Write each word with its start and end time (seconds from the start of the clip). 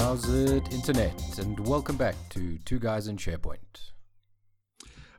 How's 0.00 0.28
it, 0.28 0.72
Internet? 0.72 1.38
And 1.38 1.68
welcome 1.68 1.96
back 1.96 2.16
to 2.30 2.58
Two 2.64 2.80
Guys 2.80 3.06
in 3.06 3.16
SharePoint. 3.16 3.92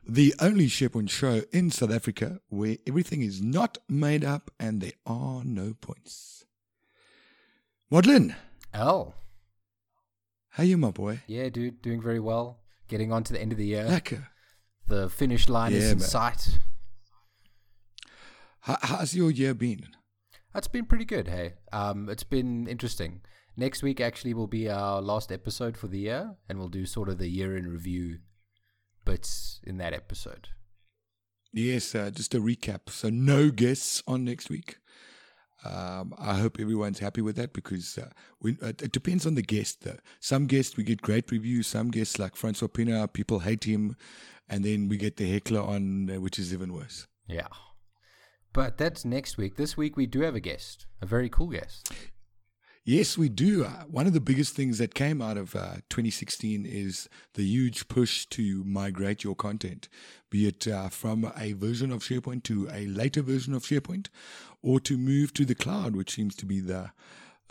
the 0.06 0.34
only 0.38 0.66
SharePoint 0.66 1.08
show 1.08 1.40
in 1.50 1.70
South 1.70 1.90
Africa 1.90 2.40
where 2.50 2.76
everything 2.86 3.22
is 3.22 3.40
not 3.40 3.78
made 3.88 4.22
up 4.22 4.50
and 4.60 4.82
there 4.82 4.92
are 5.06 5.42
no 5.44 5.72
points. 5.80 6.44
Maudlin, 7.90 8.34
Al. 8.74 9.14
how 10.50 10.62
you, 10.62 10.76
my 10.76 10.90
boy? 10.90 11.20
Yeah, 11.26 11.48
dude, 11.48 11.80
doing 11.80 12.02
very 12.02 12.20
well. 12.20 12.58
Getting 12.88 13.12
on 13.12 13.24
to 13.24 13.32
the 13.32 13.40
end 13.40 13.52
of 13.52 13.58
the 13.58 13.64
year. 13.64 13.86
Lekker. 13.86 14.26
The 14.88 15.08
finish 15.08 15.48
line 15.48 15.72
is 15.72 15.90
in 15.90 16.00
man. 16.00 16.06
sight. 16.06 16.58
How, 18.60 18.76
how's 18.82 19.14
your 19.14 19.30
year 19.30 19.54
been? 19.54 19.86
That's 20.52 20.68
been 20.68 20.84
pretty 20.84 21.06
good, 21.06 21.28
hey. 21.28 21.54
Um, 21.72 22.10
it's 22.10 22.24
been 22.24 22.66
interesting. 22.66 23.22
Next 23.56 23.82
week 23.82 24.00
actually 24.00 24.34
will 24.34 24.46
be 24.46 24.68
our 24.68 25.00
last 25.00 25.32
episode 25.32 25.78
for 25.78 25.86
the 25.86 25.98
year, 25.98 26.34
and 26.48 26.58
we'll 26.58 26.68
do 26.68 26.84
sort 26.84 27.08
of 27.08 27.18
the 27.18 27.28
year 27.28 27.56
in 27.56 27.68
review 27.68 28.18
bits 29.04 29.60
in 29.64 29.78
that 29.78 29.94
episode. 29.94 30.48
Yes, 31.54 31.94
uh, 31.94 32.10
just 32.10 32.34
a 32.34 32.38
recap. 32.38 32.90
So 32.90 33.08
no 33.08 33.50
guests 33.50 34.02
on 34.06 34.24
next 34.24 34.50
week. 34.50 34.76
Um, 35.64 36.14
I 36.18 36.34
hope 36.34 36.60
everyone's 36.60 36.98
happy 36.98 37.22
with 37.22 37.36
that 37.36 37.54
because 37.54 37.96
uh, 37.96 38.10
we, 38.42 38.58
uh, 38.62 38.68
it 38.68 38.92
depends 38.92 39.26
on 39.26 39.36
the 39.36 39.42
guest. 39.42 39.86
Uh, 39.86 39.94
some 40.20 40.46
guests 40.46 40.76
we 40.76 40.84
get 40.84 41.00
great 41.00 41.30
reviews. 41.30 41.66
Some 41.66 41.90
guests 41.90 42.18
like 42.18 42.36
Francois 42.36 42.68
Pina, 42.68 43.08
people 43.08 43.38
hate 43.38 43.64
him, 43.64 43.96
and 44.50 44.64
then 44.64 44.88
we 44.88 44.98
get 44.98 45.16
the 45.16 45.32
heckler 45.32 45.62
on, 45.62 46.10
uh, 46.10 46.20
which 46.20 46.38
is 46.38 46.52
even 46.52 46.74
worse. 46.74 47.06
Yeah. 47.26 47.48
But 48.52 48.76
that's 48.76 49.06
next 49.06 49.38
week. 49.38 49.56
This 49.56 49.78
week 49.78 49.96
we 49.96 50.04
do 50.04 50.20
have 50.20 50.34
a 50.34 50.40
guest, 50.40 50.84
a 51.00 51.06
very 51.06 51.30
cool 51.30 51.48
guest. 51.48 51.90
Yes, 52.88 53.18
we 53.18 53.28
do. 53.28 53.64
Uh, 53.64 53.82
one 53.90 54.06
of 54.06 54.12
the 54.12 54.20
biggest 54.20 54.54
things 54.54 54.78
that 54.78 54.94
came 54.94 55.20
out 55.20 55.36
of 55.36 55.56
uh, 55.56 55.78
2016 55.90 56.64
is 56.64 57.08
the 57.34 57.42
huge 57.42 57.88
push 57.88 58.26
to 58.26 58.62
migrate 58.62 59.24
your 59.24 59.34
content, 59.34 59.88
be 60.30 60.46
it 60.46 60.68
uh, 60.68 60.88
from 60.88 61.32
a 61.36 61.54
version 61.54 61.90
of 61.90 62.04
SharePoint 62.04 62.44
to 62.44 62.68
a 62.72 62.86
later 62.86 63.22
version 63.22 63.54
of 63.54 63.64
SharePoint, 63.64 64.06
or 64.62 64.78
to 64.78 64.96
move 64.96 65.34
to 65.34 65.44
the 65.44 65.56
cloud, 65.56 65.96
which 65.96 66.14
seems 66.14 66.36
to 66.36 66.46
be 66.46 66.60
the 66.60 66.92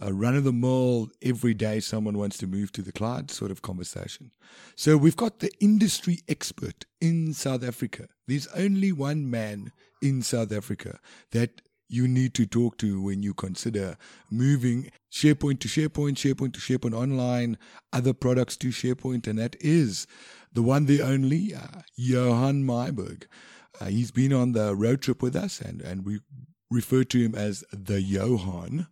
run 0.01 0.37
of 0.37 0.45
the 0.45 0.53
mill, 0.53 1.09
every 1.21 1.53
day 1.53 1.81
someone 1.81 2.17
wants 2.17 2.37
to 2.37 2.47
move 2.47 2.71
to 2.71 2.81
the 2.81 2.93
cloud 2.93 3.29
sort 3.29 3.51
of 3.51 3.61
conversation. 3.61 4.31
So 4.77 4.95
we've 4.95 5.17
got 5.17 5.39
the 5.39 5.51
industry 5.59 6.19
expert 6.29 6.85
in 7.01 7.33
South 7.33 7.61
Africa. 7.61 8.07
There's 8.25 8.47
only 8.55 8.93
one 8.93 9.29
man 9.29 9.73
in 10.01 10.21
South 10.21 10.53
Africa 10.53 10.97
that 11.31 11.61
you 11.87 12.07
need 12.07 12.33
to 12.35 12.45
talk 12.45 12.77
to 12.79 13.01
when 13.01 13.23
you 13.23 13.33
consider 13.33 13.97
moving 14.31 14.91
SharePoint 15.11 15.59
to 15.61 15.67
SharePoint, 15.67 16.15
SharePoint 16.15 16.53
to 16.53 16.59
SharePoint 16.59 16.93
Online, 16.93 17.57
other 17.93 18.13
products 18.13 18.57
to 18.57 18.69
SharePoint, 18.69 19.27
and 19.27 19.39
that 19.39 19.55
is 19.59 20.07
the 20.51 20.63
one, 20.63 20.85
the 20.85 21.01
only, 21.01 21.53
uh, 21.53 21.81
Johan 21.95 22.63
Myburgh. 22.63 23.23
Uh, 23.79 23.85
he's 23.85 24.11
been 24.11 24.33
on 24.33 24.53
the 24.53 24.75
road 24.75 25.01
trip 25.01 25.21
with 25.21 25.35
us, 25.35 25.59
and, 25.59 25.81
and 25.81 26.05
we 26.05 26.19
refer 26.71 27.03
to 27.03 27.19
him 27.19 27.35
as 27.35 27.63
the 27.71 28.01
Johan 28.01 28.87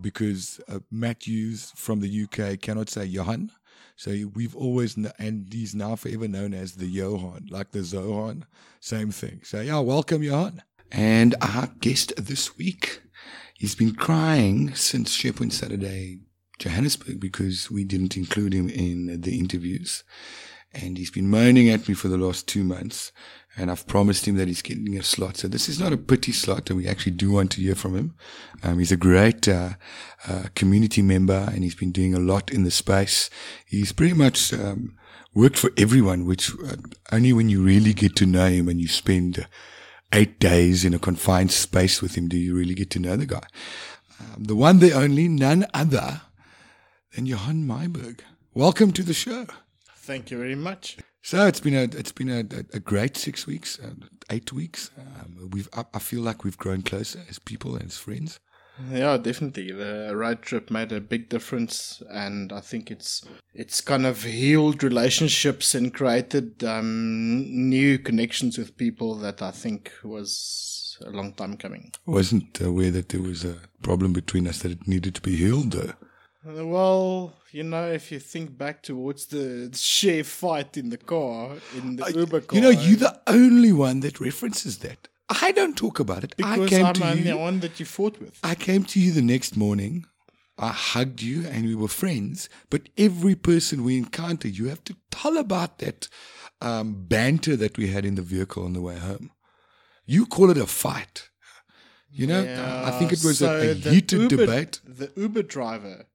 because 0.00 0.60
uh, 0.68 0.80
Matthews 0.90 1.72
from 1.74 2.00
the 2.00 2.24
UK 2.24 2.60
cannot 2.60 2.90
say 2.90 3.04
Johan. 3.04 3.50
So 3.96 4.10
we've 4.34 4.54
always, 4.54 4.96
and 5.18 5.46
he's 5.50 5.74
now 5.74 5.96
forever 5.96 6.28
known 6.28 6.52
as 6.52 6.74
the 6.74 6.86
Johan, 6.86 7.48
like 7.50 7.70
the 7.70 7.78
Zohan, 7.78 8.42
same 8.80 9.10
thing. 9.10 9.40
So 9.42 9.60
yeah, 9.60 9.78
welcome 9.78 10.22
Johan. 10.22 10.62
And 10.92 11.34
our 11.40 11.68
guest 11.80 12.12
this 12.16 12.56
week, 12.56 13.02
he's 13.54 13.74
been 13.74 13.94
crying 13.94 14.74
since 14.74 15.16
SharePoint 15.16 15.52
Saturday 15.52 16.20
Johannesburg 16.58 17.20
because 17.20 17.70
we 17.70 17.84
didn't 17.84 18.16
include 18.16 18.54
him 18.54 18.68
in 18.68 19.20
the 19.20 19.38
interviews. 19.38 20.04
And 20.72 20.98
he's 20.98 21.10
been 21.10 21.30
moaning 21.30 21.70
at 21.70 21.88
me 21.88 21.94
for 21.94 22.08
the 22.08 22.18
last 22.18 22.46
two 22.46 22.64
months. 22.64 23.12
And 23.58 23.70
I've 23.70 23.86
promised 23.86 24.28
him 24.28 24.36
that 24.36 24.48
he's 24.48 24.60
getting 24.60 24.98
a 24.98 25.02
slot. 25.02 25.38
So 25.38 25.48
this 25.48 25.68
is 25.68 25.80
not 25.80 25.92
a 25.92 25.96
pity 25.96 26.32
slot, 26.32 26.68
and 26.68 26.76
we 26.76 26.86
actually 26.86 27.12
do 27.12 27.30
want 27.30 27.52
to 27.52 27.62
hear 27.62 27.74
from 27.74 27.96
him. 27.96 28.14
Um, 28.62 28.78
he's 28.78 28.92
a 28.92 28.98
great 28.98 29.48
uh, 29.48 29.70
uh, 30.28 30.44
community 30.54 31.00
member, 31.00 31.48
and 31.50 31.64
he's 31.64 31.74
been 31.74 31.92
doing 31.92 32.12
a 32.12 32.18
lot 32.18 32.50
in 32.50 32.64
the 32.64 32.70
space. 32.70 33.30
He's 33.64 33.92
pretty 33.92 34.12
much 34.12 34.52
um, 34.52 34.96
worked 35.32 35.56
for 35.56 35.70
everyone, 35.78 36.26
which 36.26 36.52
uh, 36.66 36.76
only 37.10 37.32
when 37.32 37.48
you 37.48 37.62
really 37.62 37.94
get 37.94 38.14
to 38.16 38.26
know 38.26 38.48
him 38.48 38.68
and 38.68 38.78
you 38.78 38.88
spend 38.88 39.46
eight 40.16 40.40
days 40.40 40.82
in 40.82 40.94
a 40.94 40.98
confined 40.98 41.52
space 41.52 42.00
with 42.00 42.14
him 42.14 42.26
do 42.26 42.38
you 42.38 42.56
really 42.56 42.72
get 42.72 42.88
to 42.88 42.98
know 42.98 43.16
the 43.16 43.26
guy. 43.26 43.46
Um, 44.18 44.44
the 44.44 44.56
one, 44.56 44.78
the 44.78 44.92
only, 44.92 45.28
none 45.28 45.66
other 45.74 46.22
than 47.14 47.26
Johan 47.26 47.66
Myburgh. 47.66 48.20
Welcome 48.54 48.92
to 48.92 49.02
the 49.02 49.12
show. 49.12 49.46
Thank 49.94 50.30
you 50.30 50.38
very 50.38 50.54
much. 50.54 50.96
So 51.22 51.46
it's 51.46 51.60
been 51.60 51.74
a 51.74 51.82
it's 51.82 52.12
been 52.12 52.30
a, 52.30 52.40
a 52.74 52.80
great 52.80 53.18
six 53.18 53.46
weeks, 53.46 53.78
uh, 53.78 53.90
eight 54.30 54.54
weeks. 54.54 54.90
Um, 54.98 55.50
we've 55.52 55.68
I, 55.74 55.84
I 55.92 55.98
feel 55.98 56.22
like 56.22 56.44
we've 56.44 56.56
grown 56.56 56.80
closer 56.80 57.20
as 57.28 57.38
people 57.38 57.74
and 57.74 57.84
as 57.84 57.98
friends. 57.98 58.40
Yeah, 58.90 59.16
definitely. 59.16 59.72
The 59.72 60.12
road 60.14 60.42
trip 60.42 60.70
made 60.70 60.92
a 60.92 61.00
big 61.00 61.28
difference, 61.28 62.02
and 62.10 62.52
I 62.52 62.60
think 62.60 62.90
it's 62.90 63.24
it's 63.54 63.80
kind 63.80 64.04
of 64.04 64.22
healed 64.22 64.82
relationships 64.82 65.74
and 65.74 65.94
created 65.94 66.62
um, 66.62 67.68
new 67.70 67.98
connections 67.98 68.58
with 68.58 68.76
people 68.76 69.14
that 69.16 69.40
I 69.40 69.50
think 69.50 69.92
was 70.04 70.98
a 71.04 71.10
long 71.10 71.32
time 71.32 71.56
coming. 71.56 71.92
Wasn't 72.06 72.60
aware 72.60 72.90
that 72.90 73.08
there 73.08 73.22
was 73.22 73.44
a 73.44 73.56
problem 73.82 74.12
between 74.12 74.46
us 74.46 74.60
that 74.60 74.72
it 74.72 74.86
needed 74.86 75.14
to 75.14 75.22
be 75.22 75.36
healed. 75.36 75.72
Though. 75.72 75.94
Well, 76.44 77.34
you 77.50 77.64
know, 77.64 77.90
if 77.90 78.12
you 78.12 78.20
think 78.20 78.56
back 78.56 78.82
towards 78.82 79.26
the 79.26 79.70
share 79.74 80.22
fight 80.22 80.76
in 80.76 80.90
the 80.90 80.96
car, 80.98 81.56
in 81.76 81.96
the 81.96 82.12
Uber 82.12 82.42
car, 82.42 82.56
you 82.56 82.62
know, 82.62 82.70
you're 82.70 82.98
the 82.98 83.20
only 83.26 83.72
one 83.72 84.00
that 84.00 84.20
references 84.20 84.78
that. 84.78 85.08
I 85.28 85.52
don't 85.52 85.76
talk 85.76 85.98
about 85.98 86.24
it. 86.24 86.34
I 86.42 86.66
came 86.66 86.86
I'm 86.86 86.94
to 86.94 87.16
you. 87.16 87.24
the 87.24 87.36
one 87.36 87.60
that 87.60 87.80
you 87.80 87.86
fought 87.86 88.20
with. 88.20 88.38
I 88.42 88.54
came 88.54 88.84
to 88.84 89.00
you 89.00 89.12
the 89.12 89.22
next 89.22 89.56
morning. 89.56 90.04
I 90.58 90.68
hugged 90.68 91.20
you 91.20 91.46
and 91.46 91.64
we 91.66 91.74
were 91.74 91.88
friends. 91.88 92.48
But 92.70 92.88
every 92.96 93.34
person 93.34 93.84
we 93.84 93.98
encountered, 93.98 94.56
you 94.56 94.66
have 94.68 94.84
to 94.84 94.96
tell 95.10 95.36
about 95.36 95.78
that 95.78 96.08
um, 96.60 97.04
banter 97.06 97.56
that 97.56 97.76
we 97.76 97.88
had 97.88 98.04
in 98.04 98.14
the 98.14 98.22
vehicle 98.22 98.64
on 98.64 98.72
the 98.72 98.80
way 98.80 98.96
home. 98.98 99.30
You 100.06 100.26
call 100.26 100.50
it 100.50 100.56
a 100.56 100.66
fight. 100.66 101.30
You 102.10 102.26
know, 102.26 102.40
I 102.86 102.92
think 102.92 103.12
it 103.12 103.22
was 103.22 103.38
so 103.40 103.56
a, 103.56 103.72
a 103.72 103.74
heated 103.74 104.30
Uber- 104.30 104.36
debate. 104.36 104.80
The 104.86 105.12
Uber 105.16 105.42
driver 105.42 106.06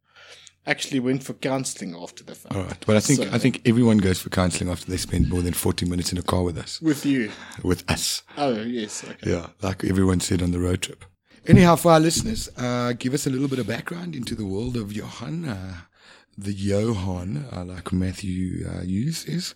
actually 0.66 1.00
went 1.00 1.24
for 1.24 1.34
counselling 1.34 1.96
after 1.96 2.24
the 2.24 2.36
fact. 2.36 2.56
All 2.56 2.64
right, 2.64 2.84
but 2.86 2.96
I 2.96 3.00
think 3.00 3.20
So- 3.20 3.30
I 3.32 3.38
think 3.40 3.62
everyone 3.66 3.98
goes 3.98 4.20
for 4.22 4.30
counselling 4.30 4.72
after 4.72 4.90
they 4.92 4.98
spend 4.98 5.30
more 5.30 5.42
than 5.42 5.54
forty 5.54 5.86
minutes 5.86 6.12
in 6.12 6.18
a 6.18 6.24
car 6.24 6.44
with 6.44 6.58
us. 6.58 6.82
With 6.82 7.06
you. 7.06 7.32
With 7.64 7.84
us, 7.90 8.22
Oh, 8.38 8.62
yes. 8.62 9.04
Okay. 9.04 9.32
yeah, 9.32 9.48
like 9.62 9.84
everyone 9.84 10.20
said 10.20 10.42
on 10.42 10.52
the 10.52 10.60
road 10.60 10.82
trip. 10.82 11.04
Anyhow, 11.48 11.76
for 11.76 11.92
our 11.92 12.00
listeners, 12.00 12.50
uh, 12.58 12.94
give 12.94 13.14
us 13.16 13.26
a 13.26 13.30
little 13.32 13.48
bit 13.48 13.58
of 13.60 13.66
background 13.68 14.16
into 14.16 14.36
the 14.36 14.46
world 14.46 14.78
of 14.78 14.94
Johan, 14.94 15.46
uh, 15.46 15.78
the 16.38 16.54
Johan, 16.54 17.48
uh, 17.52 17.66
like 17.66 17.92
Matthew 17.92 18.68
uh, 18.70 18.84
uses. 18.84 19.56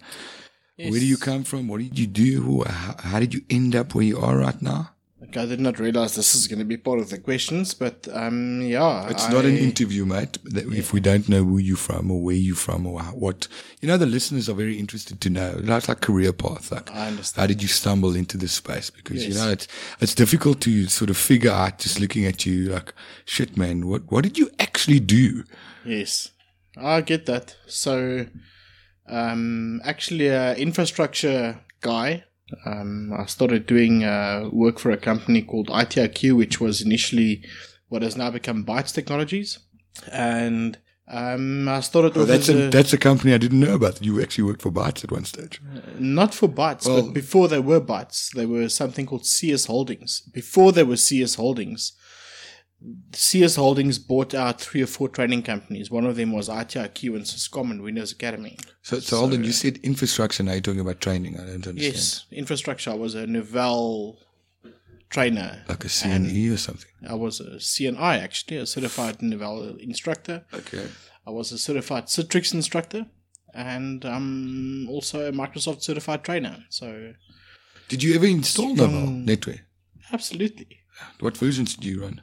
Where 0.78 0.92
do 1.00 1.06
you 1.06 1.16
come 1.18 1.44
from? 1.44 1.68
What 1.68 1.80
did 1.82 1.98
you 2.00 2.08
do? 2.08 2.64
How, 2.68 2.96
how 3.00 3.20
did 3.20 3.34
you 3.34 3.42
end 3.50 3.76
up 3.76 3.94
where 3.96 4.04
you 4.04 4.20
are 4.20 4.38
right 4.38 4.60
now? 4.62 4.90
Okay, 5.30 5.41
I 5.41 5.46
did 5.46 5.59
not 5.59 5.80
realize 5.80 6.16
this 6.16 6.36
is 6.36 6.47
going 6.47 6.59
to 6.59 6.66
be 6.66 6.78
part 6.78 7.00
of 7.00 7.09
the 7.09 7.18
questions, 7.18 7.74
but 7.74 8.08
um, 8.12 8.62
yeah. 8.62 9.09
It's 9.09 9.30
not 9.30 9.46
an 9.46 9.58
interview, 9.58 10.06
mate. 10.06 10.38
If 10.46 10.94
we 10.94 11.00
don't 11.00 11.28
know 11.28 11.44
who 11.44 11.58
you're 11.58 11.78
from 11.78 12.12
or 12.12 12.22
where 12.22 12.36
you're 12.36 12.56
from 12.56 12.86
or 12.86 13.02
how, 13.02 13.12
what, 13.12 13.47
you 13.81 13.88
know, 13.88 13.97
the 13.97 14.06
listeners 14.06 14.50
are 14.50 14.53
very 14.53 14.78
interested 14.78 15.22
to 15.22 15.30
know. 15.30 15.59
Like, 15.63 15.88
like 15.88 16.02
career 16.02 16.31
path. 16.31 16.72
Like, 16.72 16.91
I 16.91 17.08
understand. 17.08 17.42
how 17.42 17.48
did 17.48 17.62
you 17.62 17.68
stumble 17.68 18.16
into 18.16 18.38
this 18.38 18.51
space? 18.51 18.89
Because 18.89 19.25
you 19.25 19.33
know, 19.33 19.50
it's 19.50 19.68
it's 20.00 20.13
difficult 20.13 20.62
to 20.62 20.86
sort 20.88 21.10
of 21.10 21.18
figure 21.18 21.51
out 21.51 21.80
just 21.80 22.00
looking 22.00 22.25
at 22.25 22.45
you. 22.45 22.69
Like, 22.69 22.94
shit, 23.25 23.57
man, 23.57 23.88
what 23.88 24.12
what 24.12 24.24
did 24.24 24.38
you 24.38 24.50
actually 24.60 25.00
do? 25.00 25.44
Yes, 25.86 26.31
I 26.77 27.01
get 27.01 27.25
that. 27.25 27.56
So, 27.68 28.27
um, 29.07 29.81
actually, 29.83 30.27
a 30.27 30.56
infrastructure 30.56 31.62
guy. 31.81 32.25
Um, 32.65 33.12
I 33.18 33.25
started 33.25 33.65
doing 33.65 34.03
uh, 34.03 34.50
work 34.51 34.77
for 34.80 34.92
a 34.92 34.97
company 34.97 35.42
called 35.42 35.68
ITIQ, 35.69 36.38
which 36.38 36.62
was 36.62 36.81
initially 36.81 37.44
what 37.89 38.01
has 38.01 38.15
now 38.15 38.30
become 38.31 38.65
Bytes 38.65 38.94
Technologies, 38.94 39.59
and 40.12 40.77
um, 41.07 41.68
I 41.68 41.80
started. 41.81 42.15
Oh, 42.18 42.25
that's 42.25 42.50
as 42.50 42.56
a, 42.68 42.69
that's 42.69 42.94
a 42.94 42.97
company 42.97 43.33
I 43.33 43.38
didn't 43.38 43.59
know 43.59 43.75
about. 43.75 44.03
You 44.03 44.21
actually 44.21 44.45
worked 44.45 44.62
for 44.62 44.71
Bytes 44.71 45.03
at 45.03 45.12
one 45.12 45.25
stage. 45.25 45.62
Not 46.00 46.33
for 46.33 46.47
Bytes, 46.47 46.86
Well- 46.88 47.03
but 47.03 47.13
before 47.13 47.47
they 47.47 47.59
were 47.59 47.81
Bytes, 47.81 48.31
they 48.33 48.45
were 48.45 48.69
something 48.69 49.06
called 49.06 49.25
CS 49.25 49.65
Holdings. 49.65 50.21
Before 50.33 50.71
they 50.71 50.83
were 50.83 50.98
CS 50.98 51.36
Holdings, 51.36 51.94
CS 53.14 53.56
Holdings 53.56 54.00
bought 54.00 54.34
out 54.34 54.62
three 54.62 54.82
or 54.82 54.88
four 54.88 55.10
training 55.10 55.44
companies. 55.44 55.90
One 55.90 56.06
of 56.06 56.16
them 56.16 56.32
was 56.32 56.50
ITIQ 56.50 57.16
and 57.16 57.24
Syscom 57.24 57.72
and 57.72 57.82
Windows 57.82 58.12
Academy. 58.12 58.58
So, 58.82 59.00
so, 59.00 59.18
Alden, 59.18 59.44
you 59.44 59.52
said 59.52 59.78
infrastructure. 59.78 60.44
Now 60.44 60.54
you're 60.54 60.62
talking 60.62 60.80
about 60.80 61.02
training. 61.02 61.36
I 61.36 61.46
don't 61.46 61.68
understand. 61.68 61.82
Yes, 61.82 62.26
infrastructure. 62.32 62.92
I 62.92 62.96
was 62.96 63.16
a 63.16 63.26
Novell 63.26 64.18
trainer. 65.10 65.64
Like 65.68 65.86
a 65.86 65.88
CNE 65.88 66.54
or 66.54 66.58
something. 66.58 66.92
I 67.08 67.16
was 67.16 67.40
a 67.40 67.58
CNI 67.58 68.22
actually, 68.22 68.58
a 68.58 68.66
certified 68.66 69.20
Novell 69.20 69.80
instructor. 69.80 70.46
Okay. 70.54 70.88
I 71.26 71.32
was 71.32 71.52
a 71.52 71.58
certified 71.58 72.06
Citrix 72.06 72.54
instructor, 72.54 73.08
and 73.54 74.06
I'm 74.06 74.88
also 74.90 75.28
a 75.28 75.32
Microsoft 75.32 75.82
certified 75.82 76.24
trainer. 76.24 76.66
So, 76.70 77.14
Did 77.88 78.04
you 78.04 78.14
ever 78.16 78.26
install 78.26 78.76
Novell 78.76 78.78
Novel 78.78 79.08
mm. 79.08 79.28
Netware? 79.28 79.62
absolutely. 80.12 80.80
What 81.20 81.38
versions 81.38 81.76
did 81.76 81.86
you 81.86 82.02
run? 82.02 82.22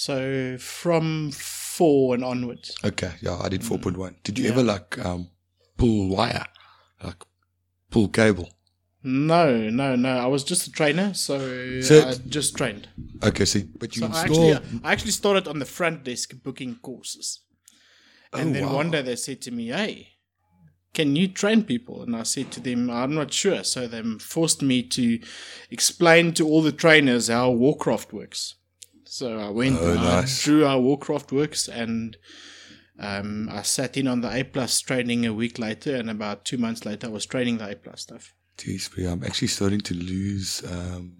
So, 0.00 0.56
from 0.56 1.30
four 1.30 2.14
and 2.14 2.24
onwards. 2.24 2.74
Okay, 2.82 3.12
yeah, 3.20 3.36
I 3.38 3.50
did 3.50 3.60
4.1. 3.60 4.14
Did 4.22 4.38
you 4.38 4.46
Yeah. 4.46 4.52
ever 4.52 4.62
like 4.62 4.98
um, 5.04 5.28
pull 5.76 6.08
wire? 6.08 6.46
Like 7.04 7.22
pull 7.90 8.08
cable? 8.08 8.48
No, 9.02 9.68
no, 9.68 9.96
no. 9.96 10.16
I 10.16 10.24
was 10.26 10.42
just 10.42 10.66
a 10.66 10.72
trainer, 10.72 11.12
so, 11.12 11.82
So- 11.82 12.08
I 12.08 12.14
just 12.14 12.56
trained. 12.56 12.88
Okay, 13.22 13.44
see, 13.44 13.64
but 13.78 13.94
you 13.94 14.00
So 14.00 14.06
I 14.06 14.20
actually, 14.22 14.52
I 14.84 14.92
actually 14.92 15.10
started 15.10 15.46
on 15.46 15.58
the 15.58 15.66
front 15.66 16.02
desk 16.04 16.32
booking 16.42 16.76
courses. 16.76 17.40
And 18.32 18.48
Oh, 18.48 18.52
then 18.54 18.66
wow. 18.68 18.76
one 18.76 18.90
day 18.90 19.02
they 19.02 19.16
said 19.16 19.42
to 19.42 19.50
me, 19.50 19.66
Hey, 19.66 20.08
can 20.94 21.14
you 21.14 21.28
train 21.28 21.62
people? 21.62 22.02
And 22.02 22.16
I 22.16 22.22
said 22.22 22.50
to 22.52 22.60
them, 22.60 22.88
I'm 22.88 23.14
not 23.14 23.34
sure. 23.34 23.64
So 23.64 23.86
they 23.86 24.00
forced 24.18 24.62
me 24.62 24.82
to 24.82 25.20
explain 25.70 26.32
to 26.34 26.46
all 26.48 26.62
the 26.62 26.72
trainers 26.72 27.28
how 27.28 27.50
Warcraft 27.50 28.14
works. 28.14 28.54
So 29.10 29.40
I 29.40 29.50
went 29.50 29.76
Oh, 29.80 29.90
and 29.90 29.96
nice. 30.02 30.40
I 30.40 30.44
drew 30.44 30.64
how 30.64 30.78
Warcraft 30.78 31.32
works 31.32 31.66
and 31.68 32.16
um, 32.98 33.48
I 33.50 33.62
sat 33.62 33.96
in 33.96 34.06
on 34.06 34.20
the 34.20 34.32
A 34.32 34.44
plus 34.44 34.80
training 34.80 35.26
a 35.26 35.34
week 35.34 35.58
later 35.58 35.96
and 35.96 36.08
about 36.08 36.44
two 36.44 36.58
months 36.58 36.84
later 36.86 37.08
I 37.08 37.10
was 37.10 37.26
training 37.26 37.58
the 37.58 37.68
A 37.70 37.74
plus 37.74 38.02
stuff. 38.02 38.34
Jeez, 38.56 38.88
but 38.94 39.04
I'm 39.10 39.24
actually 39.24 39.48
starting 39.48 39.80
to 39.80 39.94
lose 39.94 40.62
um, 40.64 41.16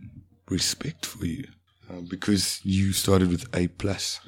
respect 0.48 1.04
for 1.04 1.26
you 1.26 1.48
uh, 1.90 2.02
because 2.08 2.60
you 2.62 2.92
started 2.92 3.28
with 3.28 3.44
A 3.56 3.66
plus. 3.66 4.20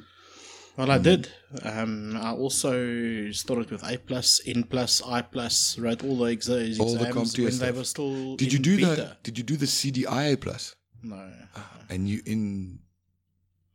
Well, 0.75 0.91
I 0.91 0.97
did. 0.97 1.29
Um, 1.61 2.17
I 2.17 2.31
also 2.33 3.31
started 3.31 3.71
with 3.71 3.83
A 3.89 3.97
plus, 3.97 4.41
N 4.45 4.63
plus, 4.63 5.01
I 5.05 5.21
plus. 5.21 5.77
Wrote 5.77 6.03
all 6.03 6.17
the 6.17 6.31
ex- 6.31 6.49
exams 6.49 6.79
All 6.79 6.97
the 6.97 7.43
when 7.43 7.57
they 7.59 7.71
were 7.71 7.83
still. 7.85 8.35
Did 8.35 8.51
you 8.51 8.59
do 8.59 8.75
beta. 8.77 8.95
the 8.95 9.17
Did 9.23 9.37
you 9.37 9.43
do 9.45 9.55
the 9.55 9.67
CDI 9.67 10.33
A 10.33 10.35
plus? 10.35 10.75
No, 11.03 11.31
And 11.89 12.09
you 12.09 12.21
in 12.25 12.79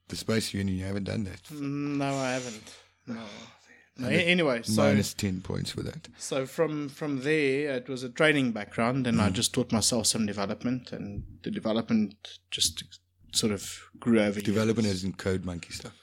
the 0.08 0.16
space 0.16 0.52
you're 0.55 0.64
you 0.64 0.84
haven't 0.84 1.05
done 1.05 1.25
that. 1.25 1.40
no, 1.50 2.14
I 2.16 2.32
haven't. 2.32 2.76
No. 3.06 3.20
no. 3.99 4.08
Anyway, 4.08 4.62
so 4.62 4.82
Minus 4.82 5.14
ten 5.14 5.40
points 5.40 5.70
for 5.72 5.82
that. 5.82 6.08
so 6.19 6.46
from 6.46 6.88
from 6.88 7.22
there, 7.22 7.72
it 7.76 7.88
was 7.88 8.02
a 8.02 8.08
training 8.08 8.52
background, 8.52 9.06
and 9.06 9.19
Mm. 9.19 9.22
I 9.26 9.31
just 9.31 9.52
taught 9.55 9.72
myself 9.72 10.06
some 10.06 10.26
development, 10.26 10.93
and 10.93 11.25
the 11.43 11.50
development 11.50 12.38
just 12.50 12.84
sort 13.32 13.52
of 13.52 13.81
grew 13.99 14.20
over. 14.20 14.40
Development 14.40 14.87
years. 14.87 14.99
as 14.99 15.05
in 15.05 15.12
code 15.14 15.44
monkey 15.44 15.72
stuff. 15.72 15.94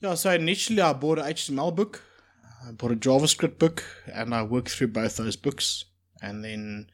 Yeah, 0.00 0.14
so 0.14 0.30
initially 0.32 0.80
I 0.80 0.92
bought 0.92 1.18
an 1.18 1.24
HTML 1.26 1.74
book, 1.74 2.02
I 2.66 2.70
bought 2.72 2.92
a 2.92 2.96
JavaScript 2.96 3.58
book, 3.58 3.84
and 4.12 4.32
I 4.34 4.42
worked 4.44 4.70
through 4.70 4.88
both 4.88 5.16
those 5.16 5.36
books. 5.36 5.84
And 6.22 6.44
then 6.44 6.86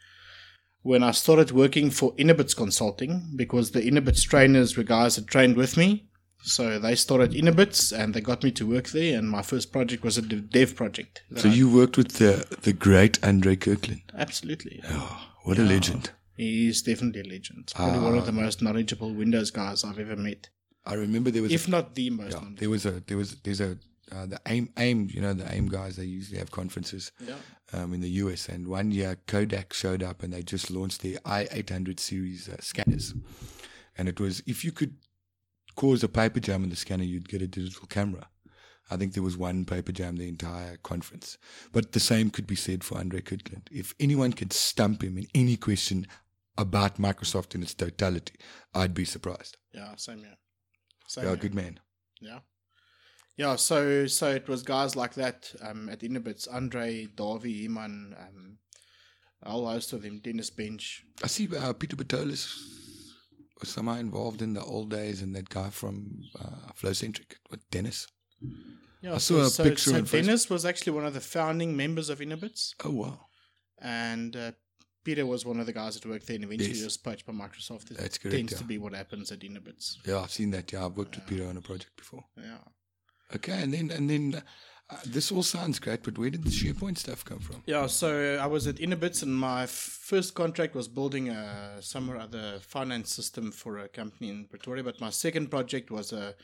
when 0.82 1.02
I 1.02 1.10
started 1.12 1.50
working 1.50 1.90
for 1.90 2.14
Inobits 2.16 2.56
Consulting, 2.56 3.32
because 3.36 3.70
the 3.72 3.80
Inobits 3.82 4.26
trainers 4.26 4.76
were 4.76 4.82
guys 4.84 5.16
that 5.16 5.26
trained 5.26 5.56
with 5.56 5.76
me, 5.76 6.08
so 6.44 6.78
they 6.78 6.94
started 6.94 7.32
Inobits 7.32 7.92
and 7.98 8.12
they 8.14 8.20
got 8.20 8.42
me 8.44 8.50
to 8.52 8.66
work 8.66 8.88
there. 8.88 9.18
And 9.18 9.28
my 9.30 9.42
first 9.42 9.72
project 9.72 10.02
was 10.04 10.18
a 10.18 10.22
dev 10.22 10.76
project. 10.76 11.22
So 11.36 11.48
you 11.48 11.70
worked 11.74 11.96
with 11.96 12.12
the 12.18 12.44
the 12.62 12.72
great 12.72 13.18
Andre 13.24 13.56
Kirkland. 13.56 14.02
absolutely, 14.16 14.80
Oh, 14.88 15.30
what 15.44 15.58
a 15.58 15.62
legend! 15.62 16.10
he's 16.36 16.82
definitely 16.82 17.20
a 17.22 17.32
legend. 17.34 17.72
Probably 17.74 18.00
one 18.00 18.18
of 18.18 18.26
the 18.26 18.32
most 18.32 18.60
knowledgeable 18.62 19.12
Windows 19.14 19.50
guys 19.50 19.84
I've 19.84 19.98
ever 19.98 20.16
met, 20.16 20.48
I 20.84 20.94
remember 20.94 21.30
there 21.30 21.42
was 21.42 21.52
a 21.52 21.54
if 21.54 21.68
not 21.68 21.94
the 21.94 22.10
most. 22.10 22.32
Yeah, 22.36 22.48
there 22.58 22.70
was 22.70 22.84
a 22.86 23.00
there 23.06 23.16
was 23.16 23.36
there's 23.44 23.60
a 23.60 23.78
uh, 24.12 24.26
the 24.26 24.38
aim 24.46 24.68
aim 24.78 25.08
you 25.10 25.20
know 25.22 25.32
the 25.32 25.50
aim 25.54 25.66
guys 25.68 25.96
they 25.96 26.04
usually 26.04 26.38
have 26.38 26.50
conferences 26.50 27.10
Yeah. 27.26 27.36
um, 27.72 27.94
in 27.94 28.00
the 28.02 28.10
US 28.22 28.48
and 28.50 28.68
one 28.68 28.90
year 28.90 29.16
Kodak 29.26 29.72
showed 29.72 30.02
up 30.02 30.22
and 30.22 30.30
they 30.34 30.42
just 30.42 30.70
launched 30.70 31.00
their 31.00 31.18
i800 31.24 31.98
series 31.98 32.48
uh, 32.50 32.56
scanners 32.60 33.14
and 33.96 34.06
it 34.08 34.20
was 34.20 34.42
if 34.46 34.62
you 34.62 34.72
could 34.72 34.94
cause 35.74 36.02
a 36.04 36.08
paper 36.08 36.40
jam 36.40 36.64
in 36.64 36.70
the 36.70 36.76
scanner 36.76 37.04
you'd 37.04 37.28
get 37.28 37.42
a 37.42 37.46
digital 37.46 37.86
camera. 37.86 38.28
I 38.90 38.96
think 38.96 39.14
there 39.14 39.22
was 39.22 39.36
one 39.36 39.64
paper 39.64 39.92
jam 39.92 40.16
the 40.16 40.28
entire 40.28 40.76
conference, 40.76 41.38
but 41.72 41.92
the 41.92 42.00
same 42.00 42.28
could 42.30 42.46
be 42.46 42.54
said 42.56 42.84
for 42.84 42.98
Andre 42.98 43.22
Kirkland. 43.22 43.68
If 43.72 43.94
anyone 43.98 44.32
can 44.34 44.50
stump 44.50 45.02
him 45.02 45.16
in 45.16 45.26
any 45.34 45.56
question 45.56 46.06
about 46.58 46.98
Microsoft 46.98 47.54
in 47.54 47.62
its 47.62 47.72
totality, 47.74 48.34
I'd 48.74 48.92
be 48.94 49.06
surprised. 49.06 49.56
Yeah, 49.72 49.94
same 49.96 50.18
here. 50.18 50.36
Same 51.08 51.24
Yeah, 51.24 51.30
here. 51.30 51.36
good 51.38 51.54
man. 51.54 51.80
Yeah. 52.20 52.40
Yeah, 53.36 53.56
so 53.56 54.06
so 54.06 54.30
it 54.30 54.48
was 54.48 54.62
guys 54.62 54.94
like 54.94 55.14
that 55.14 55.52
um, 55.62 55.88
at 55.88 56.00
Inobits, 56.00 56.46
Andre, 56.52 57.06
Davi, 57.06 57.64
Iman, 57.64 58.14
um, 58.18 58.58
a 59.42 59.50
whole 59.50 59.66
host 59.66 59.92
of 59.92 60.02
them, 60.02 60.20
Dennis 60.20 60.50
Bench. 60.50 61.04
I 61.22 61.26
see 61.26 61.48
uh, 61.56 61.72
Peter 61.72 61.96
Batolis 61.96 62.54
was 63.60 63.68
somehow 63.68 63.94
involved 63.94 64.42
in 64.42 64.54
the 64.54 64.62
old 64.62 64.90
days, 64.90 65.22
and 65.22 65.34
that 65.36 65.48
guy 65.48 65.70
from 65.70 66.22
uh, 66.40 66.72
Flowcentric, 66.80 67.34
what 67.48 67.60
Dennis. 67.70 68.06
Yeah, 69.00 69.14
I 69.14 69.18
saw 69.18 69.40
a 69.42 69.50
so, 69.50 69.64
picture 69.64 69.90
So 69.90 70.00
Dennis 70.00 70.48
was 70.48 70.64
actually 70.64 70.94
one 70.94 71.04
of 71.04 71.14
the 71.14 71.20
founding 71.20 71.76
members 71.76 72.08
of 72.08 72.20
Inobits, 72.20 72.74
Oh 72.84 72.90
wow, 72.90 73.26
and 73.78 74.34
uh, 74.36 74.52
Peter 75.04 75.26
was 75.26 75.44
one 75.44 75.60
of 75.60 75.66
the 75.66 75.72
guys 75.72 75.94
that 75.94 76.08
worked 76.08 76.26
there, 76.26 76.36
and 76.36 76.44
eventually 76.44 76.72
Yes. 76.74 76.84
was 76.84 76.96
poached 76.96 77.26
by 77.26 77.32
Microsoft. 77.32 77.90
It 77.90 77.98
That's 77.98 78.18
correct, 78.18 78.36
tends 78.36 78.52
yeah. 78.52 78.58
to 78.58 78.64
be 78.64 78.78
what 78.78 78.94
happens 78.94 79.30
at 79.30 79.40
Inobits. 79.40 79.96
yeah, 80.06 80.20
I've 80.20 80.30
seen 80.32 80.50
that. 80.52 80.72
Yeah, 80.72 80.86
I've 80.86 80.96
worked 80.96 81.16
with 81.16 81.26
Peter 81.26 81.46
on 81.46 81.56
a 81.56 81.60
project 81.60 81.96
before. 81.96 82.24
Yeah. 82.36 82.58
Okay, 83.34 83.62
and 83.62 83.72
then 83.74 83.90
and 83.90 84.08
then 84.08 84.42
uh, 84.90 84.96
this 85.06 85.32
all 85.32 85.42
sounds 85.42 85.78
great, 85.78 86.02
but 86.02 86.18
where 86.18 86.30
did 86.30 86.44
the 86.44 86.50
SharePoint 86.50 86.98
stuff 86.98 87.24
come 87.24 87.38
from? 87.38 87.62
Yeah, 87.66 87.86
so 87.86 88.38
I 88.40 88.46
was 88.46 88.66
at 88.66 88.76
Inobits, 88.76 89.22
and 89.22 89.34
my 89.34 89.66
first 89.66 90.34
contract 90.34 90.74
was 90.74 90.88
building 90.88 91.30
a 91.30 91.78
some 91.80 92.10
or 92.10 92.18
other 92.18 92.58
finance 92.60 93.12
system 93.14 93.50
for 93.50 93.78
a 93.78 93.88
company 93.88 94.28
in 94.30 94.46
Pretoria. 94.46 94.84
But 94.84 95.00
my 95.00 95.10
second 95.10 95.50
project 95.50 95.90
was 95.90 96.12
a 96.12 96.34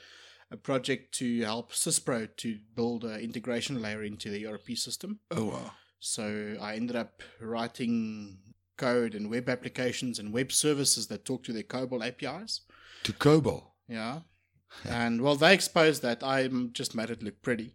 a 0.52 0.56
project 0.56 1.14
to 1.14 1.42
help 1.42 1.70
Syspro 1.72 2.28
to 2.38 2.58
build 2.74 3.04
an 3.04 3.20
integration 3.20 3.80
layer 3.80 4.02
into 4.02 4.30
the 4.30 4.46
ERP 4.46 4.70
system. 4.76 5.20
Oh 5.30 5.44
wow, 5.44 5.72
So 6.00 6.56
I 6.60 6.74
ended 6.74 6.96
up 6.96 7.22
writing 7.40 8.38
code 8.76 9.14
and 9.14 9.30
web 9.30 9.48
applications 9.48 10.18
and 10.18 10.32
web 10.32 10.50
services 10.50 11.06
that 11.06 11.24
talk 11.24 11.44
to 11.44 11.52
their 11.52 11.62
COBOL 11.62 12.04
APIs. 12.04 12.62
to 13.04 13.12
COBOL. 13.12 13.62
Yeah. 13.88 14.20
And 14.84 15.20
well, 15.22 15.34
they 15.36 15.52
exposed 15.52 16.02
that. 16.02 16.22
I 16.22 16.48
just 16.72 16.94
made 16.94 17.10
it 17.10 17.22
look 17.22 17.42
pretty 17.42 17.74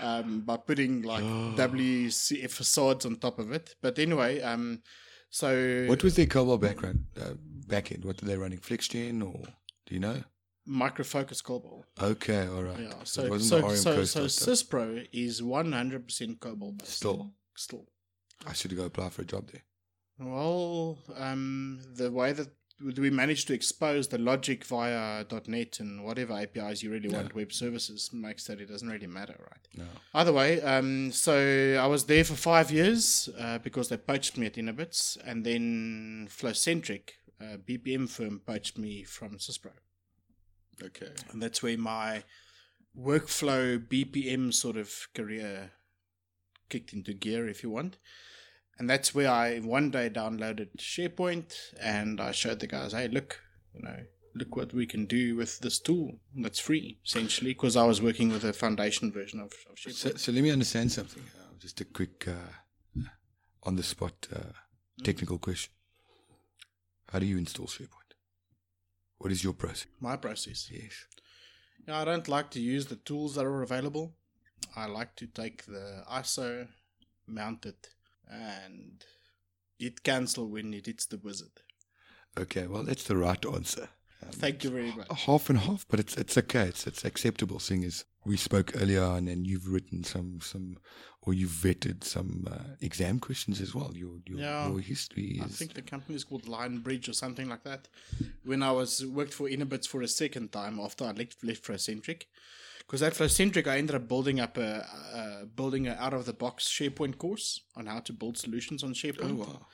um, 0.00 0.40
by 0.40 0.56
putting 0.56 1.02
like 1.02 1.24
WCF 1.24 2.50
facades 2.50 3.06
on 3.06 3.16
top 3.16 3.38
of 3.38 3.52
it. 3.52 3.74
But 3.80 3.98
anyway, 3.98 4.40
um, 4.40 4.82
so 5.30 5.86
What 5.88 6.02
was 6.02 6.16
their 6.16 6.26
COBOL 6.26 6.60
background 6.60 7.04
uh, 7.20 7.34
backend? 7.66 8.04
What 8.04 8.20
were 8.22 8.28
they 8.28 8.36
running? 8.36 8.58
FlexGen 8.58 9.22
or 9.22 9.42
do 9.86 9.94
you 9.94 10.00
know? 10.00 10.22
Micro 10.66 11.04
Focus 11.04 11.40
COBOL. 11.40 11.84
Okay, 12.00 12.46
all 12.46 12.62
right. 12.62 12.78
Yeah. 12.80 12.92
So 13.04 13.22
So 13.22 13.24
it 13.24 13.30
wasn't 13.30 13.48
so 13.64 13.74
so, 13.74 13.94
Coast 13.96 14.12
so 14.12 14.26
stuff. 14.26 14.54
Syspro 14.54 15.06
is 15.12 15.40
100% 15.40 16.38
COBOL 16.38 16.78
based. 16.78 16.92
Still. 16.92 17.32
Still. 17.56 17.86
I 18.46 18.52
should 18.52 18.76
go 18.76 18.84
apply 18.84 19.08
for 19.08 19.22
a 19.22 19.24
job 19.24 19.50
there. 19.50 19.62
Well, 20.20 20.98
um, 21.16 21.80
the 21.94 22.10
way 22.10 22.32
that 22.32 22.48
we 22.80 23.10
managed 23.10 23.48
to 23.48 23.54
expose 23.54 24.08
the 24.08 24.18
logic 24.18 24.64
via 24.64 25.24
.NET 25.46 25.80
and 25.80 26.04
whatever 26.04 26.34
APIs 26.34 26.82
you 26.82 26.90
really 26.90 27.08
want 27.08 27.34
web 27.34 27.52
services 27.52 28.10
makes 28.12 28.44
that 28.44 28.60
it 28.60 28.66
doesn't 28.66 28.88
really 28.88 29.06
matter, 29.06 29.34
right? 29.38 29.68
No. 29.76 29.84
Either 30.14 30.32
way, 30.32 30.60
um, 30.62 31.10
so 31.10 31.78
I 31.80 31.86
was 31.86 32.04
there 32.04 32.24
for 32.24 32.34
five 32.34 32.70
years 32.70 33.28
uh, 33.38 33.58
because 33.58 33.88
they 33.88 33.96
poached 33.96 34.38
me 34.38 34.46
at 34.46 34.54
Inobits, 34.54 35.18
and 35.26 35.44
then 35.44 36.28
Flowcentric, 36.30 37.10
a 37.40 37.58
BPM 37.58 38.08
firm, 38.08 38.40
poached 38.46 38.78
me 38.78 39.02
from 39.02 39.38
Syspro. 39.38 39.72
Okay. 40.82 41.10
And 41.32 41.42
that's 41.42 41.62
where 41.62 41.76
my 41.76 42.22
workflow 42.96 43.78
BPM 43.78 44.54
sort 44.54 44.76
of 44.76 45.08
career 45.14 45.72
kicked 46.68 46.92
into 46.92 47.12
gear, 47.12 47.48
if 47.48 47.62
you 47.62 47.70
want. 47.70 47.98
And 48.78 48.88
that's 48.88 49.14
where 49.14 49.30
I 49.30 49.58
one 49.58 49.90
day 49.90 50.08
downloaded 50.08 50.76
SharePoint 50.78 51.52
and 51.80 52.20
I 52.20 52.30
showed 52.30 52.60
the 52.60 52.66
guys, 52.66 52.92
hey, 52.92 53.08
look, 53.08 53.40
you 53.74 53.82
know, 53.82 53.96
look 54.34 54.54
what 54.56 54.72
we 54.72 54.86
can 54.86 55.06
do 55.06 55.34
with 55.36 55.58
this 55.58 55.80
tool 55.80 56.20
that's 56.36 56.60
free, 56.60 56.98
essentially, 57.04 57.50
because 57.52 57.76
I 57.76 57.84
was 57.84 58.00
working 58.00 58.28
with 58.28 58.44
a 58.44 58.52
foundation 58.52 59.10
version 59.10 59.40
of, 59.40 59.52
of 59.68 59.76
SharePoint. 59.76 59.94
So, 59.94 60.10
so 60.16 60.32
let 60.32 60.42
me 60.42 60.50
understand 60.50 60.92
something. 60.92 61.22
Uh, 61.38 61.54
just 61.58 61.80
a 61.80 61.84
quick, 61.84 62.28
uh, 62.28 63.02
on 63.64 63.74
the 63.74 63.82
spot, 63.82 64.28
uh, 64.34 64.52
technical 65.02 65.38
question. 65.38 65.72
How 67.10 67.18
do 67.18 67.26
you 67.26 67.38
install 67.38 67.66
SharePoint? 67.66 68.14
What 69.18 69.32
is 69.32 69.42
your 69.42 69.54
process? 69.54 69.88
My 70.00 70.16
process. 70.16 70.70
Yes. 70.70 71.06
Yeah, 71.86 72.00
I 72.00 72.04
don't 72.04 72.28
like 72.28 72.50
to 72.50 72.60
use 72.60 72.86
the 72.86 72.96
tools 72.96 73.34
that 73.34 73.44
are 73.44 73.62
available. 73.62 74.14
I 74.76 74.86
like 74.86 75.16
to 75.16 75.26
take 75.26 75.64
the 75.66 76.04
ISO, 76.10 76.68
mount 77.26 77.66
it, 77.66 77.88
and 78.30 79.04
it 79.78 80.02
cancel 80.02 80.48
when 80.48 80.74
it 80.74 80.86
hits 80.86 81.06
the 81.06 81.18
wizard. 81.18 81.62
Okay, 82.38 82.66
well, 82.66 82.84
that's 82.84 83.04
the 83.04 83.16
right 83.16 83.44
answer. 83.46 83.88
Uh, 84.22 84.26
Thank 84.32 84.64
you 84.64 84.70
very 84.70 84.92
much. 84.92 85.06
half 85.26 85.48
and 85.48 85.60
half, 85.60 85.86
but 85.88 86.00
it's 86.00 86.16
it's 86.16 86.36
okay. 86.36 86.64
It's 86.68 86.86
it's 86.86 87.04
acceptable. 87.04 87.58
Seeing 87.60 87.84
as 87.84 88.04
we 88.24 88.36
spoke 88.36 88.72
earlier 88.80 89.02
on, 89.04 89.28
and 89.28 89.46
you've 89.46 89.68
written 89.68 90.02
some 90.02 90.40
some, 90.42 90.76
or 91.22 91.32
you've 91.34 91.50
vetted 91.52 92.02
some 92.02 92.48
uh, 92.50 92.74
exam 92.80 93.20
questions 93.20 93.60
as 93.60 93.74
well. 93.76 93.92
Your 93.94 94.14
your, 94.26 94.38
Yeah. 94.40 94.68
your 94.68 94.80
history 94.80 95.40
I 95.42 95.46
think 95.46 95.74
the 95.74 95.82
company 95.82 96.16
is 96.16 96.24
called 96.24 96.48
Lion 96.48 96.78
Bridge 96.80 97.08
or 97.08 97.12
something 97.12 97.48
like 97.48 97.62
that. 97.62 97.86
When 98.44 98.62
I 98.62 98.72
was 98.72 99.06
worked 99.06 99.32
for 99.34 99.48
Inobits 99.48 99.86
for 99.86 100.02
a 100.02 100.08
second 100.08 100.50
time 100.50 100.80
after 100.80 101.04
I 101.04 101.12
left, 101.12 101.44
left 101.44 101.64
Flowcentric, 101.64 102.24
because 102.88 103.02
at 103.02 103.12
Flowcentric 103.14 103.66
I 103.68 103.78
ended 103.78 103.94
up 103.94 104.08
building 104.08 104.40
up 104.40 104.56
a, 104.56 104.84
a 105.14 105.46
building 105.46 105.86
a 105.86 105.92
out 105.94 106.14
of 106.14 106.24
the 106.26 106.32
box 106.32 106.66
SharePoint 106.68 107.18
course 107.18 107.60
on 107.76 107.86
how 107.86 108.00
to 108.00 108.12
build 108.12 108.36
solutions 108.38 108.82
on 108.82 108.94
SharePoint. 108.94 109.32
oh 109.32 109.44
wow. 109.44 109.66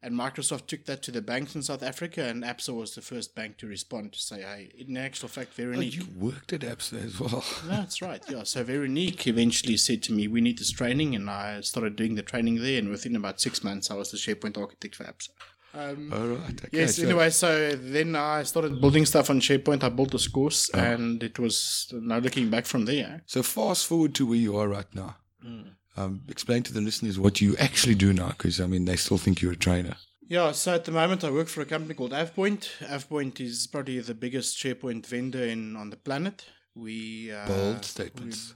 And 0.00 0.14
Microsoft 0.14 0.68
took 0.68 0.84
that 0.84 1.02
to 1.02 1.10
the 1.10 1.20
banks 1.20 1.56
in 1.56 1.62
South 1.64 1.82
Africa, 1.82 2.22
and 2.22 2.44
ABSA 2.44 2.72
was 2.72 2.94
the 2.94 3.00
first 3.02 3.34
bank 3.34 3.56
to 3.58 3.66
respond 3.66 4.12
to 4.12 4.20
say, 4.20 4.42
"Hey, 4.42 4.70
in 4.78 4.96
actual 4.96 5.28
fact, 5.28 5.50
Oh, 5.54 5.62
Veronique." 5.62 5.96
you 5.96 6.06
worked 6.16 6.52
at 6.52 6.60
ABSA 6.60 7.04
as 7.04 7.18
well. 7.18 7.44
No, 7.64 7.70
that's 7.78 8.00
right. 8.00 8.22
Yeah. 8.28 8.44
So 8.44 8.62
Veronique 8.62 9.26
eventually 9.26 9.76
said 9.76 10.04
to 10.04 10.12
me, 10.12 10.28
"We 10.28 10.40
need 10.40 10.58
this 10.58 10.70
training," 10.70 11.16
and 11.16 11.28
I 11.28 11.62
started 11.62 11.96
doing 11.96 12.14
the 12.14 12.22
training 12.22 12.62
there. 12.62 12.78
And 12.78 12.90
within 12.90 13.16
about 13.16 13.40
six 13.40 13.64
months, 13.64 13.90
I 13.90 13.94
was 13.94 14.12
the 14.12 14.18
SharePoint 14.18 14.56
architect 14.56 14.94
for 14.94 15.02
ABSA. 15.02 15.30
Um, 15.78 16.12
All 16.12 16.26
right. 16.26 16.64
Okay. 16.64 16.68
yes. 16.80 16.96
so- 16.96 17.04
Anyway, 17.04 17.30
so 17.30 17.70
then 17.76 18.16
I 18.16 18.42
started 18.42 18.80
building 18.80 19.06
stuff 19.06 19.30
on 19.30 19.40
SharePoint. 19.40 19.82
I 19.84 19.88
built 19.90 20.10
this 20.12 20.26
course, 20.28 20.70
and 20.70 21.22
it 21.22 21.38
was 21.38 21.86
now 21.92 22.18
looking 22.18 22.50
back 22.50 22.66
from 22.66 22.84
there. 22.84 23.22
So 23.26 23.42
fast 23.42 23.86
forward 23.86 24.14
to 24.16 24.26
where 24.26 24.38
you 24.46 24.56
are 24.56 24.68
right 24.68 24.92
now. 24.94 25.16
Hmm. 25.42 25.62
Um, 25.96 26.22
explain 26.28 26.62
to 26.64 26.72
the 26.72 26.80
listeners 26.80 27.18
what 27.18 27.40
you 27.40 27.56
actually 27.58 27.94
do 27.96 28.12
now, 28.12 28.28
because 28.28 28.60
I 28.60 28.66
mean 28.66 28.84
they 28.84 28.96
still 28.96 29.18
think 29.18 29.40
you're 29.42 29.52
a 29.52 29.56
trainer. 29.68 29.96
Yeah, 30.28 30.52
so 30.52 30.74
at 30.74 30.84
the 30.84 30.92
moment 30.92 31.24
I 31.24 31.30
work 31.30 31.48
for 31.48 31.60
a 31.62 31.64
company 31.64 31.94
called 31.94 32.12
AvePoint. 32.12 32.68
AvePoint 32.96 33.40
is 33.40 33.66
probably 33.66 33.98
the 34.00 34.14
biggest 34.14 34.58
SharePoint 34.62 35.06
vendor 35.06 35.42
in 35.44 35.74
on 35.76 35.90
the 35.90 35.96
planet. 35.96 36.44
We 36.74 37.32
uh, 37.32 37.46
Bold 37.48 37.84
statements. 37.84 38.48
You 38.50 38.54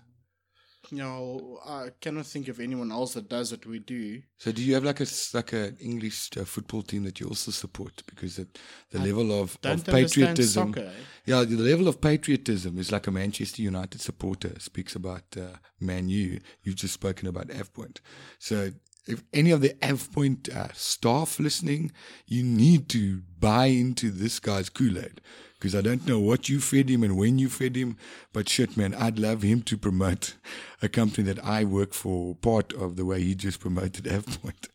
know, 0.99 1.59
I 1.65 1.89
cannot 2.01 2.27
think 2.27 2.49
of 2.49 2.61
anyone 2.61 2.93
else 2.93 3.15
that 3.15 3.29
does 3.29 3.51
what 3.53 3.65
we 3.67 3.79
do. 3.79 4.23
So 4.37 4.53
do 4.53 4.63
you 4.63 4.75
have 4.75 4.85
like 4.85 5.01
a 5.01 5.07
like 5.35 5.53
a 5.53 5.75
English 5.79 6.31
uh, 6.37 6.45
football 6.45 6.83
team 6.83 7.05
that 7.05 7.21
you 7.21 7.29
also 7.29 7.51
support? 7.51 8.03
Because 8.07 8.37
the, 8.37 8.47
the 8.91 8.99
level 8.99 9.41
of, 9.41 9.59
Don't 9.61 9.79
of 9.81 9.85
patriotism, 9.87 10.73
soccer. 10.75 10.87
eh? 10.87 10.91
yeah, 11.25 11.45
the 11.45 11.57
level 11.57 11.89
of 11.89 12.01
patriotism 12.01 12.79
is 12.79 12.93
like 12.93 13.07
a 13.07 13.11
Manchester 13.11 13.63
United 13.63 14.01
supporter 14.01 14.53
speaks 14.59 14.95
about 14.95 15.25
uh, 15.37 15.57
Man 15.81 16.09
U. 16.09 16.41
You've 16.63 16.77
just 16.77 16.95
spoken 16.95 17.29
about 17.29 17.49
AvePoint. 17.49 17.99
So 18.39 18.73
if 19.07 19.23
any 19.33 19.51
of 19.51 19.61
the 19.61 19.71
AvePoint 19.81 20.55
uh, 20.55 20.73
staff 20.73 21.41
listening, 21.41 21.93
you 22.27 22.43
need 22.43 22.89
to 22.91 23.23
buy 23.39 23.67
into 23.67 24.11
this 24.11 24.39
guy's 24.39 24.69
Kool 24.69 24.99
Aid. 24.99 25.21
Because 25.59 25.75
I 25.75 25.81
don't 25.81 26.07
know 26.07 26.19
what 26.19 26.49
you 26.49 26.61
fed 26.61 26.89
him 26.89 27.05
and 27.05 27.17
when 27.17 27.39
you 27.39 27.49
fed 27.49 27.77
him, 27.77 27.97
but 28.33 28.49
shit, 28.49 28.77
man, 28.77 28.95
I'd 28.95 29.19
love 29.19 29.43
him 29.43 29.63
to 29.63 29.77
promote 29.77 30.35
a 30.81 30.89
company 30.89 31.25
that 31.33 31.45
I 31.45 31.65
work 31.65 31.95
for, 31.95 32.35
part 32.35 32.73
of 32.73 32.97
the 32.97 33.05
way 33.05 33.23
he 33.23 33.35
just 33.37 33.61
promoted 33.61 34.05
AvePoint. 34.05 34.69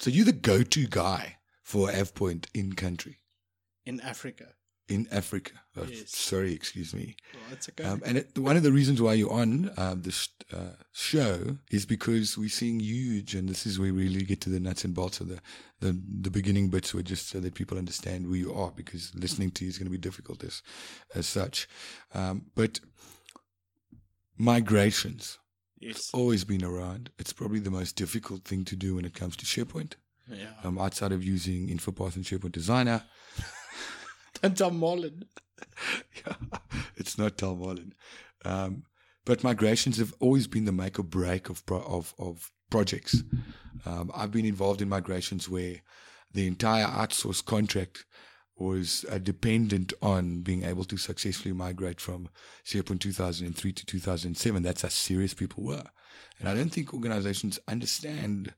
So 0.00 0.10
you're 0.10 0.24
the 0.24 0.32
go-to 0.32 0.88
guy 0.88 1.36
for 1.62 1.88
AvePoint 1.88 2.46
in 2.52 2.72
country, 2.72 3.18
in 3.86 4.00
Africa. 4.00 4.53
In 4.88 5.06
Africa. 5.10 5.52
Yes. 5.88 6.10
Sorry, 6.16 6.52
excuse 6.52 6.94
me. 6.94 7.16
Well, 7.32 7.58
okay. 7.68 7.84
Um, 7.84 8.02
and 8.04 8.18
it, 8.18 8.38
one 8.38 8.56
of 8.56 8.62
the 8.62 8.72
reasons 8.72 9.00
why 9.00 9.14
you're 9.14 9.32
on 9.32 9.70
um, 9.76 10.02
this 10.02 10.28
uh, 10.52 10.76
show 10.92 11.58
is 11.70 11.86
because 11.86 12.38
we're 12.38 12.48
seeing 12.48 12.80
huge, 12.80 13.34
and 13.34 13.48
this 13.48 13.66
is 13.66 13.78
where 13.78 13.92
we 13.92 14.08
really 14.08 14.24
get 14.24 14.40
to 14.42 14.50
the 14.50 14.60
nuts 14.60 14.84
and 14.84 14.94
bolts 14.94 15.20
of 15.20 15.28
the, 15.28 15.40
the, 15.80 16.00
the 16.20 16.30
beginning 16.30 16.68
bits, 16.68 16.94
were 16.94 17.02
just 17.02 17.28
so 17.28 17.40
that 17.40 17.54
people 17.54 17.78
understand 17.78 18.26
who 18.26 18.34
you 18.34 18.52
are, 18.54 18.70
because 18.70 19.12
listening 19.14 19.50
to 19.52 19.64
you 19.64 19.70
is 19.70 19.78
going 19.78 19.86
to 19.86 19.90
be 19.90 19.98
difficult 19.98 20.44
as, 20.44 20.62
as 21.14 21.26
such. 21.26 21.68
Um, 22.12 22.46
but 22.54 22.80
migrations 24.36 25.38
yes. 25.78 26.10
always 26.12 26.44
been 26.44 26.64
around. 26.64 27.10
It's 27.18 27.32
probably 27.32 27.60
the 27.60 27.70
most 27.70 27.96
difficult 27.96 28.44
thing 28.44 28.64
to 28.66 28.76
do 28.76 28.96
when 28.96 29.04
it 29.04 29.14
comes 29.14 29.36
to 29.36 29.46
SharePoint. 29.46 29.94
Yeah. 30.28 30.52
Um, 30.62 30.78
outside 30.78 31.12
of 31.12 31.22
using 31.22 31.68
InfoPath 31.68 32.16
and 32.16 32.24
SharePoint 32.24 32.52
Designer, 32.52 33.04
And 34.48 34.56
Tom 34.58 34.78
Mullen. 34.78 35.24
yeah, 36.26 36.34
it's 36.96 37.16
not 37.16 37.38
Tom 37.38 37.60
Holland. 37.60 37.94
Um, 38.44 38.82
but 39.24 39.42
migrations 39.42 39.96
have 39.96 40.12
always 40.20 40.46
been 40.46 40.66
the 40.66 40.72
make 40.72 40.98
or 40.98 41.02
break 41.02 41.48
of 41.48 41.64
pro- 41.64 41.80
of, 41.80 42.14
of 42.18 42.52
projects. 42.70 43.22
Um, 43.86 44.10
I've 44.14 44.32
been 44.32 44.44
involved 44.44 44.82
in 44.82 44.88
migrations 44.90 45.48
where 45.48 45.76
the 46.30 46.46
entire 46.46 46.84
outsource 46.84 47.42
contract 47.42 48.04
was 48.56 49.06
uh, 49.10 49.16
dependent 49.16 49.94
on 50.02 50.42
being 50.42 50.62
able 50.62 50.84
to 50.84 50.98
successfully 50.98 51.54
migrate 51.54 52.00
from 52.00 52.28
SharePoint 52.66 53.00
2003 53.00 53.72
to 53.72 53.86
2007. 53.86 54.62
That's 54.62 54.82
how 54.82 54.88
serious 54.88 55.32
people 55.32 55.64
were. 55.64 55.84
And 56.38 56.50
I 56.50 56.54
don't 56.54 56.70
think 56.70 56.92
organizations 56.92 57.58
understand 57.66 58.52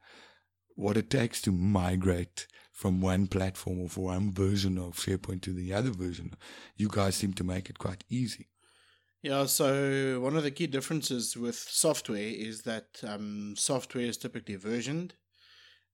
what 0.74 0.96
it 0.96 1.10
takes 1.10 1.40
to 1.42 1.52
migrate 1.52 2.48
from 2.76 3.00
one 3.00 3.26
platform 3.26 3.80
or 3.80 3.88
from 3.88 4.02
one 4.02 4.30
version 4.30 4.76
of 4.76 4.96
SharePoint 4.96 5.40
to 5.40 5.54
the 5.54 5.72
other 5.72 5.88
version. 5.88 6.34
You 6.76 6.88
guys 6.92 7.16
seem 7.16 7.32
to 7.32 7.42
make 7.42 7.70
it 7.70 7.78
quite 7.78 8.04
easy. 8.10 8.48
Yeah, 9.22 9.46
so 9.46 10.20
one 10.20 10.36
of 10.36 10.42
the 10.42 10.50
key 10.50 10.66
differences 10.66 11.38
with 11.38 11.56
software 11.56 12.18
is 12.18 12.62
that 12.62 13.00
um, 13.02 13.54
software 13.56 14.04
is 14.04 14.18
typically 14.18 14.56
versioned. 14.56 15.14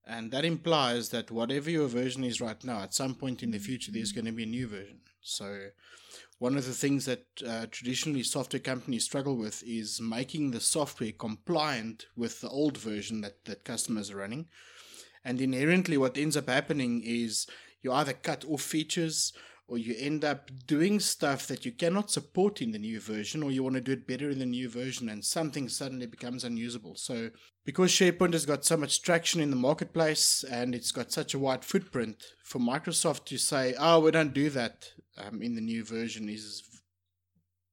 And 0.05 0.29
that 0.31 0.43
implies 0.43 1.07
that 1.11 1.31
whatever 1.31 1.69
your 1.69 1.87
version 1.87 2.25
is 2.25 2.41
right 2.41 2.61
now, 2.65 2.81
at 2.81 2.93
some 2.93 3.15
point 3.15 3.41
in 3.41 3.51
the 3.51 3.59
future, 3.59 3.93
there's 3.93 4.11
going 4.11 4.25
to 4.25 4.33
be 4.33 4.43
a 4.43 4.45
new 4.45 4.67
version. 4.67 4.99
So, 5.21 5.69
one 6.39 6.57
of 6.57 6.65
the 6.65 6.73
things 6.73 7.05
that 7.05 7.25
uh, 7.47 7.67
traditionally 7.71 8.23
software 8.23 8.59
companies 8.59 9.05
struggle 9.05 9.37
with 9.37 9.63
is 9.65 10.01
making 10.01 10.51
the 10.51 10.59
software 10.59 11.13
compliant 11.13 12.07
with 12.17 12.41
the 12.41 12.49
old 12.49 12.77
version 12.77 13.21
that, 13.21 13.45
that 13.45 13.63
customers 13.63 14.11
are 14.11 14.17
running. 14.17 14.47
And 15.23 15.39
inherently, 15.41 15.97
what 15.97 16.17
ends 16.17 16.35
up 16.35 16.49
happening 16.49 17.01
is 17.03 17.47
you 17.81 17.91
either 17.91 18.13
cut 18.13 18.45
off 18.45 18.61
features 18.61 19.33
or 19.67 19.77
you 19.77 19.95
end 19.97 20.25
up 20.25 20.51
doing 20.67 20.99
stuff 20.99 21.47
that 21.47 21.65
you 21.65 21.71
cannot 21.71 22.11
support 22.11 22.61
in 22.61 22.71
the 22.71 22.79
new 22.79 22.99
version, 22.99 23.41
or 23.41 23.49
you 23.49 23.63
want 23.63 23.75
to 23.75 23.81
do 23.81 23.93
it 23.93 24.05
better 24.05 24.29
in 24.29 24.39
the 24.39 24.45
new 24.45 24.67
version, 24.67 25.07
and 25.07 25.23
something 25.23 25.69
suddenly 25.69 26.05
becomes 26.05 26.43
unusable. 26.43 26.95
So, 26.95 27.29
because 27.65 27.89
SharePoint 27.91 28.33
has 28.33 28.45
got 28.45 28.65
so 28.65 28.75
much 28.75 29.01
traction 29.01 29.39
in 29.39 29.49
the 29.49 29.55
marketplace 29.55 30.43
and 30.43 30.75
it's 30.75 30.91
got 30.91 31.13
such 31.13 31.33
a 31.33 31.39
wide 31.39 31.63
footprint, 31.63 32.21
for 32.43 32.59
Microsoft 32.59 33.25
to 33.25 33.37
say, 33.37 33.73
"Oh, 33.79 34.01
we 34.01 34.11
don't 34.11 34.33
do 34.33 34.49
that 34.49 34.89
um, 35.17 35.41
in 35.41 35.55
the 35.55 35.61
new 35.61 35.85
version," 35.85 36.27
is 36.27 36.61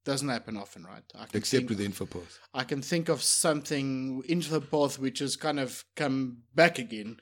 doesn't 0.04 0.28
happen 0.28 0.56
often, 0.56 0.84
right? 0.84 1.02
Except 1.34 1.68
think- 1.68 1.70
with 1.70 1.80
InfoPath. 1.80 2.38
I 2.54 2.64
can 2.64 2.82
think 2.82 3.08
of 3.08 3.22
something 3.22 4.22
into 4.26 4.50
the 4.50 4.60
path 4.60 4.98
which 4.98 5.18
has 5.20 5.36
kind 5.36 5.60
of 5.60 5.84
come 5.96 6.38
back 6.54 6.78
again. 6.78 7.18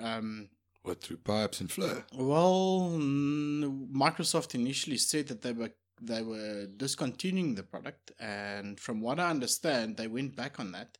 Um, 0.00 0.48
What, 0.82 1.00
through 1.02 1.18
pipes 1.18 1.60
and 1.60 1.70
flow? 1.70 2.02
well, 2.14 2.90
mm, 2.92 3.90
Microsoft 3.92 4.54
initially 4.54 4.98
said 4.98 5.28
that 5.28 5.42
they 5.42 5.52
were 5.52 5.72
they 6.04 6.22
were 6.22 6.66
discontinuing 6.76 7.54
the 7.54 7.62
product, 7.62 8.10
and 8.18 8.80
from 8.80 9.00
what 9.00 9.20
I 9.20 9.30
understand, 9.30 9.96
they 9.96 10.08
went 10.08 10.34
back 10.34 10.58
on 10.58 10.72
that, 10.72 10.98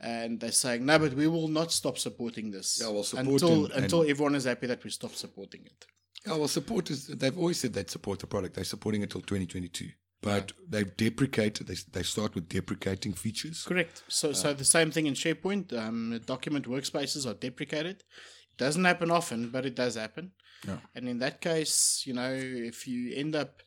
and 0.00 0.40
they're 0.40 0.50
saying 0.52 0.86
no, 0.86 0.98
but 0.98 1.12
we 1.12 1.26
will 1.28 1.48
not 1.48 1.72
stop 1.72 1.98
supporting 1.98 2.50
this 2.50 2.78
Yeah, 2.80 2.88
well, 2.88 3.02
support 3.02 3.26
until 3.42 3.66
until 3.66 4.02
everyone 4.08 4.34
is 4.34 4.44
happy 4.44 4.66
that 4.66 4.82
we 4.84 4.90
stop 4.90 5.14
supporting 5.14 5.66
it. 5.66 5.86
Yeah, 6.26 6.36
well, 6.36 6.48
support 6.48 6.90
is, 6.90 7.06
they've 7.06 7.38
always 7.38 7.60
said 7.60 7.72
they'd 7.72 7.90
support 7.90 8.18
the 8.18 8.26
product. 8.26 8.54
They're 8.54 8.64
supporting 8.64 9.02
it 9.02 9.10
till 9.10 9.20
2022. 9.20 9.90
But 10.20 10.52
they've 10.68 10.96
deprecated, 10.96 11.68
they, 11.68 11.76
they 11.92 12.02
start 12.02 12.34
with 12.34 12.48
deprecating 12.48 13.12
features. 13.12 13.64
Correct. 13.64 14.02
So, 14.08 14.32
so 14.32 14.52
the 14.52 14.64
same 14.64 14.90
thing 14.90 15.06
in 15.06 15.14
SharePoint. 15.14 15.72
Um, 15.78 16.20
document 16.26 16.66
workspaces 16.66 17.24
are 17.24 17.34
deprecated. 17.34 18.02
It 18.50 18.56
doesn't 18.58 18.84
happen 18.84 19.12
often, 19.12 19.50
but 19.50 19.64
it 19.64 19.76
does 19.76 19.94
happen. 19.94 20.32
Yeah. 20.66 20.78
And 20.96 21.08
in 21.08 21.18
that 21.18 21.40
case, 21.40 22.02
you 22.04 22.14
know, 22.14 22.32
if 22.32 22.88
you 22.88 23.14
end 23.14 23.36
up 23.36 23.62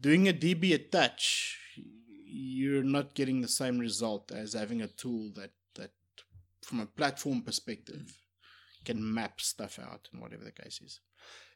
doing 0.00 0.28
a 0.28 0.32
DB 0.32 0.74
attach, 0.74 1.58
you're 2.24 2.84
not 2.84 3.14
getting 3.14 3.40
the 3.40 3.48
same 3.48 3.78
result 3.78 4.30
as 4.30 4.52
having 4.52 4.82
a 4.82 4.88
tool 4.88 5.32
that 5.34 5.50
that, 5.74 5.90
from 6.62 6.80
a 6.80 6.86
platform 6.86 7.42
perspective, 7.42 8.16
can 8.84 9.14
map 9.14 9.40
stuff 9.40 9.78
out 9.80 10.08
and 10.12 10.22
whatever 10.22 10.44
the 10.44 10.52
case 10.52 10.80
is. 10.80 11.00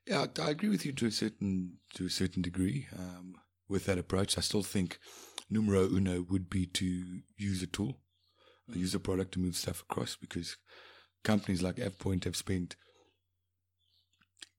Yeah, 0.07 0.27
I 0.41 0.51
agree 0.51 0.69
with 0.69 0.85
you 0.87 0.93
to 0.93 1.07
a 1.07 1.11
certain 1.11 1.79
to 1.95 2.07
a 2.07 2.11
certain 2.11 2.43
degree. 2.43 2.89
Um, 2.97 3.35
with 3.69 3.87
that 3.87 3.99
approach, 3.99 4.37
I 4.37 4.41
still 4.41 4.63
think 4.63 4.99
numero 5.49 5.87
uno 5.89 6.23
would 6.31 6.51
be 6.51 6.67
to 6.67 7.21
use 7.37 7.63
a 7.63 7.67
tool, 7.67 7.99
uh, 8.69 8.79
use 8.79 8.95
a 8.95 9.01
product 9.01 9.33
to 9.33 9.41
move 9.41 9.57
stuff 9.57 9.83
across. 9.83 10.17
Because 10.17 10.57
companies 11.23 11.63
like 11.63 11.77
AvePoint 11.77 12.25
have 12.25 12.37
spent 12.37 12.77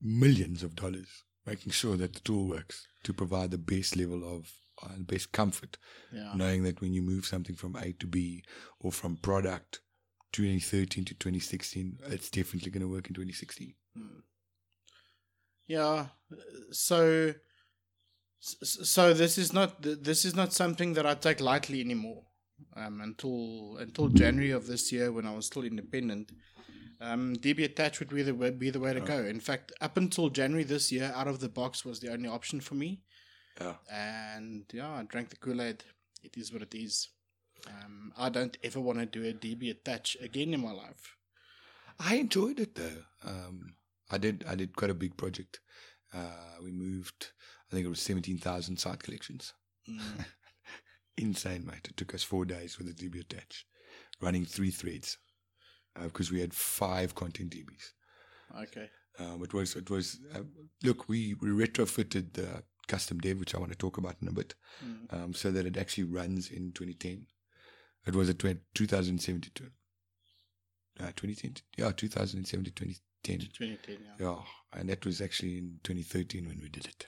millions 0.01 0.63
of 0.63 0.75
dollars 0.75 1.23
making 1.45 1.71
sure 1.71 1.97
that 1.97 2.13
the 2.13 2.19
tool 2.21 2.47
works 2.47 2.87
to 3.03 3.13
provide 3.13 3.51
the 3.51 3.57
best 3.57 3.95
level 3.95 4.23
of 4.23 4.51
uh, 4.83 4.97
best 4.99 5.31
comfort, 5.31 5.77
Yeah. 6.13 6.33
knowing 6.35 6.63
that 6.63 6.81
when 6.81 6.93
you 6.93 7.01
move 7.01 7.25
something 7.25 7.55
from 7.55 7.75
A 7.75 7.93
to 7.93 8.07
B 8.07 8.43
or 8.79 8.91
from 8.91 9.17
product 9.17 9.81
2013 10.33 11.05
to 11.05 11.13
2016, 11.15 11.99
it's 12.07 12.29
definitely 12.29 12.71
going 12.71 12.81
to 12.81 12.87
work 12.87 13.07
in 13.07 13.13
2016. 13.13 13.73
Yeah. 15.67 16.07
So 16.71 17.33
So 18.39 19.13
this 19.13 19.37
is 19.37 19.53
not 19.53 19.81
this 19.81 20.25
is 20.25 20.35
not 20.35 20.51
something 20.53 20.93
that 20.93 21.05
I 21.05 21.13
take 21.13 21.39
lightly 21.41 21.81
anymore. 21.81 22.23
Um, 22.75 23.01
until 23.01 23.77
until 23.77 24.07
January 24.07 24.51
of 24.51 24.67
this 24.67 24.91
year, 24.91 25.11
when 25.11 25.25
I 25.25 25.35
was 25.35 25.45
still 25.47 25.63
independent, 25.63 26.31
um, 26.99 27.35
DB 27.35 27.65
attach 27.65 27.99
would 27.99 28.09
be 28.09 28.21
the 28.23 28.33
way, 28.33 28.51
be 28.51 28.69
the 28.69 28.79
way 28.79 28.93
to 28.93 29.01
go. 29.01 29.17
In 29.25 29.39
fact, 29.39 29.71
up 29.81 29.97
until 29.97 30.29
January 30.29 30.63
this 30.63 30.91
year, 30.91 31.11
out 31.15 31.27
of 31.27 31.39
the 31.39 31.49
box 31.49 31.83
was 31.83 31.99
the 31.99 32.11
only 32.11 32.29
option 32.29 32.61
for 32.61 32.75
me. 32.75 33.01
Yeah. 33.59 33.75
And 33.91 34.65
yeah, 34.71 34.89
I 34.89 35.03
drank 35.03 35.29
the 35.29 35.35
Kool 35.35 35.61
Aid. 35.61 35.83
It 36.23 36.37
is 36.37 36.53
what 36.53 36.61
it 36.61 36.73
is. 36.75 37.09
Um, 37.67 38.13
I 38.17 38.29
don't 38.29 38.57
ever 38.63 38.79
want 38.79 38.99
to 38.99 39.05
do 39.05 39.27
a 39.27 39.33
DB 39.33 39.69
attach 39.71 40.17
again 40.21 40.53
in 40.53 40.61
my 40.61 40.71
life. 40.71 41.17
I 41.99 42.15
enjoyed 42.15 42.59
it 42.59 42.75
though. 42.75 43.03
Um, 43.23 43.73
I 44.11 44.17
did. 44.17 44.43
I 44.47 44.55
did 44.55 44.75
quite 44.75 44.91
a 44.91 44.95
big 44.95 45.15
project. 45.17 45.59
Uh, 46.13 46.57
we 46.63 46.71
moved. 46.71 47.31
I 47.71 47.75
think 47.75 47.85
it 47.85 47.89
was 47.89 48.01
seventeen 48.01 48.37
thousand 48.37 48.77
site 48.77 49.01
collections. 49.03 49.53
Mm. 49.89 50.01
Insane, 51.17 51.65
mate. 51.65 51.87
It 51.89 51.97
took 51.97 52.13
us 52.13 52.23
four 52.23 52.45
days 52.45 52.77
with 52.77 52.87
the 52.87 52.93
DB 53.09 53.21
attached, 53.21 53.65
running 54.21 54.45
three 54.45 54.71
threads, 54.71 55.17
because 56.01 56.31
we 56.31 56.39
had 56.41 56.53
five 56.53 57.15
content 57.15 57.53
DBs. 57.53 58.63
Okay. 58.63 58.89
Um, 59.19 59.43
it 59.43 59.53
was. 59.53 59.75
It 59.75 59.89
was. 59.89 60.19
Uh, 60.33 60.41
look, 60.83 61.07
we 61.09 61.35
we 61.41 61.49
retrofitted 61.49 62.33
the 62.33 62.63
custom 62.87 63.19
dev, 63.19 63.39
which 63.39 63.55
I 63.55 63.59
want 63.59 63.71
to 63.71 63.77
talk 63.77 63.97
about 63.97 64.15
in 64.21 64.27
a 64.27 64.31
bit, 64.33 64.55
Mm. 64.85 65.13
um, 65.13 65.33
so 65.33 65.51
that 65.51 65.65
it 65.65 65.77
actually 65.77 66.05
runs 66.05 66.49
in 66.49 66.71
2010. 66.73 67.27
It 68.07 68.15
was 68.15 68.29
a 68.29 68.33
tw- 68.33 68.57
2072. 68.73 69.65
Uh, 70.99 71.11
2010. 71.15 71.55
Yeah, 71.77 71.91
2007 71.91 72.65
to 72.65 72.71
2010. 73.23 73.77
2010, 73.77 73.97
yeah. 74.19 74.25
Yeah, 74.27 74.79
and 74.79 74.89
that 74.89 75.05
was 75.05 75.21
actually 75.21 75.57
in 75.57 75.79
2013 75.83 76.47
when 76.47 76.59
we 76.61 76.69
did 76.69 76.85
it. 76.85 77.07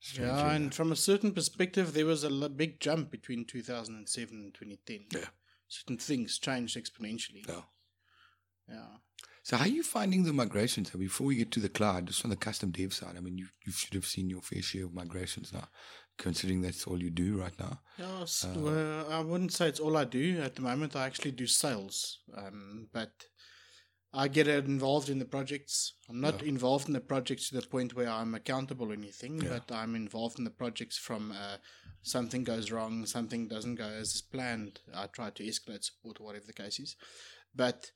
Strangely 0.00 0.34
Yeah, 0.34 0.50
and 0.52 0.64
enough. 0.64 0.74
from 0.74 0.92
a 0.92 0.96
certain 0.96 1.32
perspective, 1.32 1.92
there 1.92 2.06
was 2.06 2.24
a 2.24 2.28
l- 2.30 2.48
big 2.48 2.80
jump 2.80 3.10
between 3.10 3.44
2007 3.44 4.34
and 4.36 4.54
2010. 4.54 5.06
Yeah. 5.20 5.28
Certain 5.68 5.98
things 5.98 6.38
changed 6.38 6.76
exponentially. 6.76 7.46
Yeah. 7.46 7.62
Yeah. 8.68 8.86
So 9.42 9.56
how 9.56 9.64
are 9.64 9.68
you 9.68 9.82
finding 9.82 10.24
the 10.24 10.32
migrations? 10.32 10.92
So 10.92 10.98
before 10.98 11.26
we 11.26 11.36
get 11.36 11.50
to 11.52 11.60
the 11.60 11.68
cloud, 11.68 12.06
just 12.06 12.24
on 12.24 12.30
the 12.30 12.36
custom 12.36 12.70
dev 12.70 12.92
side, 12.92 13.16
I 13.16 13.20
mean, 13.20 13.38
you 13.38 13.48
you 13.66 13.72
should 13.72 13.94
have 13.94 14.06
seen 14.06 14.30
your 14.30 14.42
fair 14.42 14.62
share 14.62 14.84
of 14.84 14.92
migrations 14.94 15.52
now, 15.52 15.68
considering 16.18 16.60
that's 16.60 16.86
all 16.86 17.02
you 17.02 17.10
do 17.10 17.38
right 17.38 17.58
now. 17.58 17.80
Yeah, 17.98 18.22
Uh, 18.44 18.54
well, 18.58 19.10
I 19.12 19.20
wouldn't 19.20 19.52
say 19.52 19.68
it's 19.68 19.80
all 19.80 19.96
I 19.96 20.04
do. 20.04 20.40
At 20.40 20.54
the 20.56 20.62
moment, 20.62 20.94
I 20.94 21.06
actually 21.06 21.32
do 21.32 21.46
sales. 21.46 22.20
Um, 22.36 22.88
but 22.92 23.12
I 24.12 24.26
get 24.28 24.48
involved 24.48 25.08
in 25.08 25.18
the 25.20 25.24
projects. 25.24 25.94
I'm 26.08 26.20
not 26.20 26.42
Yeah. 26.42 26.48
involved 26.48 26.88
in 26.88 26.94
the 26.94 27.00
projects 27.00 27.48
to 27.48 27.60
the 27.60 27.66
point 27.66 27.94
where 27.94 28.08
I'm 28.08 28.34
accountable 28.34 28.90
or 28.90 28.92
anything, 28.92 29.40
Yeah. 29.40 29.48
but 29.50 29.70
I'm 29.72 29.94
involved 29.94 30.38
in 30.38 30.44
the 30.44 30.50
projects 30.50 30.98
from 30.98 31.30
uh, 31.30 31.58
something 32.02 32.42
goes 32.42 32.70
wrong, 32.72 33.06
something 33.06 33.46
doesn't 33.46 33.76
go 33.76 33.88
as 33.88 34.14
is 34.16 34.22
planned. 34.22 34.80
I 34.92 35.06
try 35.06 35.30
to 35.30 35.44
escalate 35.44 35.84
support 35.84 36.18
whatever 36.18 36.46
the 36.46 36.52
case 36.52 36.80
is. 36.80 36.96
But 37.54 37.92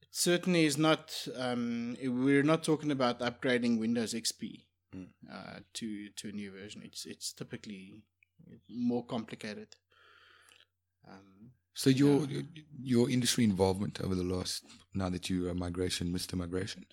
it 0.00 0.08
certainly 0.12 0.64
is 0.64 0.78
not, 0.78 1.26
um, 1.36 1.96
we're 2.02 2.42
not 2.42 2.64
talking 2.64 2.90
about 2.90 3.20
upgrading 3.20 3.78
Windows 3.78 4.14
XP 4.14 4.64
Mm. 4.94 5.08
uh, 5.30 5.60
to, 5.74 6.08
to 6.10 6.28
a 6.28 6.32
new 6.32 6.50
version. 6.50 6.82
It's, 6.82 7.04
it's 7.06 7.32
typically 7.32 8.02
more 8.68 9.04
complicated. 9.04 9.76
Um, 11.08 11.52
So 11.74 11.90
your 11.90 12.26
your- 12.26 12.42
your 12.84 13.10
industry 13.10 13.44
involvement 13.44 14.00
over 14.00 14.14
the 14.14 14.24
last 14.24 14.64
now 14.94 15.08
that 15.08 15.30
you 15.30 15.48
are 15.48 15.54
migration, 15.54 16.12
Mr. 16.12 16.34
Migration, 16.34 16.84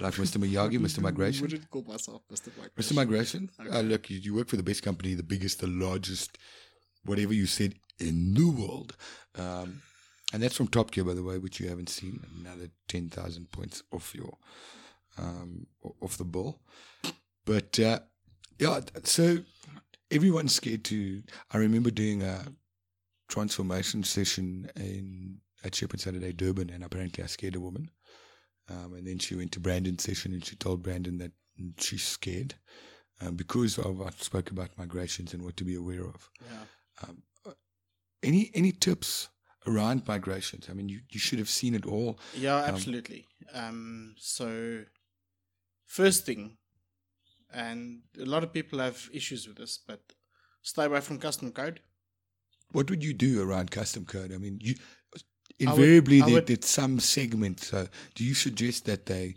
like 0.00 0.14
Mr. 0.14 0.38
Miyagi, 0.38 0.78
Mr. 0.78 1.00
Migration, 1.08 1.42
Wouldn't 1.42 1.68
call 1.70 1.82
myself 1.82 2.22
Mr. 2.32 2.48
Migration. 2.56 2.72
Mr. 2.78 2.94
Migration. 2.94 3.50
Okay. 3.60 3.70
Uh, 3.70 3.82
look, 3.82 4.08
you, 4.10 4.18
you 4.18 4.34
work 4.34 4.48
for 4.48 4.56
the 4.56 4.62
best 4.62 4.82
company, 4.82 5.14
the 5.14 5.22
biggest, 5.22 5.60
the 5.60 5.66
largest, 5.66 6.38
whatever 7.04 7.34
you 7.34 7.46
said 7.46 7.74
in 7.98 8.32
the 8.34 8.46
world, 8.48 8.96
um, 9.36 9.82
and 10.32 10.42
that's 10.42 10.56
from 10.56 10.68
Top 10.68 10.90
Gear, 10.90 11.04
by 11.04 11.14
the 11.14 11.22
way, 11.22 11.38
which 11.38 11.60
you 11.60 11.68
haven't 11.68 11.88
seen. 11.90 12.20
Another 12.40 12.70
ten 12.88 13.08
thousand 13.10 13.50
points 13.50 13.82
off 13.92 14.14
your 14.14 14.38
um, 15.18 15.66
off 16.00 16.16
the 16.16 16.24
bill, 16.24 16.60
but 17.44 17.78
uh, 17.80 18.00
yeah. 18.58 18.80
So 19.04 19.38
everyone's 20.10 20.54
scared 20.54 20.84
to. 20.84 21.22
I 21.52 21.58
remember 21.58 21.90
doing 21.90 22.22
a 22.22 22.44
transformation 23.34 24.04
session 24.04 24.70
in 24.76 25.38
at 25.64 25.72
SharePoint 25.72 26.00
Saturday 26.00 26.32
Durban, 26.32 26.70
and 26.70 26.84
apparently 26.84 27.24
I 27.24 27.26
scared 27.26 27.56
a 27.56 27.60
woman. 27.60 27.90
Um, 28.70 28.94
and 28.94 29.06
then 29.06 29.18
she 29.18 29.34
went 29.34 29.50
to 29.52 29.60
Brandon's 29.60 30.04
session 30.04 30.32
and 30.32 30.44
she 30.44 30.56
told 30.56 30.82
Brandon 30.82 31.18
that 31.18 31.32
she's 31.78 32.04
scared 32.04 32.54
um, 33.20 33.34
because 33.34 33.76
of 33.78 34.00
I 34.00 34.10
spoke 34.10 34.50
about 34.50 34.78
migrations 34.78 35.34
and 35.34 35.42
what 35.42 35.56
to 35.56 35.64
be 35.64 35.74
aware 35.74 36.04
of. 36.04 36.30
Yeah. 36.50 36.64
Um, 37.02 37.22
any 38.22 38.50
any 38.54 38.72
tips 38.72 39.28
around 39.66 40.06
migrations? 40.06 40.68
I 40.70 40.72
mean, 40.74 40.88
you, 40.88 41.00
you 41.10 41.18
should 41.18 41.40
have 41.40 41.50
seen 41.50 41.74
it 41.74 41.86
all. 41.86 42.18
Yeah, 42.36 42.56
absolutely. 42.56 43.26
Um, 43.52 44.14
so, 44.16 44.84
first 45.86 46.24
thing, 46.24 46.56
and 47.52 48.02
a 48.18 48.24
lot 48.24 48.44
of 48.44 48.52
people 48.52 48.78
have 48.78 49.10
issues 49.12 49.46
with 49.48 49.56
this, 49.56 49.78
but 49.86 50.00
stay 50.62 50.84
away 50.84 51.00
from 51.00 51.18
custom 51.18 51.50
code. 51.50 51.80
What 52.74 52.90
would 52.90 53.04
you 53.04 53.14
do 53.14 53.40
around 53.42 53.70
custom 53.70 54.04
code? 54.04 54.32
I 54.32 54.38
mean, 54.38 54.58
you 54.60 54.74
invariably 55.58 56.20
I 56.22 56.24
there, 56.26 56.34
would- 56.34 56.46
there's 56.46 56.66
some 56.66 56.98
segment. 56.98 57.60
So, 57.60 57.86
do 58.14 58.24
you 58.24 58.34
suggest 58.34 58.84
that 58.86 59.06
they 59.06 59.36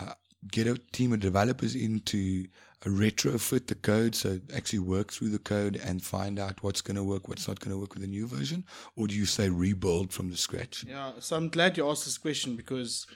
uh, 0.00 0.14
get 0.50 0.66
a 0.66 0.78
team 0.92 1.12
of 1.12 1.20
developers 1.20 1.74
in 1.74 2.00
to 2.00 2.46
uh, 2.84 2.88
retrofit 2.88 3.66
the 3.66 3.74
code, 3.74 4.14
so 4.14 4.40
actually 4.54 4.78
work 4.78 5.12
through 5.12 5.28
the 5.28 5.38
code 5.38 5.76
and 5.84 6.02
find 6.02 6.38
out 6.38 6.62
what's 6.62 6.80
going 6.80 6.96
to 6.96 7.04
work, 7.04 7.28
what's 7.28 7.46
not 7.46 7.60
going 7.60 7.72
to 7.72 7.78
work 7.78 7.92
with 7.94 8.02
the 8.02 8.08
new 8.08 8.26
version, 8.26 8.64
or 8.96 9.06
do 9.06 9.14
you 9.14 9.26
say 9.26 9.50
rebuild 9.50 10.12
from 10.12 10.30
the 10.30 10.36
scratch? 10.36 10.84
Yeah, 10.88 11.12
so 11.20 11.36
I'm 11.36 11.48
glad 11.50 11.76
you 11.76 11.88
asked 11.88 12.06
this 12.06 12.18
question 12.18 12.56
because 12.56 13.06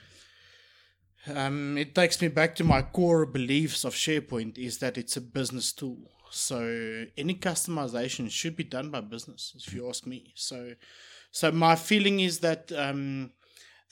um, 1.35 1.77
it 1.79 1.95
takes 1.95 2.21
me 2.21 2.29
back 2.29 2.55
to 2.57 2.64
my 2.64 2.83
core 2.83 3.27
beliefs 3.27 3.85
of 3.85 3.95
SharePoint 3.95 4.59
is 4.59 4.79
that 4.79 4.97
it's 4.99 5.16
a 5.16 5.21
business 5.21 5.73
tool. 5.73 6.11
So 6.37 7.07
any 7.16 7.35
customization 7.35 8.31
should 8.31 8.57
be 8.57 8.64
done 8.64 8.90
by 8.90 9.01
business, 9.01 9.55
if 9.57 9.72
you 9.72 9.88
ask 9.88 10.07
me. 10.07 10.33
So, 10.35 10.75
so 11.31 11.51
my 11.51 11.77
feeling 11.77 12.20
is 12.20 12.40
that 12.40 12.70
um, 12.72 13.33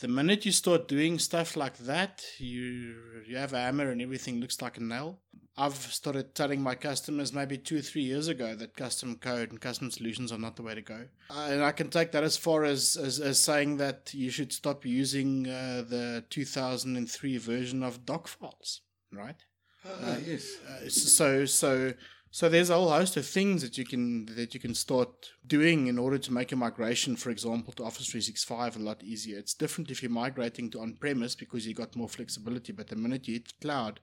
the 0.00 0.09
minute 0.09 0.44
you 0.44 0.52
start 0.52 0.88
doing 0.88 1.18
stuff 1.18 1.57
like 1.57 1.78
that, 1.78 2.24
you 2.38 3.22
you 3.26 3.37
have 3.37 3.52
a 3.52 3.59
hammer 3.59 3.90
and 3.90 4.02
everything 4.02 4.40
looks 4.40 4.61
like 4.61 4.76
a 4.76 4.83
nail. 4.83 5.20
I've 5.57 5.74
started 5.74 6.35
telling 6.35 6.61
my 6.61 6.74
customers 6.74 7.33
maybe 7.33 7.57
two, 7.57 7.80
three 7.80 8.02
years 8.02 8.26
ago 8.26 8.57
that 8.57 8.76
custom 8.76 9.16
code 9.16 9.50
and 9.50 9.61
custom 9.61 9.90
solutions 9.90 10.33
are 10.33 10.38
not 10.38 10.57
the 10.57 10.62
way 10.62 10.74
to 10.74 10.83
go. 10.83 11.07
Uh, 11.30 11.48
and 11.48 11.62
I 11.62 11.70
can 11.70 11.90
take 11.90 12.11
that 12.11 12.24
as 12.24 12.37
far 12.37 12.64
as, 12.64 12.96
as, 12.96 13.20
as 13.20 13.38
saying 13.38 13.76
that 13.76 14.12
you 14.12 14.30
should 14.30 14.52
stop 14.52 14.85
using 14.85 15.46
uh, 15.46 15.85
the 15.88 16.24
2003 16.28 17.38
version 17.38 17.85
of 17.85 18.04
doc 18.04 18.26
files, 18.26 18.80
right? 19.12 19.44
Uh, 19.87 20.16
yes. 20.26 20.57
Uh, 20.68 20.88
so 20.88 21.44
so 21.44 21.92
so 22.34 22.48
there's 22.48 22.68
a 22.68 22.74
whole 22.74 22.90
host 22.90 23.16
of 23.16 23.24
things 23.24 23.62
that 23.62 23.78
you 23.78 23.84
can 23.84 24.26
that 24.34 24.54
you 24.54 24.58
can 24.58 24.74
start 24.74 25.30
doing 25.46 25.86
in 25.86 26.00
order 26.00 26.18
to 26.18 26.32
make 26.32 26.50
a 26.50 26.56
migration, 26.56 27.14
for 27.14 27.30
example, 27.30 27.72
to 27.74 27.84
Office 27.84 28.08
365 28.08 28.74
a 28.74 28.78
lot 28.80 29.04
easier. 29.04 29.38
It's 29.38 29.54
different 29.54 29.88
if 29.88 30.02
you're 30.02 30.10
migrating 30.10 30.68
to 30.70 30.80
on-premise 30.80 31.36
because 31.36 31.64
you 31.64 31.74
got 31.74 31.94
more 31.94 32.08
flexibility. 32.08 32.72
But 32.72 32.88
the 32.88 32.96
minute 32.96 33.28
you 33.28 33.34
hit 33.34 33.60
cloud, 33.60 34.00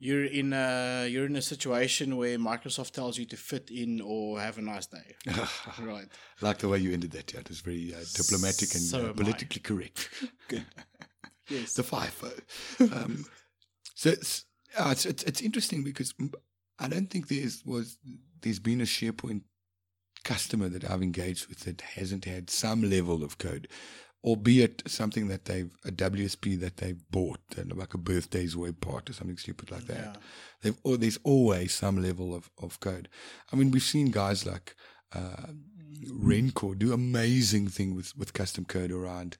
you're 0.00 0.24
in 0.24 0.52
a 0.52 1.06
you're 1.08 1.26
in 1.26 1.36
a 1.36 1.40
situation 1.40 2.16
where 2.16 2.36
Microsoft 2.36 2.94
tells 2.94 3.16
you 3.16 3.26
to 3.26 3.36
fit 3.36 3.70
in 3.70 4.00
or 4.00 4.40
have 4.40 4.58
a 4.58 4.62
nice 4.62 4.86
day. 4.86 5.14
right. 5.80 6.08
like 6.40 6.58
the 6.58 6.66
way 6.66 6.78
you 6.78 6.92
ended 6.92 7.12
that. 7.12 7.32
Yeah, 7.32 7.38
it 7.38 7.48
was 7.48 7.60
very 7.60 7.94
uh, 7.94 8.02
diplomatic 8.12 8.74
and 8.74 8.82
So 8.82 9.10
uh, 9.10 9.12
politically 9.12 9.60
correct. 9.60 10.10
Good. 10.48 10.66
Yes. 11.48 11.74
the 11.74 11.84
FIFO. 11.84 12.92
Um, 12.92 13.24
so 13.94 14.10
it's, 14.10 14.46
uh, 14.76 14.88
it's, 14.90 15.06
it's 15.06 15.22
it's 15.22 15.40
interesting 15.40 15.84
because 15.84 16.12
I 16.78 16.88
don't 16.88 17.10
think 17.10 17.28
there's 17.28 17.62
was 17.64 17.98
there's 18.40 18.58
been 18.58 18.80
a 18.80 18.84
SharePoint 18.84 19.42
customer 20.24 20.68
that 20.68 20.88
I've 20.88 21.02
engaged 21.02 21.48
with 21.48 21.60
that 21.60 21.80
hasn't 21.80 22.24
had 22.24 22.50
some 22.50 22.88
level 22.88 23.22
of 23.24 23.38
code, 23.38 23.68
albeit 24.24 24.82
something 24.86 25.28
that 25.28 25.46
they've 25.46 25.74
a 25.84 25.90
WSP 25.90 26.58
that 26.60 26.78
they've 26.78 27.02
bought, 27.10 27.40
like 27.74 27.94
a 27.94 27.98
birthdays 27.98 28.56
web 28.56 28.80
part 28.80 29.08
or 29.08 29.12
something 29.12 29.38
stupid 29.38 29.70
like 29.70 29.86
that. 29.86 29.96
Yeah. 29.96 30.16
They've 30.62 30.78
oh, 30.84 30.96
there's 30.96 31.18
always 31.24 31.74
some 31.74 32.02
level 32.02 32.34
of, 32.34 32.50
of 32.62 32.80
code. 32.80 33.08
I 33.52 33.56
mean, 33.56 33.70
we've 33.70 33.82
seen 33.82 34.10
guys 34.10 34.46
like 34.46 34.74
uh, 35.14 35.52
Rencore 36.06 36.78
do 36.78 36.92
amazing 36.92 37.68
thing 37.68 37.94
with, 37.94 38.16
with 38.16 38.32
custom 38.32 38.64
code 38.64 38.92
around 38.92 39.36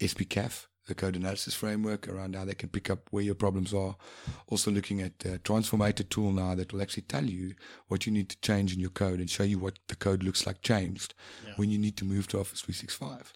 SPCAF, 0.00 0.66
the 0.86 0.94
code 0.94 1.16
analysis 1.16 1.54
framework, 1.54 2.08
around 2.08 2.34
how 2.36 2.44
they 2.44 2.54
can 2.54 2.68
pick 2.68 2.90
up 2.90 3.00
where 3.10 3.22
your 3.22 3.34
problems 3.34 3.74
are. 3.74 3.96
Also 4.48 4.70
looking 4.70 5.00
at 5.00 5.18
the 5.20 5.38
Transformator 5.40 6.08
tool 6.08 6.32
now 6.32 6.54
that 6.54 6.72
will 6.72 6.82
actually 6.82 7.02
tell 7.02 7.24
you 7.24 7.54
what 7.88 8.06
you 8.06 8.12
need 8.12 8.28
to 8.30 8.40
change 8.40 8.72
in 8.72 8.80
your 8.80 8.90
code 8.90 9.18
and 9.20 9.28
show 9.28 9.42
you 9.42 9.58
what 9.58 9.78
the 9.88 9.96
code 9.96 10.22
looks 10.22 10.46
like 10.46 10.62
changed 10.62 11.14
Yeah. 11.46 11.52
when 11.56 11.70
you 11.70 11.78
need 11.78 11.96
to 11.98 12.04
move 12.04 12.28
to 12.28 12.38
Office 12.40 12.60
365. 12.60 13.32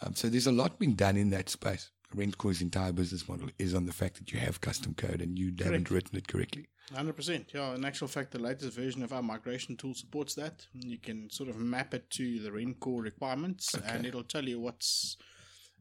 Um, 0.00 0.14
so 0.14 0.28
there's 0.28 0.46
a 0.46 0.52
lot 0.52 0.78
being 0.78 0.94
done 0.94 1.16
in 1.16 1.30
that 1.30 1.48
space. 1.48 1.90
Rencore's 2.14 2.60
entire 2.60 2.92
business 2.92 3.26
model 3.28 3.48
is 3.58 3.74
on 3.74 3.86
the 3.86 3.92
fact 3.92 4.16
that 4.18 4.32
you 4.32 4.38
have 4.38 4.60
custom 4.60 4.92
code 4.94 5.22
and 5.22 5.38
you 5.38 5.52
haven't 5.58 5.90
written 5.90 6.18
it 6.18 6.28
correctly. 6.28 6.66
Hundred 6.94 7.14
percent. 7.14 7.50
Yeah. 7.54 7.74
In 7.74 7.84
actual 7.86 8.06
fact, 8.08 8.32
the 8.32 8.38
latest 8.38 8.76
version 8.76 9.02
of 9.02 9.12
our 9.14 9.22
migration 9.22 9.76
tool 9.76 9.94
supports 9.94 10.34
that. 10.34 10.66
You 10.74 10.98
can 10.98 11.30
sort 11.30 11.48
of 11.48 11.56
map 11.56 11.94
it 11.94 12.10
to 12.10 12.38
the 12.40 12.50
Rencore 12.50 13.02
requirements, 13.02 13.74
and 13.86 14.04
it'll 14.04 14.24
tell 14.24 14.44
you 14.46 14.60
what's 14.60 15.16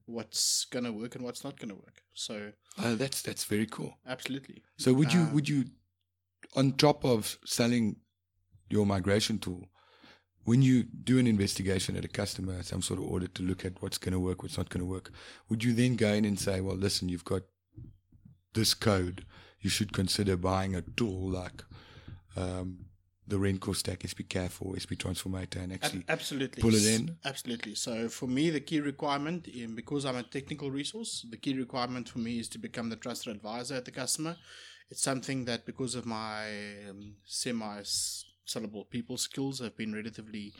what's 0.06 0.66
gonna 0.66 0.92
work 0.92 1.16
and 1.16 1.24
what's 1.24 1.44
not 1.44 1.60
gonna 1.60 1.76
work. 1.76 2.04
So 2.14 2.54
Uh, 2.78 2.96
that's 2.96 3.22
that's 3.22 3.44
very 3.46 3.66
cool. 3.66 3.98
absolutely. 4.06 4.64
So 4.78 4.94
would 4.94 5.14
you 5.14 5.22
Uh, 5.22 5.34
would 5.34 5.50
you, 5.50 5.66
on 6.56 6.74
top 6.74 7.04
of 7.06 7.38
selling 7.46 7.98
your 8.70 8.86
migration 8.86 9.40
tool, 9.40 9.70
when 10.44 10.62
you 10.62 10.84
do 10.84 11.20
an 11.20 11.28
investigation 11.28 11.96
at 11.96 12.06
a 12.06 12.08
customer, 12.08 12.64
some 12.64 12.82
sort 12.82 13.00
of 13.00 13.06
audit 13.06 13.36
to 13.36 13.44
look 13.44 13.64
at 13.66 13.82
what's 13.82 13.98
going 13.98 14.14
to 14.14 14.20
work, 14.20 14.42
what's 14.42 14.58
not 14.58 14.70
going 14.70 14.82
to 14.82 14.90
work, 14.90 15.12
would 15.50 15.64
you 15.64 15.74
then 15.74 15.96
go 15.96 16.14
in 16.14 16.26
and 16.26 16.40
say, 16.40 16.62
well, 16.62 16.76
listen, 16.76 17.10
you've 17.10 17.26
got 17.26 17.44
this 18.54 18.74
code, 18.74 19.26
you 19.60 19.70
should 19.70 19.94
consider 19.94 20.36
buying 20.36 20.76
a 20.76 20.82
tool 20.82 21.30
like 21.30 21.64
um, 22.36 22.86
the 23.28 23.38
Rencore 23.38 23.76
Stack 23.76 24.02
SP 24.04 24.26
CAF 24.28 24.62
or 24.62 24.78
SP 24.78 24.98
Transformator 24.98 25.58
and 25.58 25.74
actually 25.74 26.04
absolutely. 26.10 26.62
pull 26.62 26.74
it 26.74 26.86
in? 26.86 27.18
Absolutely. 27.24 27.76
So 27.76 28.10
for 28.10 28.28
me, 28.28 28.50
the 28.50 28.60
key 28.60 28.80
requirement, 28.80 29.48
in, 29.48 29.76
because 29.76 30.06
I'm 30.06 30.16
a 30.18 30.24
technical 30.24 30.72
resource, 30.72 31.26
the 31.30 31.38
key 31.38 31.54
requirement 31.54 32.10
for 32.10 32.20
me 32.20 32.40
is 32.40 32.50
to 32.50 32.58
become 32.58 32.90
the 32.90 32.96
trusted 32.96 33.36
advisor 33.36 33.76
at 33.76 33.86
the 33.86 33.92
customer. 33.92 34.36
It's 34.90 35.04
something 35.04 35.46
that 35.46 35.66
because 35.66 35.96
of 35.96 36.06
my 36.06 36.48
um, 36.90 37.16
semi-sellable 37.26 38.90
people 38.90 39.18
skills 39.18 39.60
have 39.60 39.78
been 39.78 39.94
relatively 39.94 40.54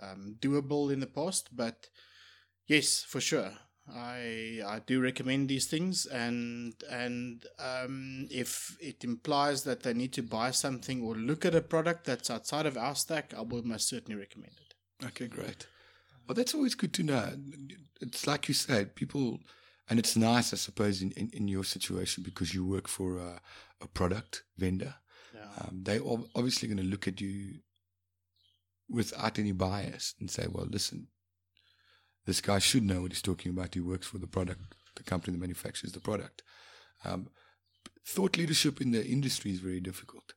um, 0.00 0.36
doable 0.38 0.92
in 0.92 1.00
the 1.00 1.06
past. 1.06 1.48
But 1.56 1.88
yes, 2.66 3.02
for 3.02 3.20
sure. 3.20 3.50
I 3.94 4.60
I 4.66 4.80
do 4.86 5.00
recommend 5.00 5.48
these 5.48 5.66
things, 5.66 6.06
and 6.06 6.74
and 6.90 7.44
um, 7.58 8.28
if 8.30 8.76
it 8.80 9.04
implies 9.04 9.64
that 9.64 9.82
they 9.82 9.94
need 9.94 10.12
to 10.14 10.22
buy 10.22 10.50
something 10.50 11.02
or 11.02 11.14
look 11.14 11.44
at 11.44 11.54
a 11.54 11.60
product 11.60 12.04
that's 12.04 12.30
outside 12.30 12.66
of 12.66 12.76
our 12.76 12.94
stack, 12.94 13.32
I 13.36 13.42
will 13.42 13.62
most 13.62 13.88
certainly 13.88 14.18
recommend 14.18 14.52
it. 14.60 15.06
Okay, 15.06 15.26
great. 15.26 15.66
Well, 16.26 16.34
that's 16.34 16.54
always 16.54 16.74
good 16.74 16.92
to 16.94 17.02
know. 17.02 17.32
It's 18.00 18.26
like 18.26 18.48
you 18.48 18.54
said, 18.54 18.94
people, 18.94 19.40
and 19.88 19.98
it's 19.98 20.16
nice, 20.16 20.52
I 20.52 20.56
suppose, 20.56 21.00
in, 21.00 21.12
in, 21.12 21.30
in 21.32 21.48
your 21.48 21.64
situation 21.64 22.22
because 22.22 22.54
you 22.54 22.66
work 22.66 22.86
for 22.86 23.16
a, 23.16 23.40
a 23.80 23.88
product 23.88 24.42
vendor. 24.58 24.96
Yeah. 25.34 25.48
Um, 25.60 25.80
they're 25.82 26.02
ob- 26.04 26.28
obviously 26.34 26.68
going 26.68 26.78
to 26.78 26.84
look 26.84 27.08
at 27.08 27.20
you 27.20 27.60
without 28.90 29.38
any 29.38 29.52
bias 29.52 30.14
and 30.20 30.30
say, 30.30 30.46
well, 30.50 30.66
listen, 30.68 31.08
this 32.28 32.42
guy 32.42 32.58
should 32.58 32.84
know 32.84 33.00
what 33.00 33.10
he's 33.10 33.22
talking 33.22 33.50
about. 33.50 33.72
He 33.72 33.80
works 33.80 34.06
for 34.06 34.18
the 34.18 34.26
product, 34.26 34.60
the 34.96 35.02
company 35.02 35.34
that 35.34 35.40
manufactures 35.40 35.92
the 35.92 36.00
product. 36.00 36.42
Um, 37.02 37.30
thought 38.06 38.36
leadership 38.36 38.82
in 38.82 38.90
the 38.90 39.02
industry 39.02 39.50
is 39.50 39.60
very 39.60 39.80
difficult. 39.80 40.34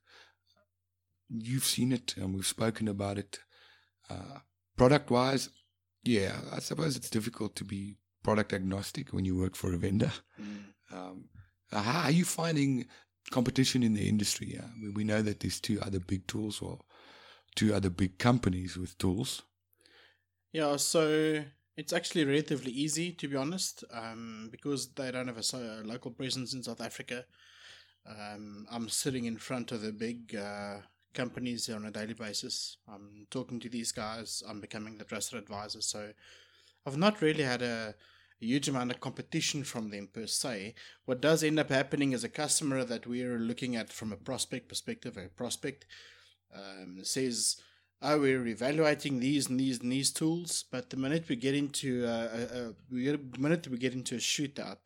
You've 1.27 1.65
seen 1.65 1.91
it, 1.91 2.15
and 2.15 2.33
we've 2.33 2.47
spoken 2.47 2.87
about 2.87 3.17
it. 3.17 3.39
Uh, 4.09 4.39
product 4.77 5.11
wise, 5.11 5.49
yeah, 6.03 6.39
I 6.53 6.59
suppose 6.59 6.95
it's 6.95 7.09
difficult 7.09 7.57
to 7.57 7.65
be 7.65 7.97
product 8.23 8.53
agnostic 8.53 9.11
when 9.11 9.25
you 9.25 9.37
work 9.37 9.57
for 9.57 9.73
a 9.73 9.77
vendor. 9.77 10.13
Mm. 10.41 10.63
Um, 10.93 11.25
how 11.73 12.03
are 12.03 12.11
you 12.11 12.23
finding 12.23 12.85
competition 13.31 13.83
in 13.83 13.95
the 13.95 14.07
industry? 14.07 14.57
Uh, 14.57 14.67
we, 14.81 14.89
we 14.91 15.03
know 15.03 15.21
that 15.21 15.41
there's 15.41 15.59
two 15.59 15.81
other 15.81 15.99
big 15.99 16.25
tools 16.25 16.61
or 16.61 16.79
two 17.55 17.73
other 17.73 17.89
big 17.89 18.17
companies 18.17 18.77
with 18.77 18.97
tools. 18.97 19.41
Yeah, 20.53 20.77
so 20.77 21.43
it's 21.77 21.93
actually 21.93 22.25
relatively 22.25 22.71
easy 22.71 23.11
to 23.13 23.27
be 23.27 23.35
honest, 23.35 23.83
um, 23.93 24.49
because 24.51 24.89
they 24.89 25.11
don't 25.11 25.27
have 25.27 25.37
a, 25.37 25.81
local 25.83 26.11
presence 26.11 26.53
in 26.53 26.63
South 26.63 26.81
Africa. 26.81 27.25
Um, 28.07 28.65
I'm 28.71 28.89
sitting 28.89 29.25
in 29.25 29.37
front 29.37 29.71
of 29.71 29.81
the 29.81 29.91
big 29.91 30.35
uh, 30.35 30.77
companies 31.13 31.69
on 31.69 31.85
a 31.85 31.91
daily 31.91 32.13
basis. 32.13 32.77
I'm 32.87 33.27
talking 33.29 33.59
to 33.59 33.69
these 33.69 33.91
guys. 33.91 34.43
I'm 34.47 34.59
becoming 34.59 34.97
the 34.97 35.05
trusted 35.05 35.39
advisor. 35.39 35.81
So 35.81 36.11
I've 36.85 36.97
not 36.97 37.21
really 37.21 37.43
had 37.43 37.61
a, 37.61 37.93
a 38.41 38.45
huge 38.45 38.67
amount 38.67 38.91
of 38.91 38.99
competition 38.99 39.63
from 39.63 39.91
them 39.91 40.09
per 40.11 40.25
se. 40.25 40.73
What 41.05 41.21
does 41.21 41.43
end 41.43 41.59
up 41.59 41.69
happening 41.69 42.11
is 42.11 42.23
a 42.23 42.29
customer 42.29 42.83
that 42.83 43.05
we're 43.05 43.37
looking 43.37 43.75
at 43.75 43.93
from 43.93 44.11
a 44.11 44.17
prospect 44.17 44.67
perspective, 44.67 45.17
a 45.17 45.27
prospect 45.29 45.85
um, 46.53 46.99
says, 47.03 47.57
oh, 48.01 48.19
we're 48.19 48.47
evaluating 48.47 49.19
these 49.19 49.49
and 49.49 49.59
these 49.59 49.79
and 49.79 49.91
these 49.91 50.11
tools, 50.11 50.65
but 50.71 50.89
the 50.89 50.97
minute 50.97 51.25
we 51.27 51.35
get 51.35 51.55
into 51.55 52.05
uh, 52.05 52.29
a, 52.33 52.57
a, 52.57 52.73
the 52.89 53.19
minute 53.37 53.67
we 53.67 53.77
get 53.77 53.93
into 53.93 54.15
a 54.15 54.19
shootout, 54.19 54.79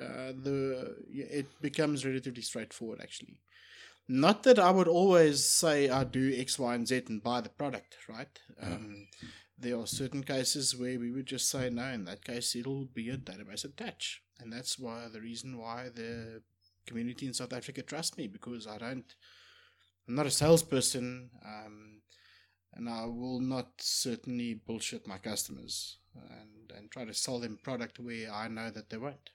uh, 0.00 0.32
the 0.42 0.96
it 1.12 1.46
becomes 1.60 2.04
relatively 2.04 2.42
straightforward. 2.42 3.00
Actually, 3.02 3.40
not 4.08 4.42
that 4.42 4.58
I 4.58 4.70
would 4.70 4.88
always 4.88 5.44
say 5.44 5.88
I 5.88 6.04
do 6.04 6.34
X, 6.36 6.58
Y, 6.58 6.74
and 6.74 6.86
Z 6.86 7.04
and 7.08 7.22
buy 7.22 7.40
the 7.40 7.48
product, 7.48 7.96
right? 8.08 8.38
Um, 8.60 9.08
there 9.58 9.78
are 9.78 9.86
certain 9.86 10.22
cases 10.22 10.76
where 10.76 10.98
we 10.98 11.10
would 11.10 11.26
just 11.26 11.50
say 11.50 11.70
no. 11.70 11.86
In 11.86 12.04
that 12.04 12.24
case, 12.24 12.54
it'll 12.54 12.84
be 12.84 13.10
a 13.10 13.16
database 13.16 13.64
attach, 13.64 14.22
and 14.40 14.52
that's 14.52 14.78
why 14.78 15.06
the 15.12 15.20
reason 15.20 15.58
why 15.58 15.88
the 15.94 16.42
community 16.86 17.26
in 17.26 17.34
South 17.34 17.52
Africa 17.52 17.82
trusts 17.82 18.16
me 18.16 18.26
because 18.26 18.66
I 18.66 18.78
don't. 18.78 19.14
I'm 20.06 20.14
not 20.14 20.26
a 20.26 20.30
salesperson. 20.30 21.28
Um, 21.44 21.97
and 22.78 22.88
I 22.88 23.04
will 23.04 23.40
not 23.40 23.68
certainly 23.78 24.54
bullshit 24.54 25.06
my 25.06 25.18
customers 25.18 25.98
and, 26.14 26.72
and 26.76 26.90
try 26.90 27.04
to 27.04 27.12
sell 27.14 27.38
them 27.40 27.58
product 27.62 27.98
where 27.98 28.32
I 28.32 28.48
know 28.48 28.70
that 28.70 28.88
they 28.88 28.96
won't 28.96 29.30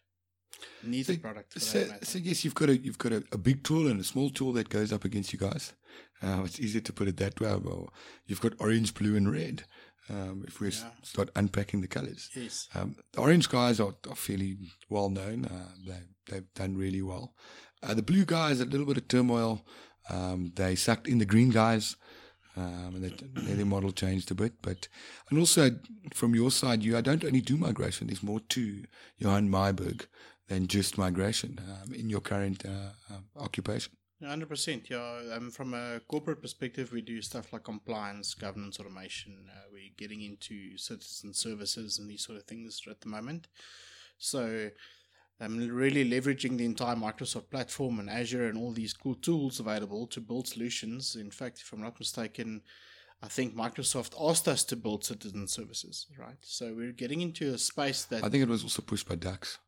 need 0.83 1.05
the 1.05 1.17
product. 1.17 1.53
For 1.53 1.59
So, 1.59 1.83
that 1.83 2.05
so 2.05 2.19
yes, 2.19 2.43
you've 2.43 2.55
got 2.55 2.69
a 2.69 2.77
you've 2.77 2.97
got 2.97 3.11
a, 3.11 3.23
a 3.31 3.37
big 3.37 3.63
tool 3.63 3.87
and 3.87 3.99
a 3.99 4.03
small 4.03 4.29
tool 4.29 4.53
that 4.53 4.69
goes 4.69 4.91
up 4.93 5.03
against 5.05 5.33
you 5.33 5.39
guys. 5.39 5.73
Uh, 6.21 6.41
it's 6.45 6.59
easier 6.59 6.81
to 6.81 6.93
put 6.93 7.07
it 7.07 7.17
that 7.17 7.39
way. 7.41 7.53
Well, 7.55 7.93
you've 8.25 8.41
got 8.41 8.53
orange, 8.59 8.93
blue, 8.93 9.15
and 9.15 9.31
red. 9.31 9.63
Um, 10.09 10.43
if 10.47 10.59
we 10.59 10.69
Yeah. 10.69 10.91
start 11.01 11.29
unpacking 11.35 11.81
the 11.81 11.87
colors, 11.87 12.29
yes, 12.35 12.67
um, 12.75 12.95
the 13.13 13.21
orange 13.21 13.47
guys 13.49 13.79
are, 13.79 13.95
are 14.09 14.15
fairly 14.15 14.57
well 14.89 15.09
known. 15.09 15.45
Uh, 15.45 15.69
they 15.87 16.01
they've 16.29 16.53
done 16.55 16.75
really 16.77 17.01
well. 17.01 17.35
Uh, 17.81 17.93
the 17.93 18.01
blue 18.03 18.25
guys 18.25 18.59
a 18.59 18.65
little 18.65 18.85
bit 18.85 18.97
of 18.97 19.07
turmoil. 19.07 19.65
Um, 20.09 20.51
they 20.55 20.75
sucked 20.75 21.07
in 21.07 21.19
the 21.19 21.25
green 21.25 21.49
guys. 21.49 21.95
Um, 22.55 22.95
and 22.95 23.03
that, 23.03 23.57
their 23.57 23.65
model 23.65 23.91
changed 23.91 24.29
a 24.29 24.35
bit, 24.35 24.53
but 24.61 24.87
and 25.29 25.39
also 25.39 25.71
from 26.13 26.35
your 26.35 26.51
side, 26.51 26.83
you 26.83 26.95
I 26.95 27.01
don't 27.01 27.23
only 27.23 27.41
do 27.41 27.57
migration. 27.57 28.07
There's 28.07 28.21
more 28.21 28.41
to 28.49 28.83
Johan 29.17 29.49
Myburgh 29.49 30.05
than 30.47 30.67
just 30.67 30.97
migration 30.97 31.59
um, 31.59 31.93
in 31.93 32.09
your 32.09 32.21
current 32.21 32.63
uh, 32.65 33.13
um, 33.13 33.25
occupation. 33.35 33.93
hundred 34.23 34.49
percent. 34.49 34.89
Yeah, 34.89 35.21
um, 35.33 35.49
from 35.49 35.73
a 35.73 35.99
corporate 36.07 36.41
perspective, 36.41 36.91
we 36.91 37.01
do 37.01 37.21
stuff 37.21 37.53
like 37.53 37.63
compliance, 37.63 38.35
governance, 38.35 38.79
automation. 38.79 39.49
Uh, 39.49 39.65
we're 39.71 39.89
getting 39.97 40.21
into 40.21 40.77
citizen 40.77 41.33
services 41.33 41.97
and 41.97 42.09
these 42.09 42.23
sort 42.23 42.37
of 42.37 42.43
things 42.43 42.81
at 42.89 43.01
the 43.01 43.09
moment. 43.09 43.47
So, 44.19 44.69
I'm 45.43 45.67
really 45.67 46.09
leveraging 46.09 46.57
the 46.57 46.65
entire 46.65 46.95
Microsoft 46.95 47.49
platform 47.49 47.99
and 47.99 48.09
Azure 48.09 48.47
and 48.47 48.57
all 48.57 48.71
these 48.71 48.93
cool 48.93 49.15
tools 49.15 49.59
available 49.59 50.07
to 50.07 50.21
build 50.21 50.47
solutions. 50.47 51.15
In 51.15 51.31
fact, 51.31 51.59
if 51.59 51.71
I'm 51.73 51.81
not 51.81 51.99
mistaken, 51.99 52.61
I 53.21 53.27
think 53.27 53.55
Microsoft 53.55 54.13
asked 54.19 54.47
us 54.47 54.63
to 54.65 54.75
build 54.75 55.05
citizen 55.05 55.47
services, 55.47 56.07
right? 56.17 56.37
So 56.41 56.73
we're 56.73 56.91
getting 56.91 57.21
into 57.21 57.53
a 57.53 57.57
space 57.57 58.03
that 58.05 58.23
I 58.23 58.29
think 58.29 58.43
it 58.43 58.49
was 58.49 58.63
also 58.63 58.81
pushed 58.81 59.07
by 59.07 59.15
Dax. 59.15 59.59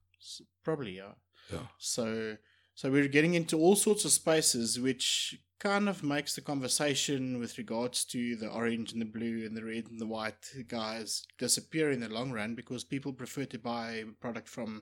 probably 0.63 0.97
yeah. 0.97 1.13
Yeah. 1.51 1.67
So 1.77 2.38
so 2.73 2.91
we're 2.91 3.07
getting 3.07 3.35
into 3.35 3.57
all 3.57 3.75
sorts 3.75 4.03
of 4.03 4.11
spaces 4.11 4.79
which 4.79 5.39
kind 5.59 5.88
of 5.88 6.03
makes 6.03 6.35
the 6.35 6.41
conversation 6.41 7.39
with 7.39 7.57
regards 7.57 8.03
to 8.03 8.35
the 8.35 8.49
orange 8.49 8.91
and 8.91 9.01
the 9.01 9.05
blue 9.05 9.45
and 9.45 9.55
the 9.55 9.63
red 9.63 9.88
and 9.89 10.01
the 10.01 10.05
white 10.05 10.51
guys 10.67 11.25
disappear 11.38 11.91
in 11.91 12.01
the 12.01 12.09
long 12.09 12.31
run 12.31 12.55
because 12.55 12.83
people 12.83 13.13
prefer 13.13 13.45
to 13.45 13.57
buy 13.57 13.91
a 13.91 14.05
product 14.19 14.49
from 14.49 14.81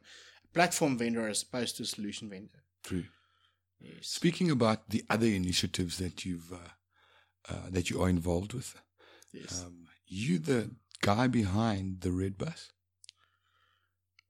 platform 0.54 0.98
vendor 0.98 1.28
as 1.28 1.44
opposed 1.44 1.78
to 1.78 1.84
a 1.84 1.86
solution 1.86 2.30
vendor. 2.30 2.64
True. 2.84 3.06
Yes. 3.80 4.08
Speaking 4.08 4.50
about 4.52 4.90
the 4.90 5.04
other 5.10 5.28
initiatives 5.28 5.98
that 5.98 6.26
you've 6.26 6.52
uh, 6.54 6.58
uh, 7.50 7.70
that 7.70 7.90
you 7.90 8.02
are 8.02 8.10
involved 8.10 8.54
with, 8.54 8.76
yes. 9.34 9.64
um, 9.66 9.88
you 10.08 10.40
the 10.40 10.72
guy 11.02 11.28
behind 11.28 12.00
the 12.02 12.12
red 12.12 12.38
bus. 12.38 12.70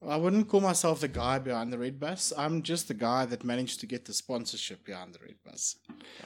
I 0.06 0.18
wouldn't 0.18 0.50
call 0.50 0.60
myself 0.60 1.00
the 1.00 1.08
guy 1.08 1.40
behind 1.40 1.72
the 1.72 1.78
red 1.78 1.98
bus. 1.98 2.34
I'm 2.38 2.62
just 2.62 2.90
the 2.90 2.94
guy 2.94 3.26
that 3.26 3.46
managed 3.46 3.80
to 3.82 3.86
get 3.86 4.04
the 4.04 4.12
sponsorship 4.14 4.84
behind 4.84 5.14
the 5.14 5.20
red 5.20 5.36
bus. 5.46 5.78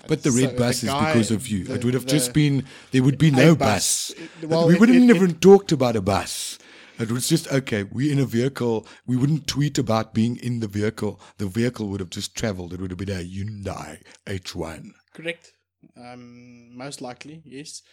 But 0.08 0.24
the 0.24 0.32
So 0.32 0.42
red 0.48 0.58
bus 0.58 0.82
is 0.82 0.90
guy- 0.90 1.14
because 1.14 1.30
of 1.30 1.48
you. 1.48 1.66
the- 1.66 1.76
it 1.76 1.86
would 1.86 1.94
have 1.94 2.06
the- 2.06 2.12
just 2.12 2.34
been 2.34 2.66
there 2.92 3.04
would 3.04 3.20
be 3.20 3.30
no 3.30 3.52
a 3.52 3.56
bus. 3.56 4.14
Well, 4.42 4.68
we 4.68 4.74
it- 4.76 4.80
wouldn't 4.80 5.10
it- 5.12 5.16
even 5.16 5.36
talked 5.36 5.72
about 5.72 5.96
a 5.96 6.02
bus. 6.02 6.58
It 7.00 7.12
was 7.12 7.28
just 7.28 7.52
okay. 7.52 7.84
We're 7.84 8.12
in 8.12 8.20
a 8.20 8.26
vehicle. 8.26 8.88
We 9.06 9.18
wouldn't 9.18 9.48
tweet 9.48 9.78
about 9.78 10.14
being 10.14 10.38
in 10.38 10.60
the 10.60 10.68
vehicle. 10.68 11.20
The 11.38 11.48
vehicle 11.48 11.88
would 11.90 12.00
have 12.00 12.10
just 12.10 12.36
travelled. 12.36 12.74
It 12.74 12.82
would 12.82 12.92
have 12.92 12.98
been 12.98 13.10
a 13.10 13.24
Hyundai 13.24 14.02
H1. 14.26 14.92
Correct. 15.14 15.54
Um, 15.96 16.76
most 16.76 17.02
likely, 17.02 17.44
yes. 17.46 17.84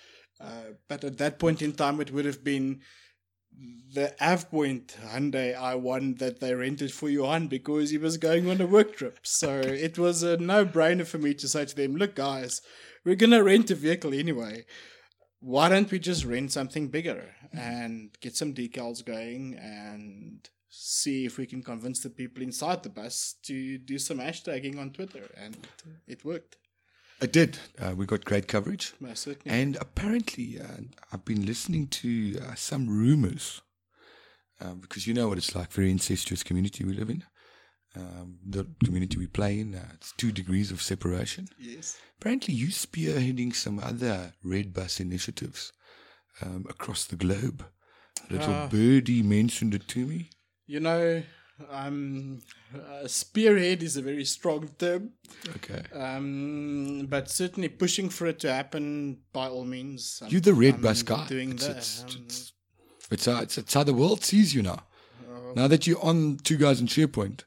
Uh, 0.40 0.74
but 0.88 1.04
at 1.04 1.18
that 1.18 1.38
point 1.38 1.62
in 1.62 1.72
time, 1.72 2.00
it 2.00 2.12
would 2.12 2.24
have 2.24 2.42
been 2.42 2.80
the 3.92 4.12
AvePoint 4.20 4.96
Hyundai 4.96 5.54
i1 5.54 6.18
that 6.18 6.40
they 6.40 6.54
rented 6.54 6.92
for 6.92 7.08
Johan 7.08 7.46
because 7.46 7.90
he 7.90 7.98
was 7.98 8.16
going 8.16 8.50
on 8.50 8.60
a 8.60 8.66
work 8.66 8.96
trip. 8.96 9.20
So 9.22 9.60
it 9.60 9.98
was 9.98 10.22
a 10.22 10.36
no 10.36 10.64
brainer 10.64 11.06
for 11.06 11.18
me 11.18 11.34
to 11.34 11.46
say 11.46 11.64
to 11.64 11.76
them, 11.76 11.94
look, 11.94 12.16
guys, 12.16 12.60
we're 13.04 13.14
going 13.14 13.30
to 13.30 13.42
rent 13.42 13.70
a 13.70 13.74
vehicle 13.74 14.12
anyway. 14.12 14.64
Why 15.44 15.68
don't 15.68 15.90
we 15.90 15.98
just 15.98 16.24
rent 16.24 16.52
something 16.52 16.88
bigger 16.88 17.34
and 17.52 18.10
get 18.22 18.34
some 18.34 18.54
decals 18.54 19.04
going 19.04 19.58
and 19.60 20.48
see 20.70 21.26
if 21.26 21.36
we 21.36 21.44
can 21.44 21.62
convince 21.62 22.00
the 22.00 22.08
people 22.08 22.42
inside 22.42 22.82
the 22.82 22.88
bus 22.88 23.34
to 23.42 23.76
do 23.76 23.98
some 23.98 24.20
hashtagging 24.20 24.78
on 24.78 24.90
Twitter? 24.90 25.30
And 25.36 25.54
it 26.06 26.24
worked. 26.24 26.56
It 27.20 27.30
did. 27.30 27.58
Uh, 27.78 27.94
we 27.94 28.06
got 28.06 28.24
great 28.24 28.48
coverage. 28.48 28.94
Most 29.00 29.24
certainly. 29.24 29.60
And 29.60 29.76
apparently, 29.82 30.58
uh, 30.58 30.80
I've 31.12 31.26
been 31.26 31.44
listening 31.44 31.88
to 31.88 32.40
uh, 32.40 32.54
some 32.54 32.88
rumors 32.88 33.60
um, 34.62 34.78
because 34.78 35.06
you 35.06 35.12
know 35.12 35.28
what 35.28 35.36
it's 35.36 35.54
like, 35.54 35.70
very 35.72 35.90
incestuous 35.90 36.42
community 36.42 36.84
we 36.84 36.94
live 36.94 37.10
in. 37.10 37.22
Um, 37.96 38.38
the 38.44 38.66
community 38.84 39.18
we 39.18 39.28
play 39.28 39.60
in, 39.60 39.74
uh, 39.76 39.88
it's 39.94 40.12
two 40.16 40.32
degrees 40.32 40.70
of 40.72 40.82
separation. 40.82 41.46
yes. 41.58 41.96
Apparently, 42.20 42.54
you 42.54 42.68
spearheading 42.68 43.54
some 43.54 43.78
other 43.78 44.32
red 44.42 44.72
bus 44.72 44.98
initiatives 44.98 45.72
um, 46.42 46.64
across 46.68 47.04
the 47.04 47.16
globe. 47.16 47.64
Little 48.30 48.52
Ah. 48.54 48.66
birdie 48.68 49.22
mentioned 49.22 49.74
it 49.74 49.86
to 49.88 50.06
me. 50.06 50.30
You 50.66 50.80
know, 50.80 51.22
um, 51.70 52.40
uh, 52.74 53.06
spearhead 53.06 53.82
is 53.82 53.96
a 53.96 54.02
very 54.02 54.24
strong 54.24 54.68
term, 54.78 55.10
Okay. 55.56 55.82
um, 55.92 57.06
but 57.08 57.30
certainly 57.30 57.68
pushing 57.68 58.08
for 58.08 58.26
it 58.26 58.38
to 58.40 58.52
happen 58.52 59.18
by 59.32 59.46
all 59.48 59.64
means. 59.64 60.18
I'm- 60.22 60.32
You're 60.32 60.40
the 60.40 60.54
red 60.54 60.74
I'm 60.76 60.80
bus 60.82 61.02
guy. 61.02 61.26
Doing 61.28 61.52
It's, 61.52 61.66
that. 61.66 61.76
it's, 61.76 62.02
um, 62.02 62.22
it's, 62.24 62.52
it's, 63.10 63.26
how, 63.26 63.40
it's, 63.40 63.58
it's 63.58 63.74
how 63.74 63.84
the 63.84 63.94
world 63.94 64.24
sees 64.24 64.52
you 64.54 64.62
now. 64.62 64.84
Oh. 65.28 65.52
Now 65.54 65.68
that 65.68 65.86
you're 65.86 66.02
on 66.04 66.38
Two 66.38 66.56
Guys 66.56 66.80
in 66.80 66.86
SharePoint, 66.88 67.44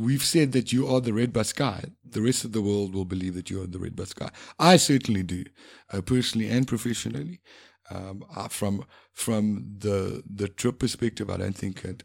we've 0.00 0.24
said 0.24 0.52
that 0.52 0.72
you 0.72 0.86
are 0.88 1.00
the 1.00 1.12
red 1.12 1.32
bus 1.32 1.52
guy. 1.52 1.84
The 2.04 2.22
rest 2.22 2.44
of 2.44 2.52
the 2.52 2.62
world 2.62 2.94
will 2.94 3.04
believe 3.04 3.34
that 3.34 3.50
you 3.50 3.62
are 3.62 3.66
the 3.66 3.78
red 3.78 3.96
bus 3.96 4.12
guy. 4.12 4.30
I 4.58 4.76
certainly 4.76 5.22
do, 5.22 5.44
uh, 5.92 6.00
personally 6.00 6.48
and 6.48 6.66
professionally. 6.66 7.40
Um, 7.90 8.24
from 8.50 8.84
from 9.12 9.66
the 9.78 10.22
the 10.24 10.48
trip 10.48 10.78
perspective, 10.78 11.28
I 11.28 11.38
don't 11.38 11.56
think 11.56 11.84
it, 11.84 12.04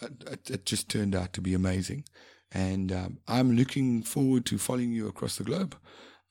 it, 0.00 0.50
it 0.50 0.66
just 0.66 0.88
turned 0.88 1.16
out 1.16 1.32
to 1.32 1.40
be 1.40 1.52
amazing, 1.52 2.04
and 2.52 2.92
um, 2.92 3.18
I'm 3.26 3.56
looking 3.56 4.02
forward 4.02 4.46
to 4.46 4.58
following 4.58 4.92
you 4.92 5.08
across 5.08 5.36
the 5.36 5.44
globe, 5.44 5.74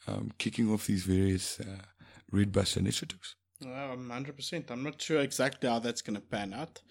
um, 0.08 0.32
kicking 0.38 0.72
off 0.72 0.88
these 0.88 1.04
various 1.04 1.60
uh, 1.60 1.84
red 2.32 2.54
bus 2.54 2.78
initiatives. 2.78 3.36
Um, 3.64 4.12
100%. 4.12 4.70
I'm 4.70 4.84
not 4.84 5.02
sure 5.02 5.22
exactly 5.22 5.70
how 5.70 5.80
that's 5.80 6.02
going 6.02 6.16
to 6.16 6.22
pan 6.22 6.54
out. 6.54 6.82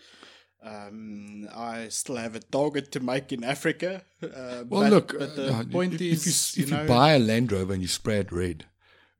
Um, 0.65 1.47
I 1.55 1.89
still 1.89 2.17
have 2.17 2.35
a 2.35 2.41
target 2.41 2.91
to 2.93 3.01
make 3.01 3.33
in 3.33 3.45
Africa. 3.45 4.03
Uh, 4.23 4.65
Well, 4.67 4.83
but, 4.83 4.91
look, 4.91 5.19
but 5.19 5.37
the 5.37 5.55
uh, 5.55 5.63
no, 5.63 5.69
point 5.69 5.95
if, 5.95 6.01
is, 6.01 6.27
if 6.27 6.57
you, 6.57 6.63
if 6.65 6.71
you 6.71 6.77
know, 6.77 6.87
buy 6.87 7.13
a 7.13 7.19
Land 7.19 7.53
Rover 7.53 7.75
and 7.75 7.83
you 7.83 7.89
spray 7.89 8.19
it 8.21 8.33
red, 8.33 8.65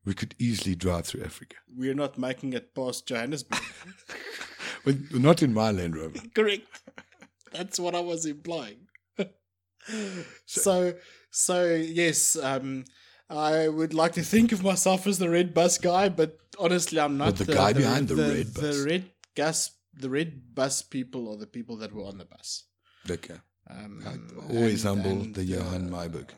we 0.03 0.13
could 0.15 0.33
easily 0.39 0.75
drive 0.75 1.05
through 1.05 1.23
Africa. 1.23 1.55
we're 1.77 1.93
not 1.93 2.17
making 2.17 2.53
it 2.53 2.73
past 2.73 3.07
Johannesburg. 3.07 3.61
But 4.85 5.11
not 5.13 5.41
in 5.41 5.51
my 5.51 5.71
Land 5.71 5.95
Rover. 5.97 6.19
Correct. 6.35 6.67
That's 7.51 7.79
what 7.79 7.95
I 7.95 8.01
was 8.01 8.25
implying. 8.27 8.87
so, 10.45 10.93
so 11.31 11.73
yes, 11.73 12.35
um, 12.35 12.85
I 13.27 13.67
would 13.67 13.95
like 13.95 14.13
to 14.13 14.21
think 14.21 14.51
of 14.51 14.63
myself 14.63 15.07
as 15.07 15.17
the 15.17 15.29
red 15.29 15.55
bus 15.55 15.79
guy, 15.79 16.09
but 16.09 16.37
honestly, 16.59 16.99
I'm 16.99 17.17
not. 17.17 17.37
But 17.37 17.47
the 17.47 17.53
guy 17.53 17.73
behind 17.73 18.09
the 18.09 18.15
red 18.15 18.53
bus. 18.53 18.77
The 18.77 18.85
red 18.87 19.05
gas, 19.33 19.71
the 19.99 20.09
red 20.09 20.53
bus 20.55 20.81
people 20.81 21.31
are 21.31 21.37
the 21.37 21.47
people 21.47 21.77
that 21.77 21.93
were 21.93 22.03
on 22.05 22.17
the 22.17 22.25
bus. 22.25 22.63
Okay. 23.09 23.39
Um, 23.69 24.03
Uh, 24.05 24.53
always 24.53 24.85
and- 24.85 25.01
humble, 25.01 25.21
and, 25.23 25.35
the 25.35 25.43
Johan 25.43 25.87
uh, 25.87 25.97
Myburgh. 25.97 26.29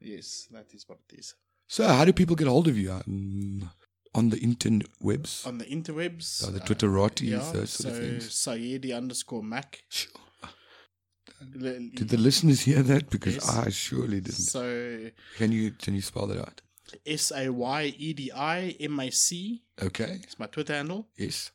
Yes, 0.00 0.46
that 0.50 0.72
is 0.72 0.88
what 0.88 0.98
it 1.08 1.18
is. 1.18 1.34
So, 1.68 1.86
how 1.86 2.04
do 2.04 2.12
people 2.12 2.36
get 2.36 2.48
hold 2.48 2.68
of 2.68 2.76
you? 2.78 2.90
Um, 2.92 3.70
on 4.14 4.30
the 4.30 4.38
interwebs? 4.38 5.46
On 5.46 5.58
the 5.58 5.66
interwebs, 5.66 6.42
Oh, 6.46 6.50
the 6.50 6.60
uh, 6.62 6.64
Twitterotis, 6.66 7.52
those 7.52 7.70
sort 7.70 7.94
of 7.94 7.96
so 7.96 8.02
things. 8.02 8.24
Sayedi 8.30 8.96
underscore 8.96 9.42
Mac. 9.42 9.82
Sure. 9.88 10.10
Did 11.52 12.08
the 12.10 12.16
listeners 12.18 12.60
hear 12.62 12.82
that? 12.82 13.08
Because 13.08 13.36
Yes. 13.36 13.48
I 13.48 13.70
surely 13.70 14.20
didn't. 14.20 14.44
So 14.56 15.10
Can 15.38 15.52
you 15.52 15.70
can 15.72 15.94
you 15.94 16.02
spell 16.02 16.26
that 16.26 16.38
out? 16.38 16.60
S 17.06 17.32
A 17.32 17.48
Y 17.50 17.94
E 17.98 18.12
D 18.12 18.30
I 18.32 18.76
M 18.80 18.98
A 19.00 19.10
C 19.10 19.62
Okay. 19.80 20.20
It's 20.22 20.38
my 20.38 20.46
Twitter 20.46 20.74
handle. 20.74 21.08
Yes. 21.16 21.50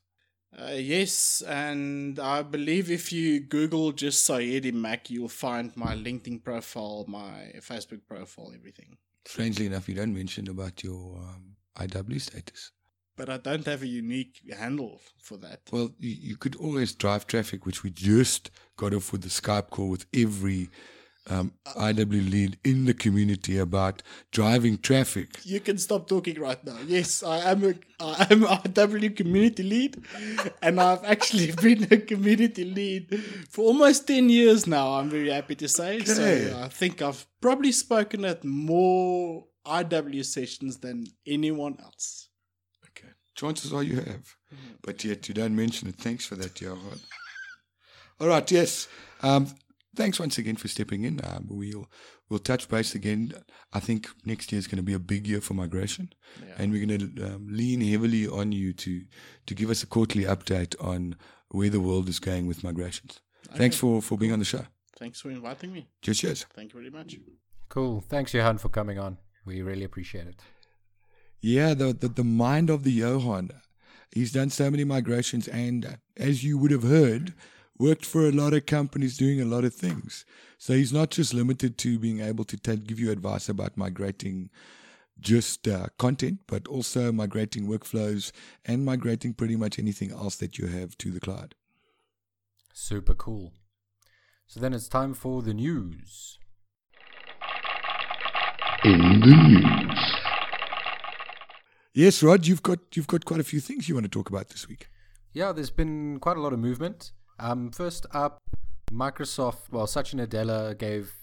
Uh, 0.58 0.72
yes, 0.72 1.44
and 1.46 2.18
I 2.18 2.42
believe 2.42 2.90
if 2.90 3.12
you 3.12 3.42
Google 3.42 3.92
just 3.92 4.28
Sayedi 4.30 4.74
Mac, 4.74 5.10
you'll 5.10 5.28
find 5.28 5.76
my 5.76 5.96
LinkedIn 5.96 6.44
profile, 6.44 7.04
my 7.08 7.52
Facebook 7.60 8.02
profile, 8.08 8.54
everything. 8.56 8.98
Strangely 9.26 9.66
enough, 9.66 9.90
you 9.90 9.96
don't 9.96 10.14
mention 10.14 10.48
about 10.48 10.82
your 10.82 11.18
um, 11.18 11.56
IW 11.78 12.22
status. 12.22 12.72
But 13.18 13.30
I 13.30 13.38
don't 13.38 13.66
have 13.66 13.82
a 13.82 13.88
unique 13.88 14.42
handle 14.58 15.02
for 15.22 15.38
that. 15.38 15.62
Well, 15.72 15.92
you, 16.00 16.16
you 16.20 16.38
could 16.38 16.56
always 16.56 16.94
drive 16.94 17.28
traffic, 17.28 17.66
which 17.66 17.84
we 17.84 17.90
just 17.90 18.52
got 18.78 18.94
off 18.94 19.12
with 19.12 19.22
the 19.24 19.30
Skype 19.30 19.72
call 19.72 19.90
with 19.90 20.06
every 20.14 20.70
um, 21.30 21.54
IW 21.66 22.30
lead 22.32 22.58
in 22.64 22.86
the 22.86 22.94
community 22.94 23.58
about 23.58 24.04
driving 24.32 24.78
traffic. 24.78 25.40
You 25.44 25.60
can 25.60 25.78
stop 25.78 26.08
talking 26.08 26.40
right 26.40 26.64
now. 26.64 26.78
Yes, 26.86 27.24
I 27.24 27.52
am 27.52 27.64
a 27.64 27.74
I 28.00 28.28
am 28.30 28.42
IW 28.42 29.16
community 29.16 29.64
lead, 29.64 30.04
and 30.62 30.80
I've 30.80 31.04
actually 31.04 31.52
been 31.62 31.88
a 31.92 31.98
community 31.98 32.64
lead 32.64 33.24
for 33.50 33.66
almost 33.66 34.08
ten 34.08 34.30
years 34.30 34.68
now. 34.68 34.94
I'm 34.94 35.10
very 35.10 35.32
happy 35.32 35.56
to 35.56 35.68
say. 35.68 35.98
Okay. 35.98 36.06
So 36.06 36.60
I 36.64 36.68
think 36.68 37.02
I've 37.02 37.26
probably 37.42 37.72
spoken 37.72 38.24
at 38.26 38.44
more 38.44 39.46
IW 39.66 40.24
sessions 40.26 40.78
than 40.78 41.08
anyone 41.26 41.78
else. 41.82 42.30
Okay. 42.90 43.10
Chances 43.34 43.74
are 43.74 43.84
you 43.84 43.96
have, 43.96 44.36
but 44.84 45.04
yet 45.04 45.28
you 45.28 45.34
don't 45.34 45.56
mention 45.56 45.90
it. 45.90 45.96
Thanks 45.96 46.26
for 46.26 46.36
that, 46.36 46.62
Johan. 46.62 47.00
All 48.20 48.28
right. 48.28 48.50
Yes. 48.52 48.88
Um, 49.24 49.48
thanks 49.96 50.20
once 50.20 50.38
again 50.38 50.56
for 50.56 50.68
stepping 50.68 51.04
in. 51.04 51.20
Um, 51.24 51.46
we'll 51.50 51.88
we'll 52.30 52.40
touch 52.40 52.68
base 52.70 52.96
again. 52.96 53.34
I 53.74 53.80
think 53.80 54.08
next 54.26 54.52
year 54.52 54.60
is 54.60 54.68
going 54.68 54.78
to 54.78 54.84
be 54.84 54.94
a 54.94 55.00
big 55.00 55.28
year 55.28 55.42
for 55.42 55.54
migration, 55.54 56.10
Yeah. 56.42 56.56
and 56.58 56.72
we're 56.72 56.86
going 56.86 57.00
to 57.16 57.24
um, 57.28 57.48
lean 57.50 57.82
heavily 57.82 58.28
on 58.28 58.52
you 58.52 58.74
to 58.74 59.04
to 59.48 59.54
give 59.56 59.70
us 59.70 59.84
a 59.84 59.88
quarterly 59.88 60.26
update 60.26 60.76
on 60.84 61.16
where 61.50 61.70
the 61.70 61.80
world 61.80 62.10
is 62.10 62.20
going 62.20 62.48
with 62.48 62.64
migrations. 62.64 63.20
Thanks 63.56 63.78
for 63.78 64.02
for 64.02 64.18
being 64.18 64.32
on 64.34 64.40
the 64.40 64.46
show. 64.46 64.66
Thanks 64.98 65.22
for 65.22 65.30
inviting 65.30 65.74
me. 65.74 65.88
Cheers. 66.02 66.20
cheers. 66.20 66.46
Thank 66.56 66.74
you 66.74 66.80
very 66.80 66.90
much. 66.92 67.18
Cool. 67.70 68.02
Thanks, 68.02 68.34
Johan, 68.34 68.58
for 68.60 68.70
coming 68.70 68.98
on. 69.00 69.18
We 69.46 69.62
really 69.62 69.84
appreciate 69.84 70.28
it. 70.28 70.42
Yeah, 71.42 71.74
the, 71.74 71.94
the 71.94 72.08
the 72.08 72.24
mind 72.24 72.70
of 72.70 72.84
the 72.84 72.92
Johan. 72.92 73.52
He's 74.12 74.32
done 74.32 74.50
so 74.50 74.72
many 74.72 74.84
migrations, 74.86 75.48
and 75.50 75.86
uh, 75.86 75.90
as 76.16 76.44
you 76.44 76.58
would 76.58 76.72
have 76.72 76.84
heard, 76.84 77.34
worked 77.78 78.06
for 78.06 78.28
a 78.28 78.32
lot 78.32 78.54
of 78.54 78.66
companies 78.66 79.18
doing 79.18 79.42
a 79.42 79.46
lot 79.46 79.64
of 79.64 79.74
things. 79.74 80.26
So 80.58 80.74
he's 80.74 80.94
not 80.94 81.12
just 81.12 81.34
limited 81.34 81.78
to 81.80 82.00
being 82.00 82.22
able 82.22 82.46
to 82.46 82.58
tell, 82.58 82.78
give 82.78 83.00
you 83.00 83.12
advice 83.12 83.50
about 83.50 83.78
migrating 83.78 84.50
just 85.20 85.68
uh, 85.68 85.88
content, 85.98 86.40
but 86.48 86.68
also 86.68 87.12
migrating 87.12 87.68
workflows 87.68 88.32
and 88.66 88.86
migrating 88.86 89.34
pretty 89.34 89.56
much 89.56 89.80
anything 89.80 90.12
else 90.12 90.36
that 90.38 90.58
you 90.58 90.68
have 90.68 90.98
to 90.98 91.12
the 91.12 91.20
cloud. 91.20 91.56
Super 92.74 93.14
cool. 93.14 93.54
So 94.48 94.60
then 94.60 94.74
it's 94.74 94.88
time 94.88 95.14
for 95.14 95.42
the 95.42 95.54
news. 95.54 96.38
In 98.84 99.00
the 99.22 99.36
news. 99.50 100.16
Yes, 101.94 102.22
Rod, 102.22 102.46
you've 102.46 102.62
got 102.62 102.80
you've 102.94 103.08
got 103.08 103.24
quite 103.24 103.40
a 103.40 103.44
few 103.44 103.62
things 103.62 103.88
you 103.88 103.96
want 103.96 104.04
to 104.04 104.10
talk 104.10 104.30
about 104.30 104.50
this 104.50 104.68
week. 104.68 104.90
Yeah, 105.32 105.54
there's 105.54 105.70
been 105.70 106.20
quite 106.20 106.38
a 106.38 106.42
lot 106.42 106.54
of 106.54 106.60
movement. 106.60 107.12
Um, 107.40 107.72
first 107.72 108.06
up, 108.12 108.38
Microsoft, 108.92 109.70
well, 109.72 109.88
Satya 109.88 110.26
Nadella 110.26 110.78
gave 110.78 111.14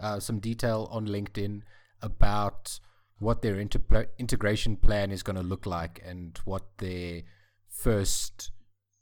uh, 0.00 0.20
some 0.20 0.38
detail 0.38 0.88
on 0.90 1.06
LinkedIn 1.06 1.62
about 2.02 2.78
what 3.18 3.42
their 3.42 3.58
inter- 3.58 4.08
integration 4.18 4.76
plan 4.76 5.10
is 5.10 5.22
going 5.22 5.36
to 5.36 5.42
look 5.42 5.66
like 5.66 6.00
and 6.04 6.38
what 6.44 6.62
their 6.78 7.22
first 7.68 8.50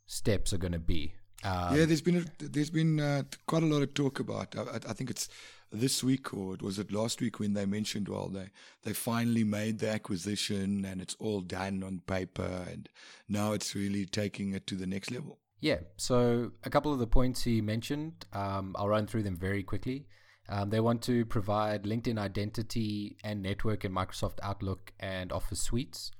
steps 0.06 0.52
are 0.52 0.58
going 0.58 0.72
to 0.72 0.78
be. 0.78 1.14
Um, 1.44 1.76
yeah, 1.76 1.84
there's 1.84 2.00
been 2.00 2.16
a, 2.16 2.44
there's 2.44 2.70
been 2.70 2.98
uh, 2.98 3.24
quite 3.46 3.62
a 3.62 3.66
lot 3.66 3.82
of 3.82 3.92
talk 3.92 4.18
about. 4.20 4.56
I, 4.56 4.62
I- 4.62 4.90
I 4.90 4.92
think 4.94 5.10
it's 5.10 5.28
this 5.72 6.02
week 6.02 6.32
or 6.32 6.54
it 6.54 6.62
was 6.62 6.78
it 6.78 6.92
last 6.92 7.20
week 7.20 7.40
when 7.40 7.52
they 7.52 7.66
mentioned 7.66 8.08
well 8.08 8.28
they 8.28 8.46
they 8.84 8.92
finally 8.92 9.42
made 9.42 9.80
the 9.80 9.90
acquisition 9.90 10.84
and 10.84 11.02
it's 11.02 11.16
all 11.18 11.40
done 11.40 11.82
on 11.82 12.00
paper 12.06 12.64
and 12.70 12.88
now 13.28 13.50
it's 13.52 13.74
really 13.74 14.06
taking 14.06 14.54
it 14.54 14.64
to 14.68 14.76
the 14.76 14.86
next 14.86 15.10
level. 15.10 15.40
Yeah, 15.60 15.80
so 15.96 16.52
a 16.64 16.70
couple 16.70 16.92
of 16.92 16.98
the 16.98 17.06
points 17.06 17.42
he 17.44 17.60
mentioned, 17.60 18.26
um, 18.32 18.76
I'll 18.78 18.88
run 18.88 19.06
through 19.06 19.22
them 19.22 19.36
very 19.36 19.62
quickly. 19.62 20.06
Um, 20.48 20.70
they 20.70 20.80
want 20.80 21.02
to 21.02 21.24
provide 21.24 21.84
LinkedIn 21.84 22.18
identity 22.18 23.16
and 23.24 23.42
network 23.42 23.84
in 23.84 23.92
Microsoft 23.92 24.38
Outlook 24.42 24.92
and 25.00 25.32
Office 25.32 25.60
suites. 25.60 26.12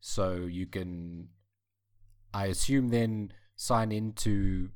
So 0.00 0.46
you 0.50 0.66
can, 0.66 1.28
I 2.32 2.46
assume, 2.46 2.88
then 2.88 3.32
sign 3.56 3.92
into 3.92 4.70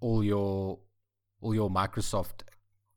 all 0.00 0.22
your 0.22 0.78
all 1.40 1.54
your 1.54 1.70
Microsoft 1.70 2.42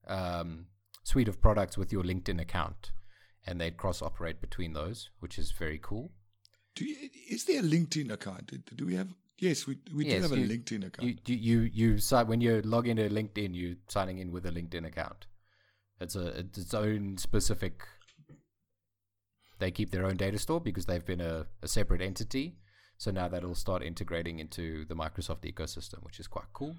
um, 0.07 0.67
suite 1.03 1.27
of 1.27 1.41
products 1.41 1.77
with 1.77 1.91
your 1.91 2.03
LinkedIn 2.03 2.39
account, 2.41 2.91
and 3.45 3.59
they'd 3.59 3.77
cross 3.77 4.01
operate 4.01 4.41
between 4.41 4.73
those, 4.73 5.09
which 5.19 5.37
is 5.37 5.51
very 5.51 5.79
cool. 5.81 6.11
Do 6.75 6.85
you, 6.85 7.09
is 7.29 7.45
there 7.45 7.59
a 7.59 7.63
LinkedIn 7.63 8.11
account? 8.11 8.51
Do 8.75 8.85
we 8.85 8.95
have? 8.95 9.09
Yes, 9.41 9.65
we 9.67 9.77
we 9.93 10.05
Yes, 10.05 10.17
do 10.17 10.21
have 10.21 10.31
a 10.33 10.35
LinkedIn 10.35 10.85
account. 10.87 11.07
You 11.07 11.17
you 11.25 11.35
you, 11.35 11.59
you 11.73 11.97
sign 11.97 12.27
when 12.27 12.41
you 12.41 12.61
log 12.61 12.87
into 12.87 13.09
LinkedIn, 13.09 13.49
you're 13.53 13.75
signing 13.87 14.19
in 14.19 14.31
with 14.31 14.45
a 14.45 14.51
LinkedIn 14.51 14.85
account. 14.85 15.25
It's 15.99 16.15
a 16.15 16.27
it's 16.39 16.57
its 16.59 16.73
own 16.73 17.17
specific. 17.17 17.81
They 19.59 19.71
keep 19.71 19.91
their 19.91 20.05
own 20.05 20.17
data 20.17 20.37
store 20.39 20.61
because 20.61 20.85
they've 20.85 21.05
been 21.05 21.21
a, 21.21 21.47
a 21.61 21.67
separate 21.67 22.01
entity. 22.01 22.57
So 22.97 23.09
now 23.11 23.27
that'll 23.27 23.55
start 23.55 23.81
integrating 23.83 24.39
into 24.39 24.85
the 24.85 24.95
Microsoft 24.95 25.41
ecosystem, 25.51 26.03
which 26.03 26.19
is 26.19 26.27
quite 26.27 26.53
cool. 26.53 26.75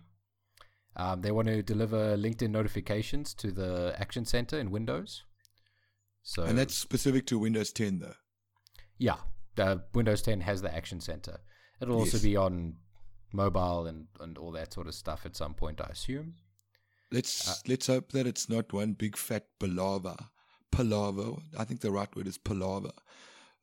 Um, 0.95 1.23
they 1.23 1.33
want 1.33 1.49
to 1.49 1.63
deliver 1.63 2.17
LinkedIn 2.17 2.51
notifications 2.51 3.35
to 3.35 3.51
the 3.51 3.95
Action 3.99 4.25
Center 4.25 4.59
in 4.59 4.71
Windows. 4.71 5.25
So 6.23 6.45
and 6.45 6.57
that's 6.57 6.75
specific 6.77 7.27
to 7.27 7.39
Windows 7.41 7.73
10, 7.73 7.99
though. 7.99 8.15
yeah, 8.99 9.17
the 9.57 9.83
Windows 9.95 10.23
10 10.23 10.43
has 10.43 10.63
the 10.63 10.73
Action 10.73 11.01
Center. 11.01 11.41
It'll 11.83 11.99
also 11.99 12.19
be 12.21 12.37
on 12.37 12.77
mobile 13.33 13.87
and, 13.87 14.07
and 14.21 14.39
all 14.39 14.53
that 14.53 14.73
sort 14.73 14.87
of 14.87 14.95
stuff 14.95 15.27
at 15.27 15.37
some 15.37 15.55
point, 15.55 15.81
I 15.81 15.89
assume. 15.91 16.35
Let's 17.11 17.49
Uh, 17.49 17.55
let's 17.67 17.87
hope 17.89 18.13
that 18.13 18.27
it's 18.27 18.49
not 18.49 18.73
one 18.73 18.93
big 18.93 19.17
fat 19.17 19.47
palaver. 19.59 20.17
Palaver. 20.71 21.37
I 21.59 21.65
think 21.65 21.81
the 21.81 21.91
right 21.91 22.15
word 22.17 22.27
is 22.27 22.39
palaver. 22.39 22.93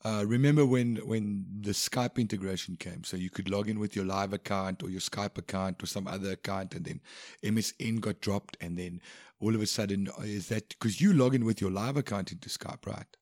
Uh, 0.03 0.23
remember 0.25 0.65
when 0.65 0.95
when 0.97 1.45
the 1.61 1.71
Skype 1.71 2.17
integration 2.17 2.77
came? 2.77 3.03
So 3.03 3.17
you 3.17 3.29
could 3.29 3.49
log 3.49 3.67
in 3.67 3.79
with 3.79 3.95
your 3.95 4.05
live 4.05 4.33
account 4.33 4.81
or 4.83 4.89
your 4.89 5.01
Skype 5.01 5.37
account 5.37 5.83
or 5.83 5.87
some 5.87 6.07
other 6.07 6.31
account, 6.31 6.73
and 6.73 6.85
then 6.85 7.01
MSN 7.43 7.99
got 7.99 8.21
dropped, 8.21 8.55
and 8.61 8.77
then 8.77 9.01
all 9.41 9.55
of 9.55 9.61
a 9.61 9.67
sudden 9.67 10.07
uh, 10.17 10.21
is 10.21 10.47
that 10.49 10.69
because 10.69 11.01
you 11.01 11.11
log 11.11 11.35
in 11.35 11.43
with 11.43 11.59
your 11.59 11.71
live 11.71 11.97
account 11.97 12.31
into 12.31 12.49
Skype, 12.49 12.85
right? 12.85 13.17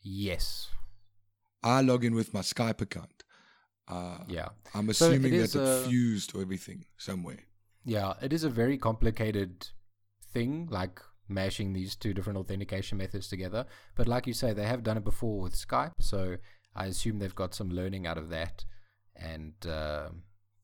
Yes. 0.00 0.68
I 1.62 1.80
log 1.82 2.04
in 2.04 2.14
with 2.14 2.32
my 2.32 2.40
Skype 2.40 2.80
account. 2.80 3.21
Uh, 3.88 4.18
Yeah. 4.28 4.48
I'm 4.74 4.92
So 4.92 5.06
assuming 5.10 5.34
is, 5.34 5.52
that 5.52 5.82
it 5.84 5.88
fused 5.88 6.36
everything 6.36 6.84
somewhere. 6.96 7.40
Yeah. 7.84 8.14
It 8.22 8.32
is 8.32 8.44
a 8.44 8.50
very 8.50 8.78
complicated 8.78 9.68
thing, 10.32 10.68
like 10.70 11.00
mashing 11.28 11.72
these 11.72 11.96
two 11.96 12.14
different 12.14 12.38
authentication 12.38 12.98
methods 12.98 13.28
together. 13.28 13.66
But 13.94 14.08
like 14.08 14.26
you 14.26 14.32
say, 14.34 14.52
they 14.52 14.66
have 14.66 14.82
done 14.82 14.96
it 14.96 15.04
before 15.04 15.40
with 15.40 15.54
Skype. 15.54 15.92
So 16.00 16.36
I 16.74 16.86
assume 16.86 17.18
they've 17.18 17.34
got 17.34 17.54
some 17.54 17.70
learning 17.70 18.06
out 18.06 18.18
of 18.18 18.30
that. 18.30 18.64
And 19.16 19.54
uh, 19.66 20.08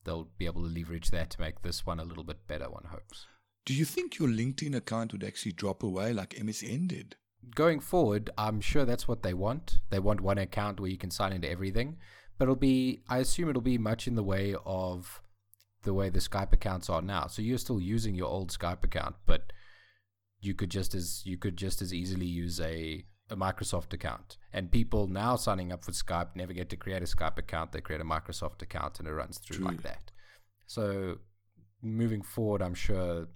they'll 0.05 0.29
be 0.39 0.47
able 0.47 0.63
to 0.63 0.69
leverage 0.69 1.11
that 1.11 1.31
to 1.31 1.41
make 1.41 1.63
this 1.63 1.85
one 1.85 2.01
a 2.01 2.05
little 2.05 2.25
bit 2.25 2.47
better, 2.47 2.71
one 2.71 2.85
hopes. 2.91 3.27
Do 3.67 3.75
you 3.75 3.85
think 3.85 4.19
your 4.19 4.29
LinkedIn 4.29 4.75
account 4.75 5.13
would 5.13 5.25
actually 5.25 5.53
drop 5.53 5.83
away 5.83 6.13
like 6.13 6.31
MSN 6.35 6.89
did? 6.89 7.17
going 7.55 7.81
forward, 7.81 8.31
I'm 8.37 8.61
sure 8.61 8.85
that's 8.85 9.07
what 9.09 9.23
they 9.23 9.35
want. 9.35 9.79
They 9.91 9.99
want 9.99 10.21
one 10.21 10.39
account 10.39 10.81
where 10.81 10.91
you 10.91 10.99
can 10.99 11.11
sign 11.11 11.33
into 11.33 11.49
everything. 11.51 11.97
But 12.39 12.45
it'll 12.45 12.57
be, 12.57 13.03
I 13.09 13.19
assume 13.19 13.49
it'll 13.49 13.63
be 13.63 13.79
much 13.79 14.07
in 14.07 14.15
the 14.15 14.23
way 14.23 14.55
of 14.65 15.23
the 15.83 15.95
way 15.95 16.09
the 16.09 16.21
Skype 16.21 16.53
accounts 16.53 16.89
are 16.89 17.03
now. 17.03 17.27
So 17.27 17.43
you're 17.43 17.59
still 17.59 17.81
using 17.81 18.15
your 18.15 18.29
old 18.29 18.51
Skype 18.51 18.85
account, 18.85 19.17
but 19.27 19.53
you 20.41 20.55
could 20.55 20.71
just 20.71 20.95
as 20.95 21.23
you 21.27 21.37
could 21.37 21.57
just 21.57 21.83
as 21.83 21.93
easily 21.93 22.27
use 22.27 22.61
a 22.61 23.05
a 23.31 23.37
Microsoft 23.37 23.93
account. 23.93 24.37
And 24.53 24.71
people 24.71 25.07
now 25.07 25.37
signing 25.37 25.73
up 25.73 25.85
for 25.85 25.93
Skype 25.93 26.35
never 26.35 26.53
get 26.53 26.71
to 26.71 26.77
create 26.77 27.03
a 27.03 27.07
Skype 27.07 27.39
account. 27.39 27.73
They 27.73 27.81
create 27.81 28.01
a 28.01 28.05
Microsoft 28.05 28.63
account 28.63 28.99
and 28.99 29.09
it 29.09 29.13
runs 29.13 29.39
through 29.39 29.59
True. 29.59 29.67
like 29.67 29.83
that. 29.83 30.11
So 30.67 31.19
moving 31.83 32.23
forward, 32.23 32.63
I'm 32.63 32.75
sure 32.75 33.29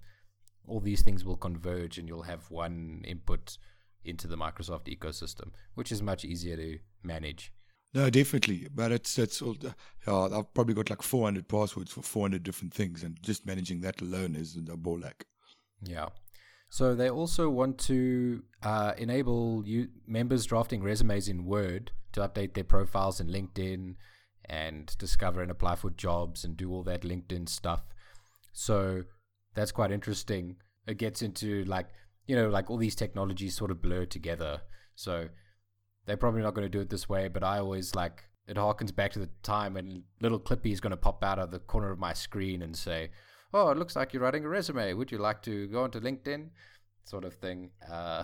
all 0.67 0.79
these 0.79 1.01
things 1.01 1.23
will 1.23 1.37
converge 1.37 1.97
and 1.97 2.07
you'll 2.07 2.23
have 2.23 2.49
one 2.49 3.03
input 3.05 3.57
into 4.03 4.27
the 4.27 4.37
Microsoft 4.37 4.85
ecosystem, 4.85 5.51
which 5.75 5.91
is 5.91 6.01
much 6.01 6.25
easier 6.25 6.57
to 6.57 6.79
manage. 7.03 7.53
No, 7.93 8.09
definitely. 8.09 8.67
But 8.73 8.91
it's 8.91 9.19
it's 9.19 9.41
all. 9.41 9.55
Yeah, 10.07 10.37
I've 10.37 10.53
probably 10.53 10.73
got 10.73 10.89
like 10.89 11.03
400 11.03 11.47
passwords 11.47 11.91
for 11.91 12.01
400 12.01 12.43
different 12.43 12.73
things, 12.73 13.03
and 13.03 13.21
just 13.21 13.45
managing 13.45 13.81
that 13.81 14.01
alone 14.01 14.35
is 14.35 14.57
a 14.57 14.77
ball 14.77 15.05
ache. 15.05 15.25
Yeah. 15.83 16.09
So 16.69 16.95
they 16.95 17.09
also 17.09 17.49
want 17.49 17.77
to 17.81 18.41
uh, 18.63 18.93
enable 18.97 19.63
you 19.63 19.89
members 20.07 20.45
drafting 20.45 20.81
resumes 20.81 21.27
in 21.27 21.45
Word 21.45 21.91
to 22.13 22.27
update 22.27 22.55
their 22.55 22.63
profiles 22.63 23.19
in 23.19 23.27
LinkedIn 23.27 23.95
and 24.45 24.97
discover 24.97 25.41
and 25.41 25.51
apply 25.51 25.75
for 25.75 25.91
jobs 25.91 26.43
and 26.43 26.57
do 26.57 26.71
all 26.71 26.83
that 26.83 27.03
LinkedIn 27.03 27.47
stuff. 27.47 27.83
So 28.53 29.03
that's 29.53 29.71
quite 29.71 29.91
interesting. 29.91 30.55
It 30.87 30.97
gets 30.97 31.21
into 31.21 31.63
like 31.65 31.89
you 32.25 32.35
know 32.35 32.49
like 32.49 32.71
all 32.71 32.77
these 32.77 32.95
technologies 32.95 33.55
sort 33.55 33.69
of 33.69 33.79
blur 33.79 34.05
together. 34.05 34.61
So 34.95 35.29
they're 36.05 36.17
probably 36.17 36.41
not 36.41 36.53
going 36.53 36.65
to 36.65 36.69
do 36.69 36.81
it 36.81 36.89
this 36.89 37.07
way, 37.09 37.27
but 37.27 37.43
I 37.43 37.59
always 37.59 37.95
like 37.95 38.23
it 38.47 38.57
harkens 38.57 38.93
back 38.93 39.11
to 39.13 39.19
the 39.19 39.29
time 39.41 39.75
when 39.75 40.03
little 40.21 40.39
Clippy 40.39 40.71
is 40.73 40.81
going 40.81 40.91
to 40.91 40.97
pop 40.97 41.23
out 41.23 41.39
of 41.39 41.51
the 41.51 41.59
corner 41.59 41.91
of 41.91 41.99
my 41.99 42.13
screen 42.13 42.61
and 42.61 42.75
say, 42.75 43.11
"Oh, 43.53 43.69
it 43.69 43.77
looks 43.77 43.95
like 43.95 44.13
you're 44.13 44.21
writing 44.23 44.43
a 44.45 44.49
resume. 44.49 44.93
Would 44.93 45.11
you 45.11 45.17
like 45.17 45.41
to 45.43 45.67
go 45.67 45.83
onto 45.83 45.99
LinkedIn?" 45.99 46.49
Sort 47.05 47.23
of 47.25 47.33
thing. 47.35 47.71
Uh, 47.89 48.23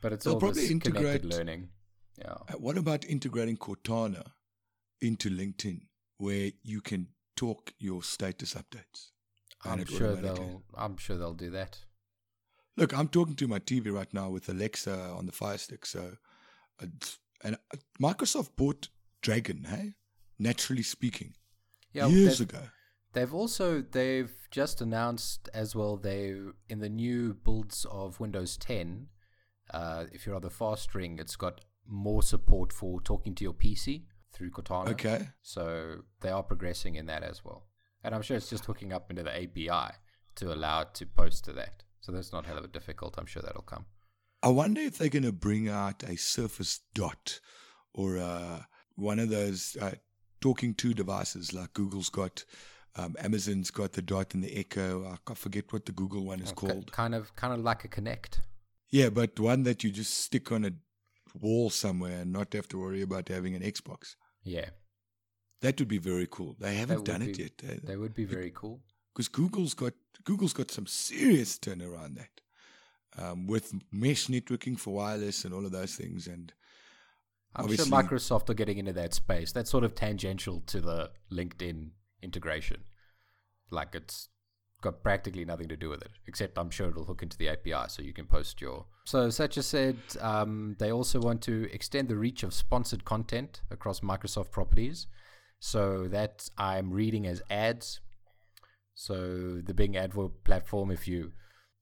but 0.00 0.12
it's 0.12 0.24
They'll 0.24 0.34
all 0.34 0.40
probably 0.40 0.66
integrate- 0.68 1.24
learning. 1.24 1.70
Yeah. 2.18 2.32
Uh, 2.48 2.58
What 2.58 2.78
about 2.78 3.04
integrating 3.04 3.56
Cortana 3.56 4.32
into 5.00 5.28
LinkedIn, 5.30 5.80
where 6.18 6.52
you 6.62 6.80
can 6.80 7.08
talk 7.36 7.72
your 7.78 8.02
status 8.02 8.54
updates? 8.54 9.10
I'm 9.64 9.84
sure 9.86 10.14
they'll. 10.14 10.62
I'm 10.74 10.96
sure 10.98 11.16
they'll 11.16 11.34
do 11.34 11.50
that. 11.50 11.84
Look, 12.76 12.92
I'm 12.96 13.08
talking 13.08 13.36
to 13.36 13.48
my 13.48 13.58
TV 13.60 13.90
right 13.92 14.12
now 14.12 14.28
with 14.30 14.48
Alexa 14.48 14.92
on 14.94 15.26
the 15.26 15.32
Fire 15.32 15.58
Stick. 15.58 15.86
So, 15.86 16.16
and 16.80 17.58
Microsoft 18.00 18.56
bought 18.56 18.88
Dragon, 19.20 19.64
hey? 19.64 19.94
Naturally 20.38 20.82
speaking, 20.82 21.34
Yeah. 21.92 22.06
years 22.06 22.38
they've- 22.38 22.48
ago. 22.48 22.68
They've 23.12 23.32
also 23.32 23.80
they've 23.80 24.48
just 24.50 24.80
announced 24.80 25.48
as 25.54 25.76
well 25.76 25.96
they 25.96 26.34
in 26.68 26.80
the 26.80 26.88
new 26.88 27.32
builds 27.34 27.84
of 27.84 28.18
Windows 28.18 28.56
10, 28.56 29.08
uh, 29.70 30.06
if 30.10 30.26
you're 30.26 30.34
on 30.34 30.42
the 30.42 30.50
fast 30.50 30.94
ring, 30.96 31.20
it's 31.20 31.36
got 31.36 31.64
more 31.86 32.24
support 32.24 32.72
for 32.72 33.00
talking 33.00 33.34
to 33.36 33.44
your 33.44 33.52
PC 33.54 34.08
through 34.32 34.50
Cortana. 34.50 34.88
Okay. 34.88 35.28
So 35.42 36.02
they 36.22 36.30
are 36.30 36.42
progressing 36.42 36.96
in 36.96 37.06
that 37.06 37.22
as 37.22 37.44
well. 37.44 37.68
And 38.02 38.16
I'm 38.16 38.22
sure 38.22 38.36
it's 38.36 38.50
just 38.50 38.64
hooking 38.64 38.92
up 38.92 39.10
into 39.10 39.22
the 39.22 39.30
API 39.30 39.94
to 40.34 40.52
allow 40.52 40.80
it 40.80 40.94
to 40.94 41.06
post 41.06 41.44
to 41.44 41.52
that. 41.52 41.84
So 42.00 42.10
that's 42.10 42.32
not 42.32 42.46
hell 42.46 42.58
of 42.58 42.64
a 42.64 42.68
difficult. 42.68 43.14
I'm 43.16 43.26
sure 43.26 43.42
that'll 43.42 43.62
come. 43.62 43.86
I 44.44 44.48
wonder 44.48 44.80
if 44.80 44.98
they're 44.98 45.08
going 45.08 45.22
to 45.24 45.32
bring 45.32 45.68
out 45.68 46.02
a 46.02 46.16
Surface 46.16 46.80
Dot 46.94 47.40
or 47.94 48.18
uh, 48.18 48.62
one 48.96 49.18
of 49.18 49.30
those 49.30 49.76
uh, 49.80 49.92
talking 50.40 50.74
to 50.74 50.92
devices 50.92 51.52
like 51.54 51.72
Google's 51.72 52.10
got, 52.10 52.44
um, 52.96 53.16
Amazon's 53.18 53.70
got 53.70 53.92
the 53.92 54.02
Dot 54.02 54.34
and 54.34 54.44
the 54.44 54.54
Echo. 54.56 55.06
I 55.06 55.16
can't 55.26 55.38
forget 55.38 55.72
what 55.72 55.86
the 55.86 55.92
Google 55.92 56.24
one 56.26 56.40
is 56.40 56.50
Ki- 56.50 56.54
called. 56.56 56.92
kind 56.92 57.14
of 57.14 57.34
kind 57.36 57.54
of 57.54 57.60
like 57.60 57.84
a 57.84 57.88
Kinect. 57.88 58.40
Yeah, 58.90 59.08
but 59.08 59.40
one 59.40 59.62
that 59.62 59.82
you 59.82 59.90
just 59.90 60.12
stick 60.18 60.52
on 60.52 60.64
a 60.66 60.72
wall 61.40 61.70
somewhere 61.70 62.20
and 62.20 62.32
not 62.32 62.52
have 62.52 62.68
to 62.68 62.78
worry 62.78 63.02
about 63.02 63.28
having 63.28 63.54
an 63.54 63.62
Xbox. 63.62 64.14
Yeah. 64.44 64.68
That 65.62 65.78
would 65.78 65.88
be 65.88 65.98
very 65.98 66.28
cool. 66.30 66.54
They 66.60 66.74
haven't 66.76 67.04
done 67.06 67.22
it 67.22 67.38
yet. 67.38 67.52
Uh, 67.66 67.76
They 67.82 67.96
would 67.96 68.14
be 68.14 68.26
very 68.26 68.52
cool. 68.54 68.82
because 69.14 69.28
Google's 69.28 69.72
got 69.74 69.94
Google's 70.24 70.52
got 70.52 70.70
some 70.70 70.86
serious 70.86 71.58
turnaround 71.58 72.16
that 72.16 72.28
um, 73.18 73.46
with 73.46 73.72
mesh 73.92 74.26
networking 74.26 74.78
for 74.78 74.94
wireless 74.94 75.44
and 75.44 75.54
all 75.54 75.64
of 75.64 75.72
those 75.72 75.94
things. 75.94 76.26
And 76.26 76.52
I'm 77.54 77.68
sure 77.68 77.86
Microsoft 77.86 78.50
are 78.50 78.54
getting 78.54 78.78
into 78.78 78.92
that 78.94 79.14
space. 79.14 79.52
That's 79.52 79.70
sort 79.70 79.84
of 79.84 79.94
tangential 79.94 80.62
to 80.66 80.80
the 80.80 81.10
LinkedIn 81.32 81.90
integration. 82.22 82.84
Like 83.70 83.94
it's 83.94 84.28
got 84.84 85.02
practically 85.02 85.44
nothing 85.44 85.68
to 85.68 85.76
do 85.76 85.88
with 85.88 86.02
it, 86.02 86.10
except 86.26 86.58
I'm 86.58 86.70
sure 86.70 86.90
it'll 86.90 87.04
hook 87.04 87.22
into 87.22 87.38
the 87.38 87.48
API 87.48 87.88
so 87.88 88.02
you 88.02 88.12
can 88.12 88.26
post 88.26 88.60
your. 88.60 88.86
So, 89.06 89.30
Satya 89.30 89.62
said 89.62 89.96
um, 90.20 90.76
they 90.78 90.92
also 90.92 91.20
want 91.20 91.42
to 91.42 91.68
extend 91.72 92.08
the 92.08 92.16
reach 92.16 92.42
of 92.42 92.52
sponsored 92.54 93.04
content 93.04 93.62
across 93.70 94.00
Microsoft 94.00 94.50
properties. 94.50 95.06
So, 95.58 96.08
that 96.08 96.48
I'm 96.58 96.92
reading 96.92 97.26
as 97.26 97.42
ads. 97.50 98.00
So, 98.94 99.60
the 99.64 99.74
Bing 99.74 99.94
AdWords 99.94 100.44
platform, 100.44 100.90
if 100.90 101.08
you 101.08 101.32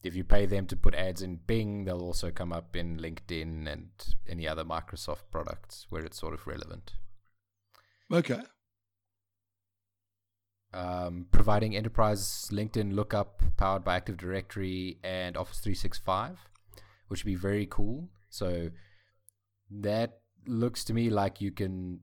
if 0.02 0.14
you 0.16 0.24
pay 0.24 0.46
them 0.46 0.66
to 0.66 0.76
put 0.76 0.94
ads 0.94 1.22
in 1.22 1.36
Bing, 1.46 1.84
they'll 1.84 2.02
also 2.02 2.30
come 2.30 2.52
up 2.52 2.74
in 2.74 2.98
LinkedIn 2.98 3.70
and 3.70 3.88
any 4.28 4.48
other 4.48 4.64
Microsoft 4.64 5.30
products 5.30 5.86
where 5.90 6.04
it's 6.04 6.18
sort 6.18 6.34
of 6.34 6.46
relevant. 6.46 6.94
okay, 8.12 8.40
Um, 10.74 11.26
providing 11.30 11.76
enterprise 11.76 12.48
LinkedIn 12.50 12.94
lookup 12.94 13.42
powered 13.56 13.84
by 13.84 13.96
Active 13.96 14.16
Directory 14.16 14.98
and 15.04 15.36
Office 15.36 15.60
365, 15.60 16.48
which 17.08 17.22
would 17.24 17.30
be 17.30 17.34
very 17.34 17.66
cool. 17.66 18.08
So 18.30 18.70
that 19.70 20.20
looks 20.46 20.82
to 20.84 20.94
me 20.94 21.10
like 21.10 21.40
you 21.40 21.52
can 21.52 22.00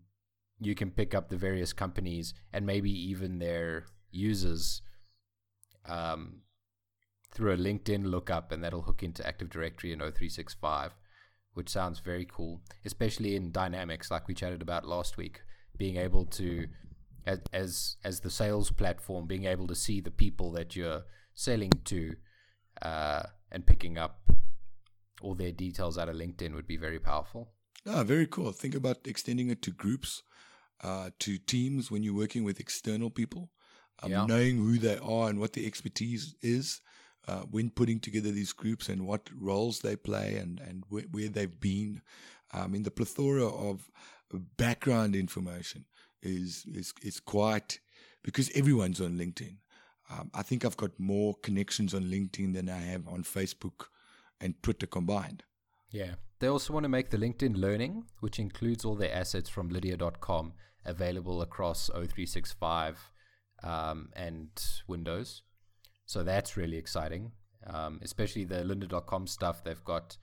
you 0.62 0.76
can 0.76 0.92
pick 0.92 1.16
up 1.16 1.30
the 1.30 1.38
various 1.38 1.74
companies 1.74 2.34
and 2.54 2.66
maybe 2.66 2.92
even 2.92 3.40
their 3.40 3.86
users 4.12 4.82
um, 5.86 6.42
through 7.32 7.54
a 7.54 7.58
LinkedIn 7.58 8.06
lookup, 8.06 8.52
and 8.52 8.64
that'll 8.64 8.82
hook 8.82 9.04
into 9.04 9.26
Active 9.26 9.50
Directory 9.50 9.94
and 9.94 10.02
O365, 10.02 10.92
which 11.54 11.70
sounds 11.70 12.00
very 12.00 12.26
cool, 12.26 12.62
especially 12.86 13.36
in 13.36 13.52
Dynamics, 13.52 14.10
like 14.12 14.28
we 14.28 14.34
chatted 14.34 14.62
about 14.62 14.88
last 14.88 15.18
week. 15.18 15.42
Being 15.78 15.98
able 15.98 16.26
to, 16.26 16.68
as 17.26 17.40
as, 17.54 17.96
as 18.04 18.20
the 18.22 18.30
sales 18.30 18.72
platform, 18.72 19.28
being 19.28 19.46
able 19.46 19.68
to 19.68 19.76
see 19.76 20.02
the 20.02 20.12
people 20.12 20.52
that 20.54 20.76
you're 20.76 21.04
selling 21.34 21.72
to, 21.86 22.16
uh, 22.82 23.24
and 23.52 23.66
picking 23.66 23.98
up 23.98 24.20
all 25.22 25.36
their 25.36 25.52
details 25.52 25.98
out 25.98 26.10
of 26.10 26.16
LinkedIn 26.16 26.54
would 26.56 26.68
be 26.68 26.78
very 26.78 27.00
powerful. 27.00 27.52
Ah, 27.86 28.04
very 28.04 28.28
cool. 28.28 28.52
Think 28.52 28.76
about 28.76 29.06
extending 29.06 29.50
it 29.50 29.62
to 29.64 29.72
groups, 29.72 30.24
uh, 30.82 31.12
to 31.20 31.38
teams 31.38 31.92
when 31.92 32.04
you're 32.04 32.16
working 32.16 32.44
with 32.44 32.60
external 32.60 33.10
people, 33.10 33.52
um, 34.02 34.12
Yeah. 34.12 34.26
knowing 34.26 34.58
who 34.58 34.78
they 34.78 34.98
are 34.98 35.30
and 35.30 35.40
what 35.40 35.54
their 35.54 35.66
expertise 35.66 36.36
is 36.42 36.82
uh, 37.30 37.44
when 37.52 37.70
putting 37.70 38.00
together 38.00 38.32
these 38.32 38.54
groups 38.54 38.90
and 38.90 39.06
what 39.06 39.30
roles 39.40 39.80
they 39.80 39.96
play 39.96 40.38
and, 40.38 40.60
and 40.60 40.84
where, 40.90 41.04
where 41.12 41.30
they've 41.30 41.60
been. 41.60 42.02
I 42.52 42.68
mean, 42.68 42.84
the 42.84 42.92
plethora 42.92 43.46
of 43.46 43.90
background 44.58 45.16
information 45.16 45.86
is, 46.24 46.66
is, 46.68 46.94
is 47.04 47.20
quite, 47.20 47.80
because 48.24 48.50
everyone's 48.56 49.00
on 49.00 49.18
LinkedIn. 49.18 49.58
Um, 50.10 50.32
I 50.34 50.42
think 50.42 50.66
I've 50.66 50.78
got 50.78 51.00
more 51.00 51.36
connections 51.44 51.94
on 51.94 52.06
LinkedIn 52.06 52.56
than 52.56 52.68
I 52.68 52.80
have 52.80 53.08
on 53.08 53.24
Facebook 53.24 53.86
and 54.42 54.56
Twitter 54.64 54.88
combined. 54.88 55.44
Yeah. 55.92 56.16
They 56.40 56.48
also 56.48 56.74
want 56.74 56.86
to 56.86 56.90
make 56.90 57.10
the 57.10 57.18
LinkedIn 57.18 57.58
Learning, 57.58 58.06
which 58.22 58.40
includes 58.40 58.86
all 58.86 58.96
their 58.96 59.14
assets 59.14 59.50
from 59.50 59.70
Lynda.com, 59.70 60.54
available 60.86 61.42
across 61.42 61.90
O365 61.94 62.96
um, 63.62 64.10
and 64.16 64.50
Windows. 64.88 65.44
So 66.10 66.24
that's 66.24 66.58
really 66.58 66.78
exciting, 66.78 67.34
um, 67.68 68.00
especially 68.02 68.44
the 68.44 68.64
Lynda.com 68.64 69.28
stuff. 69.28 69.64
They've 69.64 69.84
got 69.84 70.18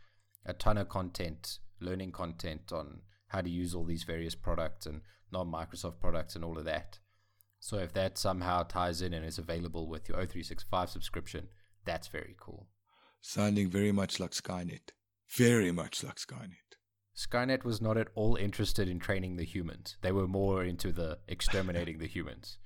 a 0.44 0.52
ton 0.52 0.78
of 0.78 0.88
content, 0.88 1.60
learning 1.80 2.10
content 2.10 2.72
on 2.72 3.02
how 3.28 3.40
to 3.40 3.48
use 3.48 3.72
all 3.72 3.84
these 3.84 4.02
various 4.02 4.34
products 4.34 4.86
and 4.86 5.02
non 5.30 5.46
Microsoft 5.46 6.00
products 6.00 6.34
and 6.34 6.44
all 6.44 6.58
of 6.58 6.64
that. 6.64 6.98
So 7.60 7.78
if 7.78 7.92
that 7.92 8.18
somehow 8.18 8.64
ties 8.64 9.00
in 9.00 9.14
and 9.14 9.24
is 9.24 9.38
available 9.38 9.88
with 9.88 10.08
your 10.08 10.18
O365 10.18 10.88
subscription, 10.88 11.46
that's 11.84 12.08
very 12.08 12.34
cool. 12.40 12.66
Sounding 13.20 13.70
very 13.70 13.92
much 13.92 14.18
like 14.18 14.32
Skynet. 14.32 14.90
Very 15.36 15.70
much 15.70 16.02
like 16.02 16.16
Skynet. 16.16 16.74
Skynet 17.16 17.62
was 17.62 17.80
not 17.80 17.96
at 17.96 18.08
all 18.16 18.34
interested 18.34 18.88
in 18.88 18.98
training 18.98 19.36
the 19.36 19.44
humans. 19.44 19.98
They 20.02 20.10
were 20.10 20.26
more 20.26 20.64
into 20.64 20.90
the 20.90 21.18
exterminating 21.28 21.98
the 21.98 22.08
humans. 22.08 22.58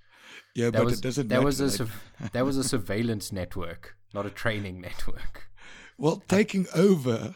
Yeah, 0.55 0.71
That 0.71 0.79
but 0.79 0.85
was 0.87 0.99
it 0.99 1.03
doesn't 1.03 1.29
that 1.29 1.43
was 1.45 1.61
a 1.81 1.89
that 2.33 2.45
was 2.45 2.57
a 2.57 2.65
surveillance 2.65 3.33
network, 3.33 3.97
not 4.13 4.27
a 4.27 4.31
training 4.31 4.81
network. 4.89 5.49
well, 5.99 6.23
taking 6.29 6.67
over. 6.75 7.35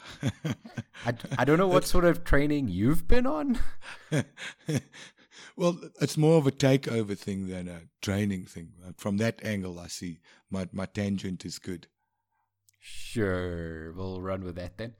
I, 1.04 1.14
I 1.38 1.44
don't 1.44 1.58
know 1.58 1.68
what 1.68 1.84
sort 1.84 2.04
of 2.04 2.24
training 2.24 2.68
you've 2.68 3.06
been 3.06 3.26
on. 3.26 3.58
well, 5.56 5.78
it's 6.00 6.16
more 6.16 6.38
of 6.38 6.46
a 6.46 6.52
takeover 6.52 7.16
thing 7.16 7.48
than 7.48 7.68
a 7.68 7.82
training 8.02 8.46
thing. 8.46 8.72
From 8.96 9.18
that 9.18 9.44
angle, 9.44 9.78
I 9.78 9.86
see 9.88 10.20
my 10.50 10.68
my 10.72 10.86
tangent 10.86 11.44
is 11.44 11.58
good. 11.58 11.86
Sure, 12.80 13.92
we'll 13.92 14.20
run 14.20 14.44
with 14.44 14.56
that 14.56 14.76
then. 14.76 14.94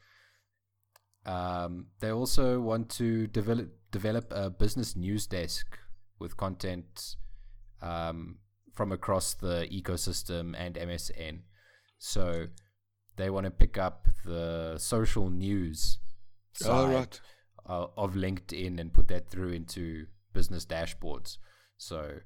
Um, 1.27 1.87
they 2.01 2.11
also 2.11 2.61
want 2.61 2.89
to 2.91 3.27
develop 3.27 3.69
develop 3.91 4.31
a 4.31 4.51
business 4.51 4.95
news 4.97 5.27
desk 5.27 5.79
with 6.19 6.37
content 6.37 7.17
um, 7.85 8.39
from 8.73 8.91
across 8.91 9.35
the 9.35 9.69
ecosystem 9.71 10.55
and 10.59 10.75
MSN. 10.75 11.41
So 11.99 12.47
they 13.17 13.31
want 13.31 13.45
to 13.45 13.51
pick 13.51 13.79
up 13.79 14.09
the 14.25 14.77
social 14.79 15.31
news 15.31 15.99
side 16.55 16.71
All 16.71 16.89
right. 16.89 17.21
uh, 17.69 17.87
of 17.97 18.15
LinkedIn 18.15 18.81
and 18.81 18.93
put 18.93 19.09
that 19.09 19.31
through 19.31 19.53
into 19.53 20.07
business 20.33 20.65
dashboards. 20.65 21.37
So 21.77 22.21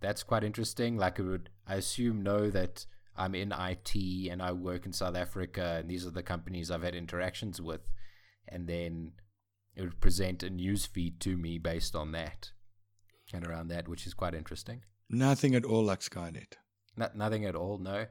that's 0.00 0.22
quite 0.22 0.44
interesting. 0.44 0.96
Like 0.96 1.18
it 1.18 1.22
would, 1.22 1.50
I 1.66 1.76
assume, 1.76 2.22
know 2.22 2.50
that 2.50 2.84
I'm 3.16 3.34
in 3.34 3.52
IT 3.52 3.94
and 4.30 4.42
I 4.42 4.52
work 4.52 4.86
in 4.86 4.92
South 4.92 5.16
Africa, 5.16 5.76
and 5.78 5.88
these 5.88 6.04
are 6.04 6.10
the 6.10 6.22
companies 6.22 6.70
I've 6.70 6.82
had 6.82 6.96
interactions 6.96 7.60
with, 7.60 7.88
and 8.48 8.66
then 8.66 9.12
it 9.76 9.82
would 9.82 10.00
present 10.00 10.42
a 10.42 10.50
news 10.50 10.84
feed 10.84 11.20
to 11.20 11.36
me 11.36 11.58
based 11.58 11.94
on 11.94 12.12
that 12.12 12.50
and 13.32 13.46
around 13.46 13.68
that, 13.68 13.88
which 13.88 14.06
is 14.06 14.14
quite 14.14 14.34
interesting. 14.34 14.82
Nothing 15.08 15.54
at 15.54 15.64
all 15.64 15.84
like 15.84 16.00
Skynet. 16.00 16.54
Not, 16.96 17.16
nothing 17.16 17.44
at 17.44 17.54
all, 17.54 17.78
no. 17.78 18.06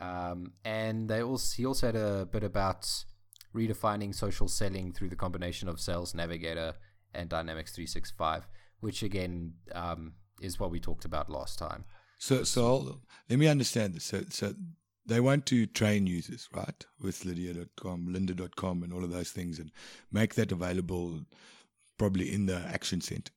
Um, 0.00 0.52
and 0.64 1.08
they 1.08 1.22
also 1.22 1.54
he 1.56 1.66
also 1.66 1.86
had 1.86 1.96
a 1.96 2.26
bit 2.26 2.42
about 2.42 2.88
redefining 3.54 4.14
social 4.14 4.48
selling 4.48 4.92
through 4.92 5.10
the 5.10 5.16
combination 5.16 5.68
of 5.68 5.80
Sales 5.80 6.14
Navigator 6.14 6.74
and 7.12 7.28
Dynamics 7.28 7.72
365, 7.72 8.48
which 8.80 9.02
again 9.02 9.54
um, 9.74 10.12
is 10.40 10.58
what 10.58 10.70
we 10.70 10.80
talked 10.80 11.04
about 11.04 11.28
last 11.28 11.58
time. 11.58 11.84
So, 12.18 12.44
so 12.44 12.66
I'll, 12.66 13.00
let 13.28 13.38
me 13.38 13.46
understand 13.48 13.94
this. 13.94 14.04
So, 14.04 14.22
so 14.28 14.54
they 15.06 15.20
want 15.20 15.46
to 15.46 15.66
train 15.66 16.06
users, 16.06 16.48
right, 16.54 16.86
with 17.00 17.24
Lydia.com, 17.24 18.08
Lynda.com, 18.08 18.82
and 18.82 18.92
all 18.92 19.04
of 19.04 19.10
those 19.10 19.30
things, 19.30 19.58
and 19.58 19.72
make 20.12 20.34
that 20.34 20.52
available 20.52 21.20
probably 21.98 22.32
in 22.32 22.46
the 22.46 22.58
action 22.58 23.00
center. 23.00 23.32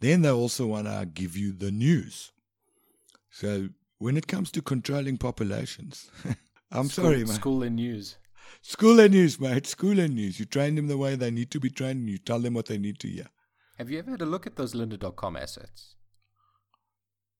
Then 0.00 0.22
they 0.22 0.30
also 0.30 0.66
want 0.66 0.86
to 0.86 1.08
give 1.12 1.36
you 1.36 1.52
the 1.52 1.70
news. 1.70 2.32
So, 3.30 3.68
when 3.98 4.16
it 4.16 4.26
comes 4.28 4.50
to 4.52 4.62
controlling 4.62 5.18
populations, 5.18 6.10
I'm 6.70 6.88
School- 6.88 7.04
sorry, 7.04 7.18
man. 7.24 7.26
School 7.34 7.62
and 7.62 7.76
news. 7.76 8.16
School 8.62 8.98
and 9.00 9.12
news, 9.12 9.38
mate. 9.40 9.66
School 9.66 9.98
and 9.98 10.14
news. 10.14 10.38
You 10.40 10.46
train 10.46 10.74
them 10.76 10.86
the 10.88 10.96
way 10.96 11.14
they 11.16 11.30
need 11.30 11.50
to 11.50 11.60
be 11.60 11.68
trained, 11.70 12.00
and 12.00 12.08
you 12.08 12.18
tell 12.18 12.38
them 12.40 12.54
what 12.54 12.66
they 12.66 12.78
need 12.78 12.98
to 13.00 13.08
hear. 13.08 13.26
Have 13.76 13.90
you 13.90 13.98
ever 13.98 14.10
had 14.12 14.22
a 14.22 14.26
look 14.26 14.46
at 14.46 14.56
those 14.56 14.74
lynda.com 14.74 15.36
assets? 15.36 15.94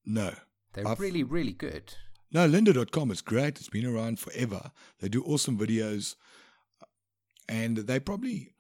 No. 0.05 0.35
They're 0.73 0.87
I've- 0.87 1.01
really, 1.03 1.23
really 1.23 1.53
good. 1.53 1.95
No, 2.31 2.47
lynda.com 2.49 3.11
is 3.11 3.23
great. 3.23 3.59
It's 3.59 3.71
been 3.71 3.87
around 3.87 4.19
forever. 4.19 4.71
They 5.01 5.09
do 5.09 5.23
awesome 5.25 5.57
videos. 5.59 6.15
Uh, 6.83 6.85
and 7.49 7.79
they 7.79 7.99
probably 8.01 8.53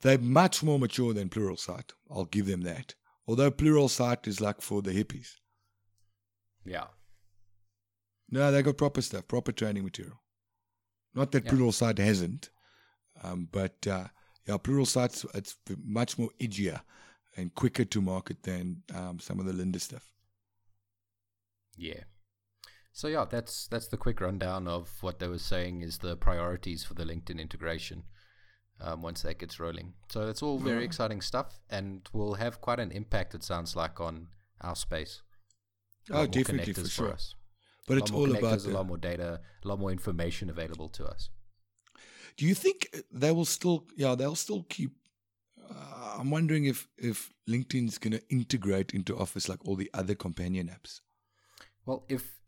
they're 0.00 0.18
much 0.18 0.62
more 0.62 0.78
mature 0.78 1.12
than 1.12 1.28
Pluralsight. 1.28 1.90
I'll 2.10 2.24
give 2.24 2.46
them 2.46 2.62
that. 2.62 2.94
Although 3.26 3.50
Pluralsight 3.50 4.26
is 4.26 4.40
like 4.40 4.60
for 4.60 4.82
the 4.82 4.92
hippies. 4.92 5.34
Yeah. 6.64 6.86
No, 8.30 8.50
they 8.50 8.62
got 8.62 8.78
proper 8.78 9.02
stuff, 9.02 9.28
proper 9.28 9.52
training 9.52 9.84
material. 9.84 10.20
Not 11.14 11.32
that 11.32 11.44
Yeah. 11.44 11.50
Pluralsight 11.52 11.98
hasn't, 11.98 12.50
um, 13.22 13.48
but 13.52 13.86
uh, 13.86 14.08
yeah, 14.46 14.56
Pluralsight's 14.56 15.26
it's 15.34 15.56
much 15.84 16.18
more 16.18 16.30
edgier 16.40 16.80
and 17.36 17.54
quicker 17.54 17.84
to 17.84 18.00
market 18.00 18.42
than 18.42 18.82
um, 18.94 19.18
some 19.18 19.38
of 19.38 19.46
the 19.46 19.52
Lynda 19.52 19.80
stuff. 19.80 20.10
Yeah. 21.76 22.04
So 22.92 23.08
yeah, 23.08 23.24
that's 23.24 23.66
that's 23.68 23.88
the 23.88 23.96
quick 23.96 24.20
rundown 24.20 24.68
of 24.68 25.02
what 25.02 25.18
they 25.18 25.28
were 25.28 25.38
saying 25.38 25.82
is 25.82 25.98
the 25.98 26.16
priorities 26.16 26.84
for 26.84 26.94
the 26.94 27.04
LinkedIn 27.04 27.40
integration 27.40 28.04
um, 28.82 29.02
once 29.02 29.22
that 29.22 29.38
gets 29.38 29.58
rolling. 29.60 29.94
So 30.10 30.28
it's 30.28 30.42
all 30.42 30.58
very 30.58 30.80
Yeah. 30.80 30.86
exciting 30.90 31.20
stuff, 31.20 31.60
and 31.70 32.08
will 32.12 32.34
have 32.34 32.60
quite 32.60 32.80
an 32.80 32.90
impact. 32.92 33.34
It 33.34 33.42
sounds 33.42 33.76
like 33.76 34.00
on 34.00 34.28
our 34.60 34.76
space. 34.76 35.22
Oh, 36.10 36.26
definitely, 36.26 36.72
for 36.72 36.88
sure. 36.88 37.12
us. 37.12 37.34
But 37.86 37.98
it's 37.98 38.10
all 38.10 38.30
about 38.36 38.64
a 38.64 38.70
lot 38.70 38.86
more 38.86 38.98
data, 38.98 39.40
a 39.64 39.68
lot 39.68 39.78
more 39.78 39.90
information 39.90 40.50
available 40.50 40.88
to 40.90 41.06
us. 41.06 41.30
Do 42.36 42.46
you 42.46 42.54
think 42.54 42.88
they 43.10 43.30
will 43.30 43.44
still? 43.44 43.86
Yeah, 43.96 44.14
they'll 44.14 44.36
still 44.36 44.64
keep. 44.68 44.92
Uh, 45.70 46.16
I'm 46.18 46.30
wondering 46.30 46.64
if 46.64 46.88
if 46.96 47.32
LinkedIn's 47.48 47.98
going 47.98 48.12
to 48.12 48.22
integrate 48.30 48.92
into 48.94 49.16
Office 49.16 49.48
like 49.48 49.64
all 49.66 49.76
the 49.76 49.90
other 49.94 50.14
companion 50.14 50.68
apps. 50.68 51.00
Well, 51.84 52.04
if 52.08 52.40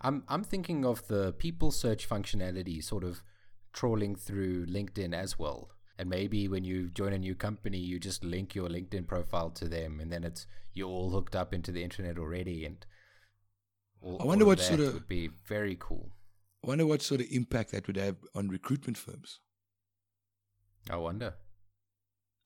I'm 0.00 0.24
I'm 0.28 0.44
thinking 0.44 0.84
of 0.84 1.06
the 1.08 1.32
people 1.32 1.70
search 1.70 2.08
functionality 2.08 2.82
sort 2.82 3.04
of 3.04 3.22
trawling 3.74 4.16
through 4.16 4.66
LinkedIn 4.66 5.12
as 5.12 5.38
well. 5.38 5.68
And 5.98 6.08
maybe 6.08 6.48
when 6.48 6.64
you 6.64 6.88
join 6.90 7.12
a 7.12 7.18
new 7.18 7.34
company, 7.34 7.78
you 7.78 8.00
just 8.00 8.24
link 8.24 8.54
your 8.54 8.68
LinkedIn 8.68 9.06
profile 9.06 9.50
to 9.50 9.68
them, 9.68 10.00
and 10.00 10.10
then 10.10 10.24
it's 10.24 10.46
you're 10.72 10.88
all 10.88 11.10
hooked 11.10 11.36
up 11.36 11.52
into 11.52 11.70
the 11.70 11.84
internet 11.84 12.18
already. 12.18 12.64
And 12.64 12.84
all, 14.00 14.20
I 14.20 14.24
wonder 14.24 14.44
what 14.46 14.58
that 14.58 14.64
sort 14.64 14.80
of- 14.80 14.94
would 14.94 15.08
be 15.08 15.28
very 15.46 15.76
cool. 15.78 16.12
I 16.64 16.68
wonder 16.68 16.86
what 16.86 17.02
sort 17.02 17.20
of 17.20 17.26
impact 17.30 17.72
that 17.72 17.86
would 17.86 17.96
have 17.96 18.16
on 18.34 18.48
recruitment 18.48 18.96
firms. 18.96 19.40
I 20.90 20.96
wonder. 20.96 21.34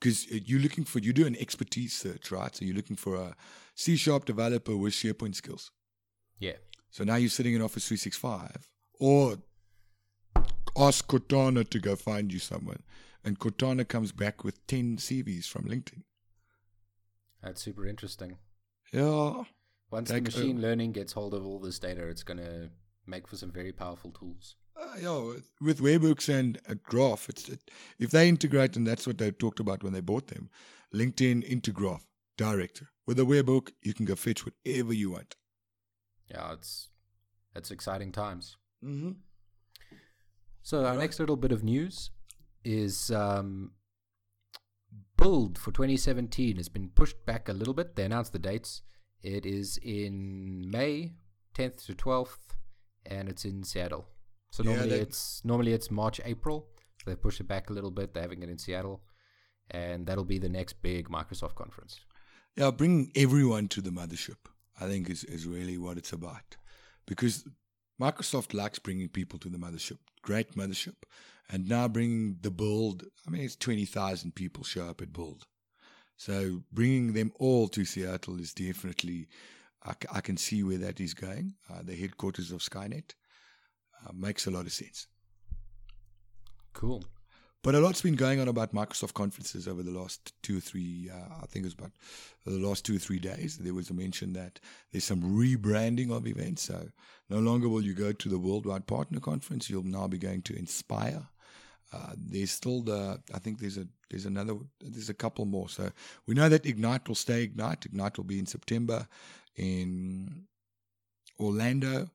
Because 0.01 0.26
uh, 0.33 0.39
you're 0.45 0.61
looking 0.61 0.85
for 0.85 0.99
you 0.99 1.12
do 1.12 1.26
an 1.26 1.37
expertise 1.39 1.97
search, 1.97 2.31
right? 2.31 2.55
So 2.55 2.64
you're 2.64 2.74
looking 2.76 2.97
for 2.97 3.14
a 3.16 3.37
C 3.74 3.97
sharp 3.97 4.24
developer 4.24 4.76
with 4.76 4.93
SharePoint 4.93 5.37
skills. 5.37 5.70
Yeah, 6.41 6.57
So 6.91 7.03
now 7.05 7.16
you're 7.16 7.31
sitting 7.31 7.55
in 7.55 7.62
Office 7.62 7.89
365, 7.89 8.70
or 9.01 9.39
ask 10.77 11.07
Cortana 11.07 11.69
to 11.69 11.79
go 11.79 11.97
find 11.97 12.33
you 12.33 12.39
someone, 12.39 12.83
and 13.25 13.39
Cortana 13.39 13.87
comes 13.87 14.12
back 14.12 14.45
with 14.45 14.64
ten 14.66 14.97
CVs 14.97 15.47
from 15.47 15.64
LinkedIn. 15.64 16.03
That's 17.43 17.62
super 17.62 17.87
interesting. 17.87 18.39
Yeah. 18.93 19.45
Once 19.91 20.11
Take 20.11 20.25
the 20.25 20.31
machine 20.31 20.61
learning 20.61 20.93
gets 20.93 21.12
hold 21.12 21.33
of 21.35 21.47
all 21.47 21.59
this 21.61 21.79
data, 21.79 22.07
it's 22.09 22.23
going 22.23 22.39
to 22.39 22.71
make 23.07 23.27
for 23.27 23.37
some 23.37 23.51
very 23.51 23.73
powerful 23.73 24.11
tools. 24.11 24.57
Uh, 24.77 24.95
yeah, 25.01 25.19
with- 25.19 25.51
with 25.61 25.81
webhooks 25.81 26.29
and 26.29 26.61
a 26.69 26.75
graph, 26.75 27.29
it's 27.29 27.49
it, 27.49 27.71
if 27.99 28.11
they 28.11 28.29
integrate, 28.29 28.77
and 28.77 28.87
that's 28.87 29.07
what 29.07 29.19
they 29.19 29.31
talked 29.31 29.61
about 29.61 29.83
when 29.83 29.93
they 29.93 30.01
bought 30.01 30.27
them. 30.29 30.51
LinkedIn 30.95 31.43
into 31.45 31.73
graph 31.73 32.07
direct 32.37 32.83
with 33.07 33.19
a 33.19 33.25
webhook, 33.25 33.73
you 33.83 33.93
can 33.95 34.05
go 34.07 34.14
fetch 34.14 34.45
whatever 34.45 34.93
you 34.93 35.11
want. 35.11 35.37
Yeah, 36.31 36.53
it's 36.53 36.89
it's 37.57 37.71
exciting 37.71 38.12
times. 38.12 38.57
Mm-hmm. 38.85 39.12
So 40.69 40.85
our 40.85 40.93
Right. 40.93 40.99
next 40.99 41.19
little 41.19 41.37
bit 41.37 41.51
of 41.51 41.64
news 41.64 42.11
is 42.62 43.11
um, 43.11 43.73
Build 45.16 45.57
for 45.57 45.73
2017 45.73 46.57
has 46.59 46.69
been 46.69 46.91
pushed 46.91 47.25
back 47.25 47.49
a 47.49 47.55
little 47.55 47.73
bit. 47.73 47.97
They 47.97 48.05
announced 48.05 48.35
the 48.35 48.39
dates. 48.39 48.83
It 49.23 49.47
is 49.47 49.79
in 49.79 50.71
May 50.71 51.14
10th 51.55 51.87
to 51.87 51.95
12th, 51.95 52.55
and 53.07 53.31
it's 53.31 53.47
in 53.47 53.64
Seattle. 53.64 54.09
So 54.51 54.62
Yeah, 54.62 54.71
normally 54.73 54.91
they- 54.91 55.01
it's 55.01 55.43
normally 55.43 55.73
it's 55.73 55.91
March 55.91 56.21
April. 56.23 56.69
They 57.07 57.16
pushed 57.16 57.41
it 57.41 57.49
back 57.49 57.71
a 57.71 57.73
little 57.73 57.91
bit. 57.91 58.12
They're 58.12 58.23
having 58.29 58.43
it 58.43 58.51
in 58.51 58.59
Seattle, 58.59 59.03
and 59.71 60.07
that'll 60.07 60.25
be 60.35 60.39
the 60.39 60.51
next 60.51 60.83
big 60.83 61.09
Microsoft 61.09 61.55
conference. 61.55 61.99
Yeah, 62.57 62.71
bringing 62.73 63.11
everyone 63.14 63.69
to 63.69 63.81
the 63.81 63.91
mothership, 63.91 64.41
I 64.79 64.87
think, 64.87 65.09
is, 65.09 65.25
is 65.25 65.47
really 65.47 65.79
what 65.79 65.97
it's 65.97 66.12
about. 66.12 66.59
Because 67.07 67.49
Microsoft 68.01 68.55
likes 68.55 68.79
bringing 68.79 69.09
people 69.09 69.39
to 69.41 69.49
the 69.49 69.59
mothership. 69.59 69.99
Great 70.23 70.55
mothership. 70.55 70.95
And 71.51 71.69
now 71.69 71.89
bringing 71.89 72.37
the 72.43 72.51
build, 72.51 73.05
I 73.27 73.31
mean, 73.31 73.43
it's 73.43 73.57
20,000 73.57 74.35
people 74.35 74.65
show 74.65 74.87
up 74.89 75.01
at 75.01 75.13
build. 75.13 75.47
So 76.17 76.63
bringing 76.73 77.13
them 77.13 77.33
all 77.39 77.69
to 77.69 77.85
Seattle 77.85 78.39
is 78.41 78.53
definitely, 78.53 79.29
I, 79.85 80.21
can 80.21 80.37
see 80.37 80.63
where 80.63 80.79
that 80.79 81.01
is 81.01 81.15
going. 81.15 81.55
Uh, 81.71 81.81
the 81.83 81.95
headquarters 81.95 82.53
of 82.53 82.61
Skynet 82.61 83.15
uh, 84.05 84.13
makes 84.13 84.47
a 84.47 84.51
lot 84.51 84.67
of 84.67 84.73
sense. 84.73 85.07
Cool. 86.75 87.05
But 87.65 87.75
a 87.75 87.81
lot's 87.81 88.03
been 88.03 88.15
going 88.15 88.41
on 88.41 88.47
about 88.47 88.73
Microsoft 88.73 89.15
conferences 89.15 89.67
over 89.67 89.83
the 89.83 89.91
last 89.91 90.33
two 90.43 90.59
or 90.59 90.61
three, 90.61 91.11
uh, 91.13 91.35
I 91.43 91.47
think 91.47 91.65
it 91.65 91.67
was 91.67 91.75
about 91.75 91.91
the 92.47 92.53
last 92.53 92.85
two 92.85 92.97
or 92.97 93.01
three 93.01 93.19
days. 93.19 93.59
There 93.59 93.75
was 93.75 93.91
a 93.91 93.95
mention 93.95 94.33
that 94.35 94.61
there's 94.93 95.05
some 95.05 95.23
rebranding 95.23 96.11
of 96.11 96.27
events. 96.27 96.63
So 96.63 96.89
no 97.29 97.41
longer 97.41 97.69
will 97.69 97.83
you 97.83 97.95
go 97.95 98.13
to 98.13 98.29
the 98.29 98.39
Worldwide 98.39 98.87
Partner 98.87 99.19
Conference. 99.19 99.69
You'll 99.69 99.83
now 99.83 100.07
be 100.07 100.19
going 100.19 100.43
to 100.43 100.57
Inspire. 100.57 101.27
Uh, 101.93 102.13
there's 102.17 102.53
still 102.53 102.83
the, 102.83 103.21
I 103.35 103.39
think 103.39 103.59
there's 103.59 103.79
a, 103.79 103.89
there's 104.11 104.27
another, 104.27 104.55
there's 104.81 105.09
a 105.09 105.15
couple 105.15 105.45
more. 105.45 105.69
So 105.69 105.91
we 106.27 106.35
know 106.35 106.49
that 106.49 106.67
Ignite 106.67 107.09
will 107.09 107.17
stay 107.17 107.43
Ignite. 107.43 107.87
Ignite 107.87 108.19
will 108.19 108.25
be 108.25 108.39
in 108.39 108.47
September 108.47 109.09
in 109.57 110.47
Orlando. 111.41 112.09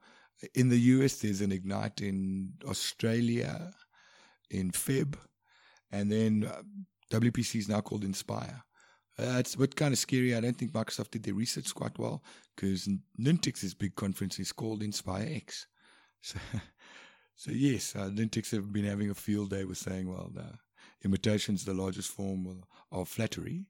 In 0.55 0.69
the 0.69 0.79
US, 0.79 1.15
there's 1.15 1.41
an 1.41 1.51
Ignite 1.51 2.01
in 2.01 2.53
Australia 2.65 3.73
in 4.49 4.71
Feb, 4.71 5.15
and 5.93 6.11
then 6.11 6.51
uh, 6.51 6.63
WPC 7.11 7.59
is 7.59 7.69
now 7.69 7.79
called 7.79 8.03
Inspire. 8.03 8.63
Uh, 9.17 9.43
bit 9.59 9.75
kind 9.75 9.93
of 9.93 9.99
scary. 9.99 10.35
I 10.35 10.41
don't 10.41 10.57
think 10.57 10.71
Microsoft 10.71 11.11
did 11.11 11.23
their 11.23 11.35
research 11.35 11.73
quite 11.73 11.97
well 11.99 12.23
because 12.55 12.89
Nintex's 13.21 13.75
big 13.75 13.95
conference 13.95 14.39
is 14.39 14.51
called 14.51 14.83
Inspire 14.83 15.27
X. 15.29 15.67
So, 16.25 16.39
so 17.35 17.51
yes, 17.51 17.97
uh, 17.97 18.03
have 18.03 18.71
been 18.71 18.85
having 18.85 19.09
a 19.09 19.13
field 19.13 19.49
day 19.49 19.65
with 19.65 19.77
saying, 19.77 20.07
well, 20.07 20.31
the 20.33 20.45
imitation's 21.03 21.65
the 21.65 21.73
largest 21.73 22.11
form 22.11 22.63
of 22.93 23.09
flattery. 23.09 23.65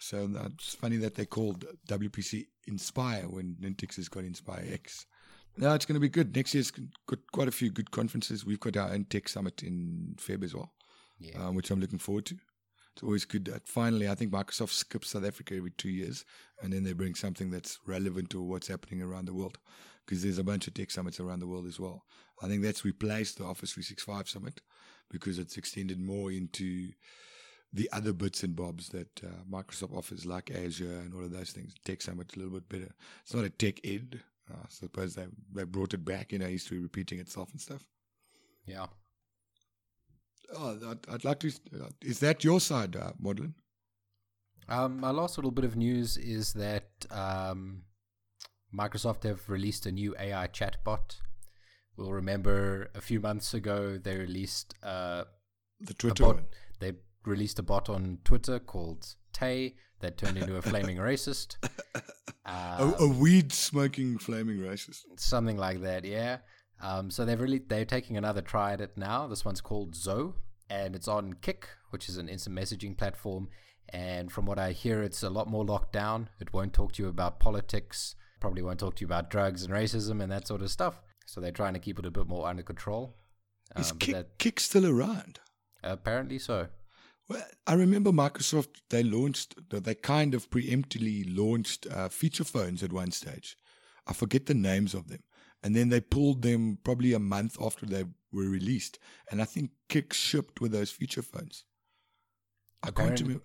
So 0.00 0.28
uh, 0.36 0.48
it's 0.54 0.74
funny 0.74 0.96
that 0.96 1.14
they 1.14 1.24
called 1.24 1.64
WPC 1.88 2.46
Inspire 2.66 3.28
when 3.28 3.56
Nintex 3.60 3.94
has 3.94 4.08
got 4.08 4.24
Inspire 4.24 4.64
X. 4.72 5.06
No, 5.56 5.72
it's 5.72 5.86
going 5.86 5.94
to 5.94 6.00
be 6.00 6.08
good. 6.08 6.34
Next 6.34 6.52
year's 6.54 6.72
got 7.06 7.20
quite 7.32 7.48
a 7.48 7.52
few 7.52 7.70
good 7.70 7.92
conferences. 7.92 8.44
We've 8.44 8.58
got 8.58 8.76
our 8.76 8.90
own 8.90 9.04
tech 9.04 9.28
summit 9.28 9.62
in 9.62 10.16
Feb 10.18 10.42
as 10.42 10.54
well, 10.54 10.72
Yeah. 11.18 11.46
um, 11.46 11.54
which 11.54 11.70
I'm 11.70 11.80
looking 11.80 11.98
forward 11.98 12.26
to. 12.26 12.36
It's 12.94 13.02
always 13.02 13.24
good 13.24 13.44
that 13.46 13.66
finally, 13.66 14.08
I 14.08 14.14
think 14.14 14.32
Microsoft 14.32 14.70
skips 14.70 15.10
South 15.10 15.24
Africa 15.24 15.56
every 15.56 15.72
two 15.72 15.88
years, 15.88 16.24
and 16.62 16.72
then 16.72 16.84
they 16.84 16.92
bring 16.92 17.14
something 17.14 17.50
that's 17.50 17.80
relevant 17.86 18.30
to 18.30 18.40
what's 18.42 18.68
happening 18.68 19.02
around 19.02 19.26
the 19.26 19.34
world. 19.34 19.58
Because 20.04 20.22
there's 20.22 20.38
a 20.38 20.44
bunch 20.44 20.68
of 20.68 20.74
tech 20.74 20.90
summits 20.90 21.18
around 21.18 21.40
the 21.40 21.46
world 21.46 21.66
as 21.66 21.80
well. 21.80 22.04
I 22.42 22.46
think 22.46 22.62
that's 22.62 22.84
replaced 22.84 23.38
the 23.38 23.44
Office 23.44 23.72
365 23.72 24.28
summit 24.28 24.60
because 25.10 25.38
it's 25.38 25.56
extended 25.56 25.98
more 25.98 26.30
into 26.30 26.90
the 27.72 27.88
other 27.92 28.12
bits 28.12 28.42
and 28.44 28.54
bobs 28.54 28.88
that 28.90 29.08
uh, 29.24 29.42
Microsoft 29.50 29.96
offers, 29.96 30.24
like 30.24 30.50
Azure 30.50 31.00
and 31.00 31.12
all 31.14 31.24
of 31.24 31.32
those 31.32 31.50
things. 31.50 31.74
Tech 31.84 32.02
Summit 32.02 32.34
a 32.36 32.38
little 32.38 32.54
bit 32.54 32.68
better. 32.68 32.94
It's 33.22 33.34
not 33.34 33.44
a 33.44 33.50
tech 33.50 33.80
ed. 33.84 34.20
Uh, 34.50 34.58
I 34.62 34.66
suppose 34.68 35.14
they 35.14 35.26
they 35.52 35.64
brought 35.64 35.94
it 35.94 36.04
back, 36.04 36.32
you 36.32 36.38
know, 36.38 36.46
history 36.46 36.78
repeating 36.78 37.18
itself 37.18 37.50
and 37.50 37.60
stuff. 37.60 37.84
Yeah. 38.66 38.86
Oh, 40.56 40.78
I'd, 40.90 40.98
I'd 41.14 41.24
like 41.24 41.40
to. 41.40 41.48
Uh, 41.48 41.88
is 42.02 42.20
that 42.20 42.44
your 42.44 42.60
side, 42.60 42.96
uh, 42.96 43.12
Modlin? 43.22 43.54
Um, 44.68 44.98
my 45.00 45.10
last 45.10 45.36
little 45.38 45.50
bit 45.50 45.64
of 45.64 45.76
news 45.76 46.16
is 46.16 46.54
that 46.54 46.88
um, 47.10 47.82
Microsoft 48.74 49.24
have 49.24 49.48
released 49.48 49.86
a 49.86 49.92
new 49.92 50.14
AI 50.18 50.48
chatbot. 50.48 51.16
We'll 51.96 52.12
remember 52.12 52.90
a 52.94 53.00
few 53.00 53.20
months 53.20 53.54
ago 53.54 53.98
they 53.98 54.16
released 54.16 54.74
uh, 54.82 55.24
The 55.80 55.94
Twitter 55.94 56.24
bot. 56.24 56.40
They 56.80 56.92
released 57.24 57.58
a 57.58 57.62
bot 57.62 57.88
on 57.88 58.18
Twitter 58.24 58.58
called 58.58 59.14
Tay 59.32 59.76
that 60.00 60.16
turned 60.18 60.38
into 60.38 60.56
a 60.56 60.62
flaming 60.70 60.96
racist. 60.96 61.56
a, 62.44 62.92
a 62.98 63.06
weed 63.06 63.52
smoking 63.52 64.18
flaming 64.18 64.58
racist. 64.58 65.02
something 65.16 65.56
like 65.56 65.80
that 65.82 66.04
yeah 66.04 66.38
um, 66.84 67.10
so 67.10 67.24
they've 67.24 67.40
really 67.40 67.58
they're 67.58 67.84
taking 67.84 68.16
another 68.16 68.42
try 68.42 68.72
at 68.72 68.80
it 68.80 68.96
now 68.96 69.26
this 69.26 69.44
one's 69.44 69.60
called 69.60 69.94
Zo 69.96 70.34
and 70.68 70.94
it's 70.94 71.08
on 71.08 71.34
Kik 71.40 71.68
which 71.90 72.08
is 72.08 72.16
an 72.16 72.28
instant 72.28 72.56
messaging 72.56 72.96
platform 72.96 73.48
and 73.90 74.32
from 74.32 74.46
what 74.46 74.58
i 74.58 74.72
hear 74.72 75.02
it's 75.02 75.22
a 75.22 75.30
lot 75.30 75.46
more 75.48 75.64
locked 75.64 75.92
down 75.92 76.28
it 76.40 76.52
won't 76.52 76.72
talk 76.72 76.92
to 76.92 77.02
you 77.02 77.08
about 77.08 77.38
politics 77.38 78.14
probably 78.40 78.62
won't 78.62 78.80
talk 78.80 78.94
to 78.96 79.00
you 79.02 79.06
about 79.06 79.30
drugs 79.30 79.62
and 79.62 79.72
racism 79.74 80.22
and 80.22 80.32
that 80.32 80.46
sort 80.46 80.62
of 80.62 80.70
stuff 80.70 81.02
so 81.26 81.40
they're 81.40 81.52
trying 81.52 81.74
to 81.74 81.80
keep 81.80 81.98
it 81.98 82.06
a 82.06 82.10
bit 82.10 82.26
more 82.26 82.46
under 82.48 82.62
control 82.62 83.14
Is 83.76 83.90
Um, 83.90 83.98
but 83.98 84.06
Kik, 84.06 84.14
that, 84.14 84.38
Kik 84.38 84.60
still 84.60 84.86
around? 84.86 85.40
apparently 85.82 86.38
so 86.38 86.68
Well, 87.28 87.44
I 87.66 87.74
remember 87.74 88.10
Microsoft, 88.10 88.82
they 88.90 89.02
launched, 89.02 89.54
they 89.70 89.94
kind 89.94 90.34
of 90.34 90.50
preemptively 90.50 91.24
launched 91.26 91.86
uh, 91.90 92.08
feature 92.10 92.44
phones 92.44 92.82
at 92.82 92.92
one 92.92 93.12
stage. 93.12 93.56
I 94.06 94.12
forget 94.12 94.44
the 94.44 94.54
names 94.54 94.92
of 94.92 95.08
them. 95.08 95.22
And 95.64 95.74
then 95.74 95.88
they 95.88 96.00
pulled 96.00 96.42
them 96.42 96.78
probably 96.84 97.12
a 97.14 97.18
month 97.18 97.56
after 97.60 97.86
they 97.86 98.04
were 98.32 98.48
released. 98.48 98.98
And 99.30 99.40
I 99.42 99.46
think 99.46 99.70
Kik 99.88 100.12
shipped 100.12 100.60
with 100.60 100.70
those 100.72 100.90
feature 100.92 101.22
phones. 101.22 101.64
I 102.82 102.88
can't 102.88 102.98
Apparently- 102.98 103.24
remember. 103.24 103.44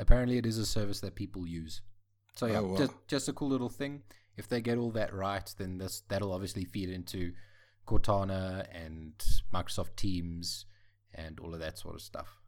apparently 0.00 0.38
it 0.38 0.46
is 0.46 0.58
a 0.58 0.64
service 0.66 1.00
that 1.00 1.14
people 1.14 1.46
use 1.46 1.82
so 2.36 2.46
yeah 2.46 2.58
Oh, 2.60 2.68
wow. 2.68 2.76
just, 2.78 2.92
just 3.08 3.28
a 3.28 3.32
cool 3.32 3.48
little 3.48 3.68
thing 3.68 4.02
if 4.36 4.46
they 4.48 4.60
get 4.62 4.78
all 4.78 4.92
that 4.92 5.12
right 5.12 5.52
then 5.58 5.76
this 5.78 6.02
that'll 6.08 6.32
obviously 6.32 6.64
feed 6.64 6.88
into 6.88 7.32
cortana 7.86 8.64
and 8.72 9.12
microsoft 9.52 9.96
teams 9.96 10.64
and 11.12 11.40
all 11.40 11.52
of 11.52 11.58
that 11.60 11.76
sort 11.78 11.96
of 11.96 12.00
stuff 12.00 12.40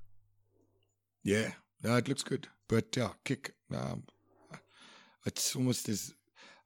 Yeah, 1.25 1.53
no, 1.83 1.97
it 1.97 2.09
looks 2.09 2.23
good. 2.23 2.49
But 2.69 2.97
yeah, 2.97 3.13
Kik, 3.25 3.55
um, 3.75 4.05
it's 5.27 5.55
almost 5.57 5.89
as, 5.89 6.15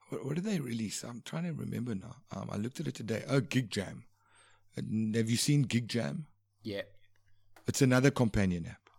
what, 0.09 0.25
what 0.25 0.35
did 0.35 0.43
they 0.43 0.59
release? 0.59 1.03
I'm 1.03 1.21
trying 1.25 1.43
to 1.43 1.53
remember 1.53 1.95
now. 1.95 2.15
Um, 2.35 2.49
I 2.51 2.57
looked 2.57 2.79
at 2.79 2.87
it 2.87 2.95
today. 2.95 3.23
Oh, 3.27 3.41
GigJam. 3.41 4.03
Have 4.75 5.29
you 5.29 5.37
seen 5.37 5.65
GigJam? 5.65 6.25
yeah 6.63 6.81
It's 7.67 7.81
another 7.81 8.11
companion 8.11 8.65
app. 8.67 8.89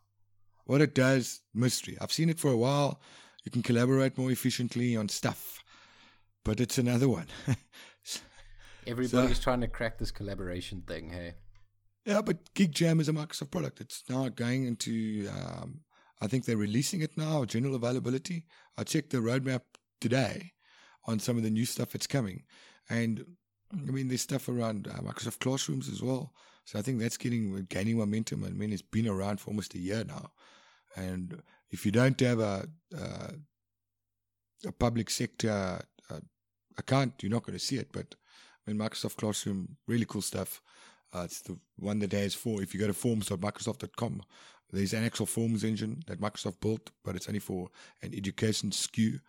What 0.65 0.81
it 0.81 0.95
does, 0.95 1.43
mystery. 1.55 1.97
I've 2.01 2.13
seen 2.13 2.29
it 2.29 2.41
for 2.41 2.51
a 2.51 2.57
while. 2.57 3.01
You 3.45 3.53
can 3.53 3.63
collaborate 3.63 4.19
more 4.19 4.31
efficiently 4.31 4.97
on 4.97 5.09
stuff, 5.09 5.63
but 6.45 6.61
it's 6.61 6.79
another 6.79 7.09
one. 7.09 7.27
everybody's 8.87 9.39
trying 9.41 9.61
to 9.61 9.69
crack 9.69 9.99
this 9.99 10.13
collaboration 10.13 10.81
thing 10.87 11.11
hey 11.11 11.35
yeah, 12.07 12.23
but 12.23 12.55
GigJam 12.55 13.01
is 13.01 13.09
a 13.09 13.13
Microsoft 13.13 13.51
product. 13.51 13.81
It's 13.81 14.05
now 14.09 14.29
going 14.29 14.65
into, 14.65 15.29
um, 15.29 15.81
I 16.21 16.29
think 16.29 16.45
they're 16.45 16.57
releasing 16.57 17.03
it 17.03 17.17
now, 17.17 17.45
general 17.45 17.75
availability. 17.75 18.45
I 18.79 18.85
checked 18.85 19.11
the 19.11 19.19
roadmap 19.19 19.63
today 20.01 20.53
on 21.07 21.19
some 21.19 21.37
of 21.37 21.43
the 21.43 21.51
new 21.51 21.65
stuff 21.65 21.93
that's 21.93 22.07
coming. 22.07 22.43
And 22.89 23.25
I 23.73 23.91
mean, 23.91 24.09
there's 24.09 24.23
stuff 24.23 24.49
around 24.49 24.89
uh, 24.89 25.01
Microsoft 25.01 25.41
Classrooms 25.41 25.89
as 25.89 26.03
well. 26.03 26.33
So 26.65 26.79
I 26.79 26.83
think 26.83 26.99
that's 26.99 27.17
getting 27.17 27.67
gaining 27.69 27.99
momentum. 27.99 28.45
I 28.45 28.51
mean, 28.51 28.73
it's 28.73 28.83
been 28.83 29.09
around 29.09 29.41
for 29.41 29.51
almost 29.51 29.75
a 29.75 29.79
year 29.79 30.05
now. 30.05 30.31
And 30.97 31.43
if 31.71 31.87
you 31.87 31.93
don't 31.93 32.19
have 32.21 32.41
a 32.41 32.69
uh, 32.97 33.33
a 34.65 34.73
public 34.73 35.11
sector 35.11 35.81
uh, 36.11 36.21
account, 36.79 37.23
you're 37.23 37.31
not 37.31 37.45
going 37.45 37.59
to 37.59 37.65
see 37.65 37.77
it. 37.77 37.89
But 37.93 38.15
I 38.67 38.71
mean, 38.71 38.81
Microsoft 38.81 39.17
Classroom, 39.17 39.77
really 39.87 40.07
cool 40.07 40.23
stuff. 40.23 40.61
Uh, 41.15 41.23
it's 41.25 41.41
the 41.43 41.59
one 41.79 42.01
that 42.01 42.13
has 42.13 42.35
for 42.35 42.63
if 42.63 42.75
you 42.75 42.81
go 42.81 42.87
to 42.87 42.93
forms.microsoft.com, 42.93 44.23
There's 44.73 44.93
an 44.93 45.05
actual 45.05 45.27
forms 45.27 45.63
engine 45.63 46.03
that 46.07 46.21
Microsoft 46.21 46.61
built, 46.61 46.91
but 47.05 47.15
it's 47.15 47.29
only 47.29 47.39
for 47.39 47.71
an 48.03 48.13
education 48.15 48.71
SKU, 48.71 49.21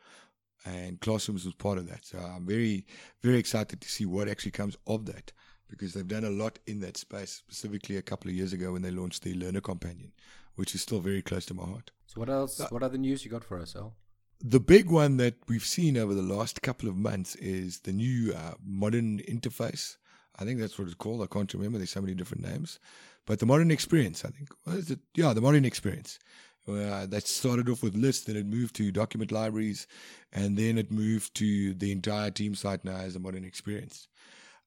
and 0.67 0.99
Classrooms 0.99 1.45
was 1.45 1.53
part 1.53 1.77
of 1.77 1.87
that. 1.89 2.05
So 2.05 2.17
I'm 2.19 2.45
very, 2.45 2.85
very 3.21 3.37
excited 3.37 3.81
to 3.81 3.89
see 3.89 4.05
what 4.05 4.27
actually 4.27 4.51
comes 4.51 4.75
of 4.85 5.05
that 5.05 5.31
because 5.69 5.93
they've 5.93 6.07
done 6.07 6.23
a 6.23 6.29
lot 6.29 6.59
in 6.67 6.79
that 6.81 6.97
space, 6.97 7.31
specifically 7.31 7.97
a 7.97 8.01
couple 8.01 8.29
of 8.29 8.35
years 8.35 8.53
ago 8.53 8.71
when 8.73 8.81
they 8.81 8.91
launched 8.91 9.23
the 9.23 9.33
Learner 9.33 9.61
Companion, 9.61 10.11
which 10.55 10.73
is 10.75 10.81
still 10.81 10.99
very 10.99 11.21
close 11.21 11.45
to 11.47 11.53
my 11.53 11.65
heart. 11.65 11.91
So 12.05 12.19
what 12.19 12.29
else? 12.29 12.61
What 12.69 12.83
other 12.83 12.97
news 12.97 13.25
you 13.25 13.31
got 13.31 13.43
for 13.43 13.59
us, 13.59 13.75
Al? 13.75 13.95
The 14.39 14.59
big 14.59 14.89
one 14.89 15.17
that 15.17 15.35
we've 15.47 15.65
seen 15.65 15.97
over 15.97 16.13
the 16.13 16.21
last 16.21 16.61
couple 16.61 16.87
of 16.87 16.95
months 16.95 17.35
is 17.35 17.79
the 17.79 17.91
new 17.91 18.33
uh, 18.33 18.53
modern 18.63 19.19
interface. 19.19 19.97
I 20.39 20.45
think 20.45 20.59
that's 20.59 20.77
what 20.77 20.85
it's 20.85 20.95
called. 20.95 21.23
I 21.23 21.25
can't 21.25 21.51
remember. 21.53 21.79
There's 21.79 21.89
so 21.89 22.01
many 22.01 22.13
different 22.13 22.43
names. 22.43 22.79
But 23.25 23.39
the 23.39 23.45
modern 23.45 23.71
experience, 23.71 24.23
I 24.23 24.29
think. 24.29 24.49
What 24.63 24.77
is 24.77 24.91
it? 24.91 24.99
Yeah, 25.15 25.33
the 25.33 25.41
modern 25.41 25.65
experience. 25.65 26.19
Uh, 26.67 27.05
that 27.05 27.25
started 27.25 27.69
off 27.69 27.81
with 27.81 27.95
lists, 27.95 28.25
then 28.25 28.35
it 28.35 28.45
moved 28.45 28.75
to 28.75 28.91
document 28.91 29.31
libraries, 29.31 29.87
and 30.33 30.57
then 30.57 30.77
it 30.77 30.91
moved 30.91 31.33
to 31.33 31.73
the 31.73 31.93
entire 31.93 32.29
team 32.29 32.53
site 32.55 32.83
now 32.83 32.97
as 32.97 33.15
a 33.15 33.19
modern 33.19 33.45
experience. 33.45 34.09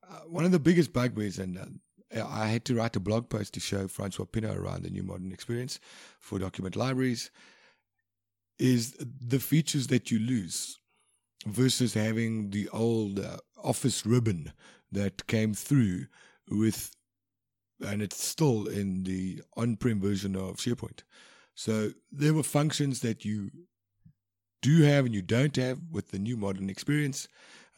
Uh, 0.08 0.20
one 0.20 0.46
of 0.46 0.50
the 0.50 0.58
biggest 0.58 0.94
bugbears, 0.94 1.38
and 1.38 1.58
uh, 1.58 2.26
I 2.26 2.46
had 2.46 2.64
to 2.66 2.74
write 2.74 2.96
a 2.96 3.00
blog 3.00 3.28
post 3.28 3.52
to 3.54 3.60
show 3.60 3.86
Francois 3.86 4.24
Pienaar 4.24 4.56
around 4.56 4.82
the 4.82 4.90
new 4.90 5.02
modern 5.02 5.30
experience 5.30 5.78
for 6.18 6.38
document 6.38 6.74
libraries, 6.74 7.30
is 8.58 8.96
the 8.98 9.38
features 9.38 9.88
that 9.88 10.10
you 10.10 10.18
lose 10.18 10.80
versus 11.46 11.94
having 11.94 12.50
the 12.50 12.68
old 12.70 13.18
uh, 13.18 13.36
Office 13.62 14.06
ribbon 14.06 14.52
that 14.90 15.26
came 15.26 15.52
through 15.52 16.06
with, 16.50 16.92
and 17.86 18.00
it's 18.00 18.24
still 18.24 18.66
in 18.66 19.04
the 19.04 19.42
on 19.54 19.76
prem 19.76 20.00
version 20.00 20.34
of 20.34 20.56
SharePoint. 20.56 21.02
So 21.54 21.92
there 22.10 22.34
were 22.34 22.42
functions 22.42 23.00
that 23.00 23.24
you 23.24 23.50
do 24.62 24.82
have 24.82 25.06
and 25.06 25.14
you 25.14 25.22
don't 25.22 25.56
have 25.56 25.78
with 25.90 26.10
the 26.10 26.18
new 26.18 26.36
modern 26.36 26.70
experience. 26.70 27.28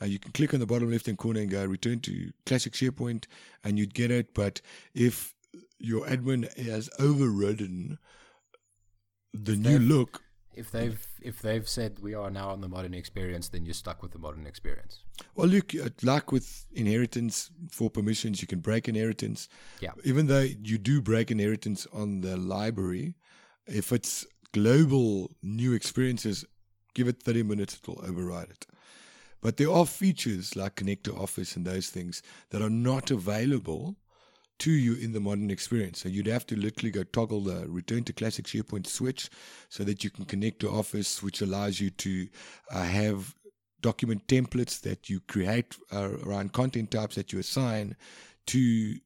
Uh, 0.01 0.07
you 0.07 0.18
can 0.18 0.33
click 0.33 0.53
on 0.53 0.61
the 0.61 0.66
bottom 0.66 0.91
left 0.91 1.07
hand 1.07 1.18
corner 1.18 1.41
and 1.41 1.51
go 1.51 1.64
return 1.64 2.01
to 2.01 2.33
classic 2.45 2.73
SharePoint 2.73 3.27
and 3.62 3.79
you'd 3.79 3.95
get 3.95 4.11
it. 4.11 4.35
But 4.35 4.61
if 4.95 5.35
your 5.79 6.07
admin 6.07 6.53
has 6.66 6.91
overridden 6.99 7.99
the 9.33 9.57
new 9.57 9.79
look, 9.79 10.23
if 10.55 10.70
they've 10.70 11.07
if 11.23 11.41
they've 11.41 11.66
said 11.68 11.99
we 12.01 12.14
are 12.14 12.31
now 12.31 12.51
on 12.51 12.61
the 12.61 12.68
modern 12.68 12.95
experience, 12.95 13.49
then 13.49 13.64
you're 13.64 13.75
stuck 13.75 14.03
with 14.03 14.12
the 14.12 14.18
modern 14.18 14.47
experience. 14.47 15.03
Well, 15.35 15.49
look, 15.49 15.75
uh, 15.75 15.89
like 16.03 16.31
with 16.31 16.66
inheritance 16.73 17.51
for 17.70 17.89
permissions, 17.89 18.43
you 18.43 18.49
can 18.49 18.61
break 18.61 18.89
inheritance. 18.89 19.49
Yeah. 19.81 19.93
Even 20.05 20.27
though 20.27 20.41
you 20.41 20.79
do 20.79 21.01
break 21.01 21.31
inheritance 21.31 21.87
on 21.93 22.20
the 22.20 22.37
library, 22.37 23.14
if 23.66 23.92
it's 23.92 24.26
global 24.52 25.30
new 25.42 25.72
experiences, 25.72 26.44
give 26.94 27.08
it 27.08 27.22
30 27.22 27.42
minutes, 27.44 27.78
it'll 27.82 28.04
override 28.04 28.50
it. 28.50 28.66
But 29.40 29.56
there 29.56 29.70
are 29.70 29.86
features 29.86 30.54
like 30.54 30.76
Connect 30.76 31.04
to 31.04 31.14
Office 31.14 31.56
and 31.56 31.66
those 31.66 31.88
things 31.88 32.22
that 32.50 32.62
are 32.62 32.70
not 32.70 33.10
available 33.10 33.96
to 34.60 34.70
you 34.70 34.94
in 34.94 35.12
the 35.12 35.18
modern 35.18 35.50
experience. 35.50 36.00
So 36.00 36.08
you'd 36.08 36.28
have 36.28 36.46
to 36.46 36.56
literally 36.56 36.92
go 36.92 37.02
toggle 37.02 37.40
the 37.40 37.66
return 37.68 38.04
to 38.04 38.12
classic 38.12 38.44
SharePoint 38.44 38.86
switch 38.86 39.28
so 39.68 39.82
that 39.82 40.04
you 40.04 40.10
can 40.10 40.24
connect 40.24 40.60
to 40.60 40.70
Office, 40.70 41.20
which 41.22 41.40
allows 41.40 41.80
you 41.80 41.90
to 41.90 42.28
uh, 42.70 42.84
have 42.84 43.34
document 43.80 44.28
templates 44.28 44.80
that 44.82 45.10
you 45.10 45.18
create 45.20 45.74
uh, 45.92 46.10
around 46.24 46.52
content 46.52 46.92
types 46.92 47.16
that 47.16 47.32
you 47.32 47.40
assign 47.40 47.96
to 48.46 48.96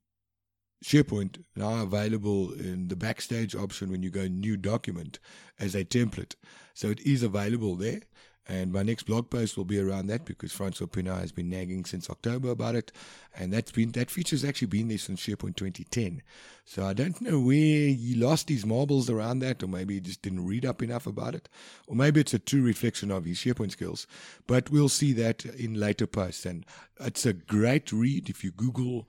SharePoint 0.85 1.43
now 1.55 1.83
available 1.83 2.53
in 2.53 2.89
the 2.89 2.97
backstage 2.97 3.55
option 3.55 3.91
when 3.91 4.03
you 4.03 4.11
go 4.11 4.27
new 4.27 4.57
document 4.57 5.18
as 5.59 5.74
a 5.74 5.85
template. 5.85 6.35
So 6.74 6.91
it 6.91 7.01
is 7.01 7.22
available 7.22 7.77
there. 7.77 8.01
And 8.49 8.72
my 8.72 8.85
next 8.85 9.05
blog 9.05 9.29
post 9.29 9.57
will 9.57 9.64
be 9.64 9.81
around 9.81 10.07
that 10.07 10.24
because 10.24 10.53
Francois 10.53 10.87
Pienaar 10.87 11.18
has 11.18 11.33
been 11.33 11.49
nagging 11.49 11.85
since 11.85 12.09
October 12.09 12.51
about 12.51 12.77
it. 12.77 12.93
And 13.37 13.53
that's 13.53 13.72
been 13.72 13.91
that 13.93 14.11
feature's 14.11 14.45
actually 14.45 14.68
been 14.68 14.87
there 14.87 14.99
since 14.99 15.20
SharePoint 15.20 15.57
2010. 15.57 16.22
So 16.64 16.87
I 16.87 16.93
don't 16.93 17.20
know 17.20 17.41
where 17.41 17.89
he 17.89 18.14
lost 18.16 18.49
his 18.49 18.64
marbles 18.64 19.11
around 19.11 19.41
that, 19.41 19.64
or 19.64 19.66
maybe 19.66 19.95
he 19.95 20.01
just 20.01 20.22
didn't 20.22 20.47
read 20.47 20.64
up 20.64 20.81
enough 20.81 21.09
about 21.09 21.35
it. 21.35 21.49
Or 21.89 21.97
maybe 21.97 22.20
it's 22.20 22.35
a 22.35 22.39
true 22.39 22.62
reflection 22.62 23.11
of 23.11 23.24
his 23.24 23.39
SharePoint 23.39 23.72
skills. 23.72 24.07
But 24.47 24.70
we'll 24.70 24.89
see 24.89 25.12
that 25.14 25.45
in 25.45 25.74
later 25.74 26.07
posts. 26.07 26.47
And 26.47 26.64
it's 27.01 27.27
a 27.27 27.33
great 27.33 27.91
read 27.91 28.31
if 28.31 28.45
you 28.45 28.53
Google 28.53 29.09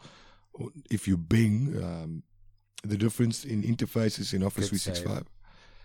if 0.90 1.08
you 1.08 1.18
Bing 1.18 1.76
um, 1.84 2.24
the 2.84 2.98
difference 2.98 3.46
in 3.46 3.64
interfaces 3.64 4.34
in 4.34 4.44
Office 4.44 4.70
Good 4.70 4.82
365. 4.82 5.18
Save. 5.18 5.24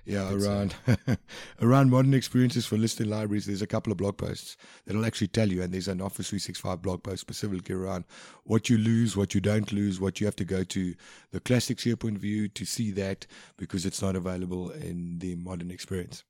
Yeah, 0.04 0.30
Good 0.30 0.42
around 0.42 0.74
around 1.62 1.90
modern 1.90 2.12
experiences 2.12 2.66
for 2.66 2.76
listed 2.76 3.06
libraries, 3.06 3.46
there's 3.46 3.62
a 3.62 3.68
couple 3.68 3.92
of 3.92 3.98
blog 3.98 4.16
posts 4.16 4.56
that'll 4.84 5.06
actually 5.06 5.28
tell 5.28 5.48
you, 5.48 5.62
and 5.62 5.72
there's 5.72 5.86
an 5.86 6.00
Office 6.00 6.30
365 6.30 6.82
blog 6.82 7.04
post 7.04 7.20
specifically 7.20 7.74
around 7.74 8.04
what 8.42 8.68
you 8.68 8.78
lose, 8.78 9.16
what 9.16 9.32
you 9.32 9.40
don't 9.40 9.70
lose, 9.70 10.00
what 10.00 10.20
you 10.20 10.26
have 10.26 10.34
to 10.36 10.44
go 10.44 10.64
to 10.64 10.94
the 11.30 11.38
classic 11.38 11.78
SharePoint 11.78 12.18
view 12.18 12.48
to 12.48 12.64
see 12.64 12.90
that 12.92 13.26
because 13.56 13.86
it's 13.86 14.02
not 14.02 14.16
available 14.16 14.70
in 14.70 15.18
the 15.20 15.36
modern 15.36 15.70
experience. 15.70 16.24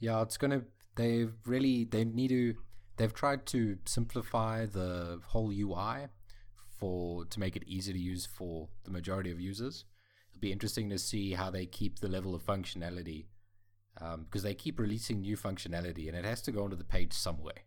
Yeah, 0.00 0.20
it's 0.22 0.36
gonna. 0.36 0.62
They've 0.96 1.32
really 1.46 1.84
they 1.84 2.04
need 2.04 2.28
to. 2.28 2.54
They've 2.96 3.14
tried 3.14 3.46
to 3.46 3.78
simplify 3.84 4.66
the 4.66 5.20
whole 5.28 5.52
UI 5.52 6.08
for 6.82 7.24
to 7.26 7.38
make 7.38 7.54
it 7.54 7.62
easy 7.64 7.92
to 7.92 7.98
use 7.98 8.26
for 8.26 8.68
the 8.82 8.90
majority 8.90 9.30
of 9.30 9.38
users. 9.38 9.84
It'll 10.32 10.40
be 10.40 10.50
interesting 10.50 10.90
to 10.90 10.98
see 10.98 11.34
how 11.34 11.48
they 11.48 11.64
keep 11.64 12.00
the 12.00 12.08
level 12.08 12.34
of 12.34 12.42
functionality 12.44 13.26
because 13.94 14.42
um, 14.42 14.48
they 14.48 14.54
keep 14.54 14.80
releasing 14.80 15.20
new 15.20 15.36
functionality 15.36 16.08
and 16.08 16.16
it 16.16 16.24
has 16.24 16.42
to 16.42 16.50
go 16.50 16.64
onto 16.64 16.74
the 16.74 16.82
page 16.82 17.12
somewhere. 17.12 17.62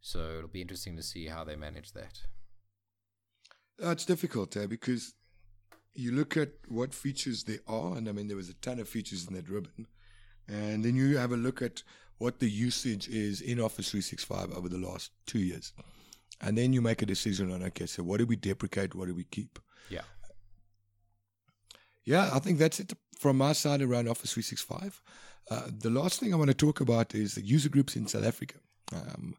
So 0.00 0.18
it'll 0.38 0.48
be 0.48 0.62
interesting 0.62 0.96
to 0.96 1.02
see 1.04 1.28
how 1.28 1.44
they 1.44 1.54
manage 1.54 1.92
that. 1.92 2.22
It's 3.78 4.04
difficult 4.04 4.56
uh, 4.56 4.66
because 4.66 5.14
you 5.94 6.10
look 6.10 6.36
at 6.36 6.50
what 6.66 6.92
features 6.92 7.44
there 7.44 7.60
are, 7.68 7.96
and 7.96 8.08
I 8.08 8.12
mean, 8.12 8.26
there 8.26 8.36
was 8.36 8.48
a 8.48 8.54
ton 8.54 8.80
of 8.80 8.88
features 8.88 9.28
in 9.28 9.34
that 9.34 9.48
ribbon. 9.48 9.86
And 10.48 10.84
then 10.84 10.96
you 10.96 11.18
have 11.18 11.30
a 11.30 11.36
look 11.36 11.62
at 11.62 11.84
what 12.18 12.40
the 12.40 12.50
usage 12.50 13.06
is 13.06 13.40
in 13.40 13.60
Office 13.60 13.90
365 13.92 14.56
over 14.56 14.68
the 14.68 14.78
last 14.78 15.12
two 15.26 15.38
years 15.38 15.72
and 16.40 16.56
then 16.56 16.72
you 16.72 16.80
make 16.80 17.02
a 17.02 17.06
decision 17.06 17.52
on 17.52 17.62
okay, 17.64 17.86
so 17.86 18.02
what 18.02 18.18
do 18.18 18.26
we 18.26 18.36
deprecate, 18.36 18.94
what 18.94 19.08
do 19.08 19.14
we 19.14 19.24
keep? 19.24 19.58
Yeah. 19.88 20.02
Yeah, 22.04 22.30
I 22.32 22.38
think 22.38 22.58
that's 22.58 22.80
it 22.80 22.92
from 23.18 23.36
my 23.38 23.52
side 23.52 23.82
around 23.82 24.08
Office 24.08 24.32
365. 24.32 25.02
Uh, 25.50 25.62
the 25.78 25.90
last 25.90 26.20
thing 26.20 26.32
I 26.32 26.36
want 26.36 26.48
to 26.48 26.54
talk 26.54 26.80
about 26.80 27.14
is 27.14 27.34
the 27.34 27.42
user 27.42 27.68
groups 27.68 27.96
in 27.96 28.06
South 28.06 28.24
Africa. 28.24 28.56
Um, 28.92 29.36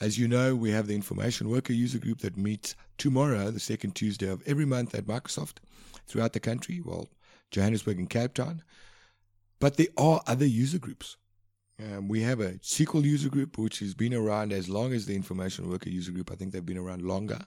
as 0.00 0.18
you 0.18 0.26
know, 0.26 0.54
we 0.54 0.70
have 0.70 0.88
the 0.88 0.94
Information 0.94 1.48
Worker 1.48 1.72
User 1.72 1.98
Group 1.98 2.20
that 2.20 2.36
meets 2.36 2.74
tomorrow, 2.98 3.50
the 3.50 3.60
second 3.60 3.94
Tuesday 3.94 4.28
of 4.28 4.42
every 4.46 4.64
month 4.64 4.94
at 4.94 5.06
Microsoft 5.06 5.58
throughout 6.06 6.32
the 6.32 6.40
country, 6.40 6.82
well, 6.84 7.08
Johannesburg 7.50 7.98
and 7.98 8.10
Cape 8.10 8.34
Town. 8.34 8.62
But 9.60 9.76
there 9.76 9.86
are 9.96 10.20
other 10.26 10.46
user 10.46 10.78
groups. 10.78 11.16
Um, 11.82 12.08
we 12.08 12.22
have 12.22 12.40
a 12.40 12.52
SQL 12.54 13.02
user 13.02 13.28
group, 13.28 13.58
which 13.58 13.80
has 13.80 13.94
been 13.94 14.14
around 14.14 14.52
as 14.52 14.68
long 14.68 14.92
as 14.92 15.06
the 15.06 15.16
Information 15.16 15.68
Worker 15.68 15.90
user 15.90 16.12
group. 16.12 16.30
I 16.30 16.36
think 16.36 16.52
they've 16.52 16.64
been 16.64 16.78
around 16.78 17.02
longer. 17.02 17.40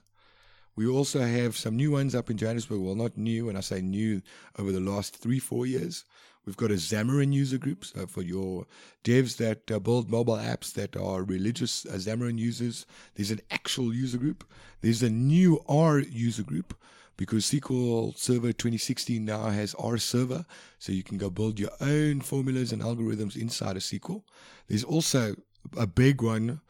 We 0.76 0.86
also 0.86 1.20
have 1.20 1.56
some 1.56 1.76
new 1.76 1.90
ones 1.90 2.14
up 2.14 2.30
in 2.30 2.36
Johannesburg. 2.36 2.80
Well, 2.80 2.94
not 2.94 3.16
new, 3.16 3.48
and 3.48 3.56
I 3.56 3.62
say 3.62 3.80
new 3.80 4.22
over 4.58 4.70
the 4.70 4.80
last 4.80 5.16
three, 5.16 5.38
four 5.38 5.66
years. 5.66 6.04
We've 6.44 6.56
got 6.56 6.70
a 6.70 6.74
Xamarin 6.74 7.32
user 7.32 7.58
group 7.58 7.84
so 7.84 8.06
for 8.06 8.22
your 8.22 8.66
devs 9.04 9.36
that 9.38 9.70
uh, 9.70 9.78
build 9.78 10.10
mobile 10.10 10.36
apps 10.36 10.72
that 10.74 10.96
are 10.96 11.22
religious 11.22 11.84
uh, 11.84 11.92
Xamarin 11.92 12.38
users. 12.38 12.86
There's 13.16 13.30
an 13.30 13.40
actual 13.50 13.92
user 13.92 14.18
group. 14.18 14.44
There's 14.80 15.02
a 15.02 15.10
new 15.10 15.62
R 15.68 15.98
user 15.98 16.42
group 16.42 16.74
because 17.18 17.50
SQL 17.50 18.16
Server 18.16 18.52
2016 18.52 19.22
now 19.22 19.50
has 19.50 19.74
R 19.74 19.98
Server, 19.98 20.46
so 20.78 20.92
you 20.92 21.02
can 21.02 21.18
go 21.18 21.28
build 21.28 21.58
your 21.58 21.72
own 21.80 22.20
formulas 22.22 22.72
and 22.72 22.80
algorithms 22.80 23.36
inside 23.36 23.76
of 23.76 23.82
SQL. 23.82 24.22
There's 24.68 24.84
also 24.84 25.34
a 25.76 25.86
big 25.86 26.22
one 26.22 26.60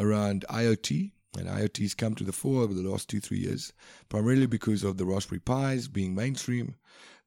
around 0.00 0.46
IoT, 0.48 1.12
and 1.38 1.46
IoT 1.46 1.82
has 1.82 1.94
come 1.94 2.14
to 2.14 2.24
the 2.24 2.32
fore 2.32 2.62
over 2.62 2.72
the 2.72 2.88
last 2.88 3.10
two, 3.10 3.20
three 3.20 3.38
years, 3.38 3.74
primarily 4.08 4.46
because 4.46 4.82
of 4.82 4.96
the 4.96 5.04
Raspberry 5.04 5.40
Pis 5.40 5.88
being 5.88 6.14
mainstream. 6.14 6.76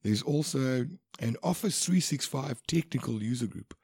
There's 0.02 0.22
also 0.22 0.86
an 1.20 1.36
Office 1.40 1.84
365 1.84 2.66
technical 2.66 3.22
user 3.22 3.46
group, 3.46 3.74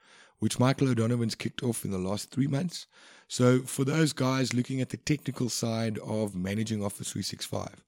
which 0.40 0.58
Michael 0.58 0.88
O'Donovan's 0.88 1.36
kicked 1.36 1.62
off 1.62 1.84
in 1.84 1.92
the 1.92 1.98
last 1.98 2.32
three 2.32 2.48
months. 2.48 2.88
So, 3.28 3.60
for 3.60 3.84
those 3.84 4.12
guys 4.12 4.54
looking 4.54 4.80
at 4.80 4.88
the 4.88 4.96
technical 4.96 5.48
side 5.50 5.98
of 5.98 6.34
managing 6.34 6.82
Office 6.82 7.12
365, 7.12 7.84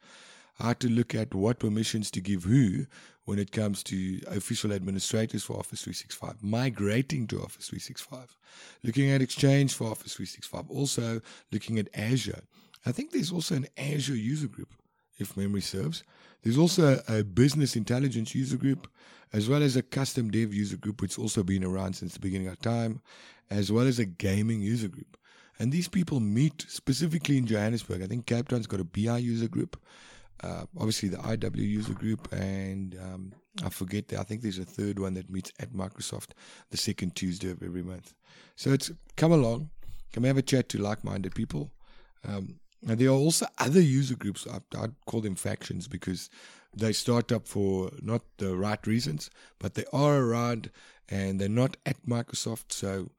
how 0.61 0.75
to 0.75 0.89
look 0.89 1.15
at 1.15 1.35
what 1.35 1.59
permissions 1.59 2.11
to 2.13 2.21
give 2.21 2.45
who 2.45 2.87
when 3.25 3.39
it 3.39 3.53
comes 3.53 3.83
to 3.85 4.21
official 4.29 4.73
administrators 4.73 5.45
for 5.45 5.55
Office 5.55 5.83
365, 5.83 6.43
migrating 6.43 7.27
to 7.29 7.37
Office 7.37 7.69
365, 7.69 8.37
looking 8.83 9.11
at 9.11 9.23
Exchange 9.23 9.75
for 9.75 9.91
Office 9.91 10.15
365, 10.15 10.71
also 10.71 11.21
looking 11.53 11.79
at 11.79 11.89
Azure. 11.95 12.43
I 12.87 12.93
think 12.93 13.11
there's 13.11 13.33
also 13.33 13.57
an 13.57 13.67
Azure 13.77 14.17
user 14.17 14.49
group. 14.49 14.75
if 15.21 15.37
memory 15.37 15.61
serves. 15.61 16.03
There's 16.43 16.59
also 16.59 17.03
a 17.09 17.23
business 17.23 17.77
intelligence 17.77 18.35
user 18.35 18.57
group, 18.57 18.89
as 19.33 19.49
well 19.49 19.63
as 19.63 19.77
a 19.77 19.83
custom 19.83 20.31
dev 20.31 20.55
user 20.55 20.77
group, 20.77 21.01
which 21.03 21.13
has 21.17 21.23
also 21.23 21.43
been 21.43 21.65
around 21.65 21.95
since 21.95 22.15
the 22.15 22.21
beginning 22.21 22.49
of 22.49 22.61
time, 22.61 23.01
as 23.51 23.71
well 23.71 23.87
as 23.87 23.99
a 23.99 24.07
gaming 24.07 24.61
user 24.61 24.89
group. 24.89 25.17
And 25.59 25.71
these 25.71 25.89
people 25.89 26.21
meet 26.21 26.65
specifically 26.69 27.37
in 27.37 27.47
Johannesburg. 27.47 28.03
I 28.03 28.07
think 28.07 28.25
Cape 28.27 28.49
Town's 28.49 28.67
got 28.67 28.81
a 28.81 28.85
BI 28.85 29.19
user 29.19 29.49
group, 29.49 29.79
uh, 30.43 30.65
obviously 30.77 31.09
the 31.09 31.19
IW 31.19 31.57
user 31.57 31.93
group, 31.93 32.33
and 32.33 32.97
um, 33.01 33.33
I 33.65 33.69
forget, 33.69 34.09
that 34.09 34.21
I 34.21 34.23
think 34.23 34.43
there's 34.43 34.59
a 34.59 34.65
third 34.65 34.99
one 34.99 35.15
that 35.15 35.31
meets 35.31 35.53
at 35.61 35.73
Microsoft 35.73 36.31
the 36.71 36.77
second 36.77 37.15
Tuesday 37.15 37.51
of 37.51 37.63
every 37.63 37.83
month. 37.83 38.15
So 38.57 38.71
it's 38.71 38.91
come 39.17 39.33
along, 39.33 39.71
come 40.13 40.25
have 40.25 40.39
a 40.39 40.43
chat 40.43 40.69
to 40.71 40.79
like 40.79 41.05
minded 41.05 41.35
people. 41.35 41.73
Um, 42.27 42.61
and 42.87 42.99
there 42.99 43.09
are 43.09 43.13
also 43.13 43.47
other 43.59 43.81
user 43.81 44.17
groups. 44.17 44.47
I, 44.51 44.61
I'd 44.79 44.95
call 45.07 45.21
them 45.21 45.35
factions 45.35 45.89
because 45.89 46.31
they 46.75 46.93
start 46.93 47.33
up 47.33 47.47
for 47.47 47.91
not 48.01 48.23
the 48.39 48.57
right 48.57 48.85
reasons, 48.87 49.31
but 49.59 49.75
they 49.75 49.85
are 49.93 50.19
around 50.19 50.71
and 51.09 51.41
they're 51.41 51.49
not 51.49 51.77
at 51.85 52.07
Microsoft. 52.07 52.73
So 52.73 53.11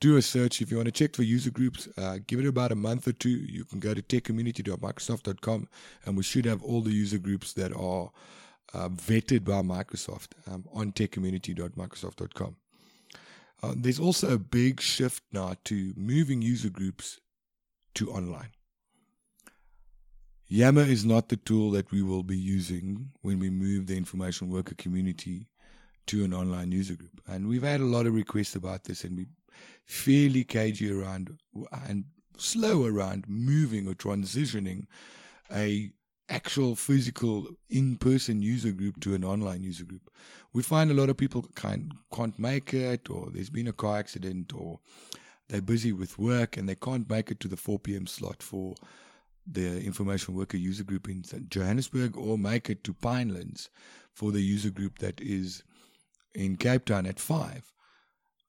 do 0.00 0.16
a 0.16 0.22
search. 0.22 0.60
If 0.60 0.70
you 0.70 0.78
want 0.78 0.86
to 0.86 0.92
check 0.92 1.14
for 1.14 1.22
user 1.22 1.50
groups, 1.50 1.88
uh, 1.96 2.18
give 2.26 2.40
it 2.40 2.46
about 2.46 2.72
a 2.72 2.76
month 2.76 3.06
or 3.06 3.12
two. 3.12 3.28
You 3.28 3.64
can 3.64 3.78
go 3.78 3.94
to 3.94 4.02
techcommunity.microsoft.com 4.02 5.68
and 6.04 6.16
we 6.16 6.22
should 6.22 6.46
have 6.46 6.62
all 6.62 6.80
the 6.80 6.90
user 6.90 7.18
groups 7.18 7.52
that 7.52 7.72
are 7.74 8.10
uh, 8.72 8.88
vetted 8.88 9.44
by 9.44 9.62
Microsoft 9.62 10.28
um, 10.50 10.64
on 10.72 10.92
techcommunity.microsoft.com. 10.92 12.56
Uh, 13.62 13.74
there's 13.76 14.00
also 14.00 14.32
a 14.34 14.38
big 14.38 14.80
shift 14.80 15.22
now 15.32 15.54
to 15.64 15.92
moving 15.96 16.40
user 16.40 16.70
groups 16.70 17.20
to 17.94 18.10
online. 18.10 18.50
Yammer 20.46 20.82
is 20.82 21.04
not 21.04 21.28
the 21.28 21.36
tool 21.36 21.70
that 21.70 21.92
we 21.92 22.02
will 22.02 22.22
be 22.22 22.36
using 22.36 23.10
when 23.20 23.38
we 23.38 23.50
move 23.50 23.86
the 23.86 23.96
information 23.96 24.48
worker 24.50 24.74
community 24.76 25.46
to 26.06 26.24
an 26.24 26.34
online 26.34 26.72
user 26.72 26.96
group. 26.96 27.20
And 27.28 27.46
we've 27.46 27.62
had 27.62 27.80
a 27.80 27.84
lot 27.84 28.06
of 28.06 28.14
requests 28.14 28.56
about 28.56 28.82
this, 28.82 29.04
and 29.04 29.16
we're 29.16 29.26
fairly 29.90 30.44
cagey 30.44 30.92
around 30.92 31.36
and 31.88 32.04
slow 32.38 32.86
around 32.86 33.24
moving 33.28 33.88
or 33.88 33.92
transitioning 33.92 34.86
a 35.52 35.90
actual 36.28 36.76
physical 36.76 37.48
in-person 37.68 38.40
user 38.40 38.70
group 38.70 39.00
to 39.00 39.14
an 39.14 39.24
online 39.24 39.64
user 39.64 39.84
group. 39.84 40.08
We 40.52 40.62
find 40.62 40.90
a 40.90 40.94
lot 40.94 41.10
of 41.10 41.16
people 41.16 41.44
can't 41.56 41.92
can't 42.14 42.38
make 42.38 42.72
it, 42.72 43.10
or 43.10 43.30
there's 43.32 43.50
been 43.50 43.66
a 43.66 43.72
car 43.72 43.98
accident, 43.98 44.54
or 44.54 44.78
they're 45.48 45.60
busy 45.60 45.92
with 45.92 46.20
work 46.20 46.56
and 46.56 46.68
they 46.68 46.76
can't 46.76 47.10
make 47.10 47.32
it 47.32 47.40
to 47.40 47.48
the 47.48 47.56
4 47.56 47.80
p.m. 47.80 48.06
slot 48.06 48.44
for 48.44 48.74
the 49.44 49.82
information 49.82 50.36
worker 50.36 50.56
user 50.56 50.84
group 50.84 51.08
in 51.08 51.24
Johannesburg 51.48 52.16
or 52.16 52.38
make 52.38 52.70
it 52.70 52.84
to 52.84 52.94
Pinelands 52.94 53.68
for 54.12 54.30
the 54.30 54.40
user 54.40 54.70
group 54.70 55.00
that 55.00 55.20
is 55.20 55.64
in 56.32 56.56
Cape 56.56 56.84
Town 56.84 57.06
at 57.06 57.18
5. 57.18 57.72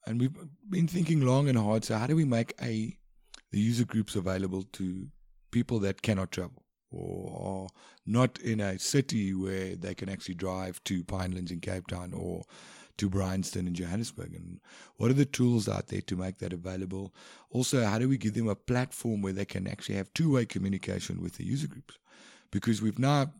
And 0.05 0.19
we've 0.19 0.35
been 0.69 0.87
thinking 0.87 1.21
long 1.21 1.47
and 1.47 1.57
hard 1.57 1.85
so 1.85 1.97
how 1.97 2.07
do 2.07 2.15
we 2.15 2.25
make 2.25 2.53
a 2.61 2.97
the 3.51 3.59
user 3.59 3.85
groups 3.85 4.15
available 4.15 4.63
to 4.73 5.07
people 5.51 5.79
that 5.79 6.01
cannot 6.01 6.31
travel 6.31 6.63
or 6.91 7.65
are 7.65 7.69
not 8.05 8.39
in 8.39 8.59
a 8.59 8.77
city 8.79 9.33
where 9.33 9.75
they 9.75 9.93
can 9.93 10.09
actually 10.09 10.35
drive 10.35 10.83
to 10.83 11.03
Pinelands 11.03 11.51
in 11.51 11.59
Cape 11.59 11.87
Town 11.87 12.13
or 12.13 12.43
to 12.97 13.09
Bryanston 13.09 13.67
in 13.67 13.73
Johannesburg? 13.73 14.33
And 14.33 14.59
what 14.97 15.09
are 15.09 15.15
the 15.15 15.25
tools 15.25 15.69
out 15.69 15.87
there 15.87 16.01
to 16.01 16.15
make 16.15 16.39
that 16.39 16.53
available? 16.53 17.13
Also, 17.49 17.83
how 17.83 17.97
do 17.97 18.09
we 18.09 18.17
give 18.17 18.33
them 18.33 18.49
a 18.49 18.55
platform 18.55 19.21
where 19.21 19.33
they 19.33 19.45
can 19.45 19.67
actually 19.67 19.95
have 19.95 20.13
two 20.13 20.33
way 20.33 20.45
communication 20.45 21.21
with 21.21 21.37
the 21.37 21.45
user 21.45 21.67
groups? 21.67 21.97
Because 22.51 22.81
we've 22.81 22.99
now, 22.99 23.31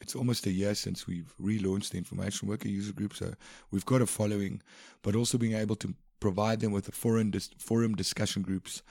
it's 0.00 0.16
almost 0.16 0.46
a 0.46 0.50
year 0.50 0.74
since 0.74 1.06
we've 1.06 1.32
relaunched 1.40 1.90
the 1.90 1.98
information 1.98 2.48
worker 2.48 2.68
user 2.68 2.92
group. 2.92 3.14
So 3.14 3.34
we've 3.70 3.86
got 3.86 4.02
a 4.02 4.06
following, 4.06 4.60
but 5.02 5.14
also 5.14 5.38
being 5.38 5.54
able 5.54 5.76
to 5.76 5.94
provide 6.20 6.60
them 6.60 6.72
with 6.72 6.88
a 6.88 6.92
forum, 6.92 7.30
dis- 7.30 7.50
forum 7.58 7.94
discussion 7.94 8.42
groups. 8.42 8.82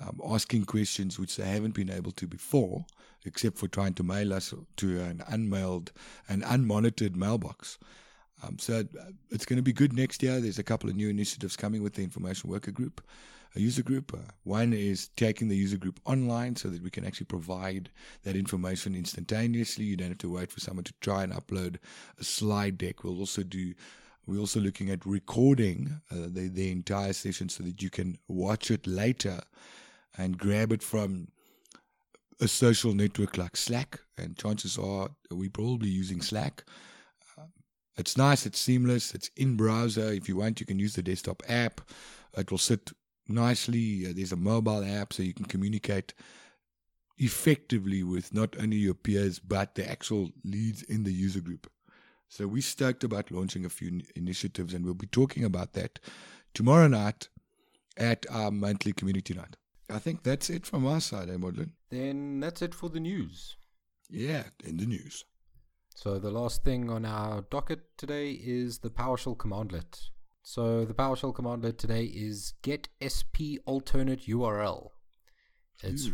Um, 0.00 0.20
asking 0.24 0.66
questions 0.66 1.18
which 1.18 1.36
they 1.36 1.48
haven't 1.48 1.74
been 1.74 1.90
able 1.90 2.12
to 2.12 2.28
before, 2.28 2.86
except 3.24 3.58
for 3.58 3.66
trying 3.66 3.94
to 3.94 4.04
mail 4.04 4.32
us 4.32 4.54
to 4.76 5.00
an 5.00 5.24
unmailed 5.26 5.90
and 6.28 6.44
unmonitored 6.44 7.16
mailbox. 7.16 7.78
Um, 8.42 8.58
so 8.60 8.80
uh, 8.80 9.10
it's 9.30 9.44
going 9.44 9.56
to 9.56 9.62
be 9.62 9.72
good 9.72 9.92
next 9.92 10.22
year. 10.22 10.40
There's 10.40 10.58
a 10.58 10.62
couple 10.62 10.88
of 10.88 10.94
new 10.94 11.08
initiatives 11.08 11.56
coming 11.56 11.82
with 11.82 11.94
the 11.94 12.04
information 12.04 12.48
worker 12.48 12.70
group, 12.70 13.00
a 13.56 13.60
user 13.60 13.82
group. 13.82 14.14
Uh, 14.14 14.30
one 14.44 14.72
is 14.72 15.08
taking 15.16 15.48
the 15.48 15.56
user 15.56 15.76
group 15.76 15.98
online 16.04 16.54
so 16.54 16.68
that 16.68 16.82
we 16.82 16.90
can 16.90 17.04
actually 17.04 17.26
provide 17.26 17.90
that 18.22 18.36
information 18.36 18.94
instantaneously. 18.94 19.84
You 19.84 19.96
don't 19.96 20.10
have 20.10 20.18
to 20.18 20.32
wait 20.32 20.52
for 20.52 20.60
someone 20.60 20.84
to 20.84 20.94
try 21.00 21.24
and 21.24 21.32
upload 21.32 21.78
a 22.20 22.24
slide 22.24 22.78
deck. 22.78 23.02
We'll 23.02 23.18
also 23.18 23.42
do. 23.42 23.74
We're 24.28 24.40
also 24.40 24.60
looking 24.60 24.90
at 24.90 25.06
recording 25.06 26.02
uh, 26.10 26.26
the, 26.28 26.50
the 26.52 26.70
entire 26.70 27.14
session 27.14 27.48
so 27.48 27.64
that 27.64 27.82
you 27.82 27.88
can 27.88 28.18
watch 28.28 28.70
it 28.70 28.86
later 28.86 29.40
and 30.18 30.36
grab 30.36 30.70
it 30.70 30.82
from 30.82 31.28
a 32.38 32.46
social 32.46 32.92
network 32.92 33.38
like 33.38 33.56
Slack. 33.56 34.00
And 34.18 34.36
chances 34.36 34.76
are 34.76 35.08
we're 35.30 35.48
probably 35.48 35.88
using 35.88 36.20
Slack. 36.20 36.64
It's 37.96 38.18
nice, 38.18 38.44
it's 38.44 38.58
seamless, 38.58 39.14
it's 39.14 39.30
in 39.34 39.56
browser. 39.56 40.12
If 40.12 40.28
you 40.28 40.36
want, 40.36 40.60
you 40.60 40.66
can 40.66 40.78
use 40.78 40.94
the 40.94 41.02
desktop 41.02 41.42
app. 41.48 41.80
It 42.36 42.50
will 42.50 42.58
sit 42.58 42.92
nicely. 43.28 44.06
Uh, 44.06 44.12
there's 44.14 44.32
a 44.32 44.36
mobile 44.36 44.84
app 44.84 45.14
so 45.14 45.22
you 45.22 45.32
can 45.32 45.46
communicate 45.46 46.12
effectively 47.16 48.02
with 48.02 48.34
not 48.34 48.54
only 48.60 48.76
your 48.76 48.94
peers 48.94 49.38
but 49.38 49.74
the 49.74 49.90
actual 49.90 50.30
leads 50.44 50.82
in 50.82 51.04
the 51.04 51.12
user 51.12 51.40
group. 51.40 51.66
So 52.28 52.46
we 52.46 52.60
stoked 52.60 53.04
about 53.04 53.30
launching 53.30 53.64
a 53.64 53.68
few 53.70 54.02
initiatives 54.14 54.74
and 54.74 54.84
we'll 54.84 54.94
be 54.94 55.06
talking 55.06 55.44
about 55.44 55.72
that 55.72 55.98
tomorrow 56.54 56.86
night 56.88 57.28
at 57.96 58.26
our 58.30 58.50
monthly 58.50 58.92
community 58.92 59.34
night. 59.34 59.56
I 59.90 59.98
think 59.98 60.22
that's 60.22 60.50
it 60.50 60.66
from 60.66 60.86
our 60.86 61.00
side, 61.00 61.30
eh, 61.30 61.36
Modlin? 61.36 61.70
Then 61.90 62.40
that's 62.40 62.60
it 62.60 62.74
for 62.74 62.90
the 62.90 63.00
news. 63.00 63.56
Yeah, 64.10 64.44
in 64.64 64.76
the 64.76 64.86
news. 64.86 65.24
So 65.94 66.18
the 66.18 66.30
last 66.30 66.62
thing 66.62 66.90
on 66.90 67.04
our 67.04 67.42
docket 67.50 67.80
today 67.96 68.32
is 68.32 68.78
the 68.78 68.90
PowerShell 68.90 69.36
commandlet. 69.36 70.10
So 70.42 70.84
the 70.84 70.94
PowerShell 70.94 71.34
commandlet 71.34 71.78
today 71.78 72.04
is 72.04 72.54
get 72.62 72.88
sp 73.02 73.58
alternate 73.66 74.26
URL. 74.26 74.90
It's 75.82 76.08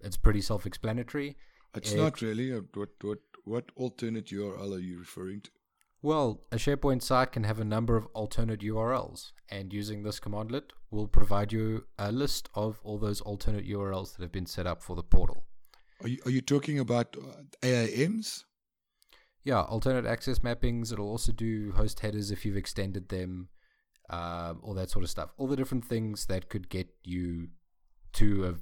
it's 0.00 0.16
pretty 0.16 0.40
self-explanatory. 0.40 1.36
It's 1.74 1.92
It- 1.92 1.96
not 1.96 2.20
really. 2.22 2.50
What 2.52 2.90
what 3.02 3.18
what 3.44 3.70
alternate 3.76 4.26
URL 4.26 4.74
are 4.74 4.78
you 4.78 4.98
referring 4.98 5.40
to? 5.42 5.50
Well, 6.00 6.42
a 6.50 6.56
SharePoint 6.56 7.02
site 7.02 7.30
can 7.30 7.44
have 7.44 7.60
a 7.60 7.64
number 7.64 7.96
of 7.96 8.06
alternate 8.06 8.60
URLs, 8.60 9.30
and 9.48 9.72
using 9.72 10.02
this 10.02 10.18
commandlet 10.18 10.70
will 10.90 11.06
provide 11.06 11.52
you 11.52 11.86
a 11.96 12.10
list 12.10 12.48
of 12.54 12.80
all 12.82 12.98
those 12.98 13.20
alternate 13.20 13.68
URLs 13.68 14.16
that 14.16 14.22
have 14.22 14.32
been 14.32 14.46
set 14.46 14.66
up 14.66 14.82
for 14.82 14.96
the 14.96 15.04
portal. 15.04 15.44
Are 16.02 16.08
you, 16.08 16.18
are 16.24 16.30
you 16.30 16.40
talking 16.40 16.80
about 16.80 17.16
uh, 17.16 17.42
AAMs? 17.62 18.42
Yeah, 19.44 19.60
alternate 19.60 20.06
access 20.06 20.40
mappings. 20.40 20.92
It'll 20.92 21.08
also 21.08 21.30
do 21.30 21.72
host 21.72 22.00
headers 22.00 22.32
if 22.32 22.44
you've 22.44 22.56
extended 22.56 23.08
them, 23.08 23.48
um, 24.10 24.60
all 24.62 24.74
that 24.74 24.90
sort 24.90 25.04
of 25.04 25.10
stuff. 25.10 25.30
All 25.36 25.46
the 25.46 25.56
different 25.56 25.84
things 25.84 26.26
that 26.26 26.48
could 26.48 26.68
get 26.68 26.88
you 27.04 27.48
to 28.14 28.44
a 28.46 28.54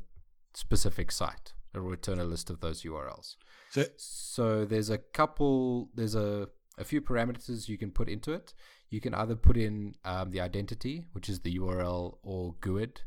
specific 0.55 1.11
site. 1.11 1.55
It'll 1.75 1.87
return 1.87 2.19
a 2.19 2.25
list 2.25 2.51
of 2.51 2.61
those 2.61 2.83
URLs. 2.83 3.37
So 3.71 3.85
So 3.97 4.65
there's 4.65 4.91
a 4.91 4.99
couple. 4.99 5.91
There's 5.95 6.15
a 6.15 6.49
a 6.79 6.85
few 6.85 7.01
parameters 7.03 7.69
you 7.69 7.79
can 7.79 7.91
put 7.91 8.09
into 8.09 8.33
it. 8.33 8.55
You 8.89 9.01
can 9.01 9.15
either 9.15 9.37
put 9.37 9.57
in 9.57 9.95
um, 10.05 10.31
the 10.31 10.41
identity, 10.41 11.05
which 11.13 11.29
is 11.29 11.41
the 11.41 11.59
URL 11.59 12.17
or 12.23 12.55
GUID 12.61 13.03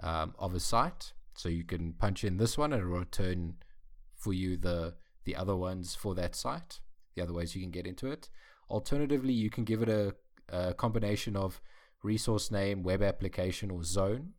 um, 0.00 0.34
of 0.38 0.54
a 0.54 0.60
site. 0.60 1.12
So 1.34 1.48
you 1.48 1.62
can 1.64 1.92
punch 1.92 2.24
in 2.24 2.38
this 2.38 2.56
one 2.56 2.72
and 2.72 2.80
it'll 2.80 2.98
return 2.98 3.56
for 4.16 4.32
you 4.32 4.56
the 4.56 4.94
the 5.24 5.36
other 5.36 5.56
ones 5.56 5.94
for 5.94 6.14
that 6.14 6.34
site. 6.34 6.80
The 7.14 7.22
other 7.22 7.34
ways 7.34 7.54
you 7.54 7.60
can 7.60 7.70
get 7.70 7.86
into 7.86 8.10
it. 8.10 8.28
Alternatively, 8.70 9.32
you 9.32 9.50
can 9.50 9.64
give 9.64 9.82
it 9.82 9.88
a, 9.88 10.14
a 10.48 10.74
combination 10.74 11.36
of 11.36 11.60
resource 12.02 12.50
name, 12.50 12.82
web 12.82 13.02
application, 13.02 13.70
or 13.70 13.82
zone. 13.82 14.34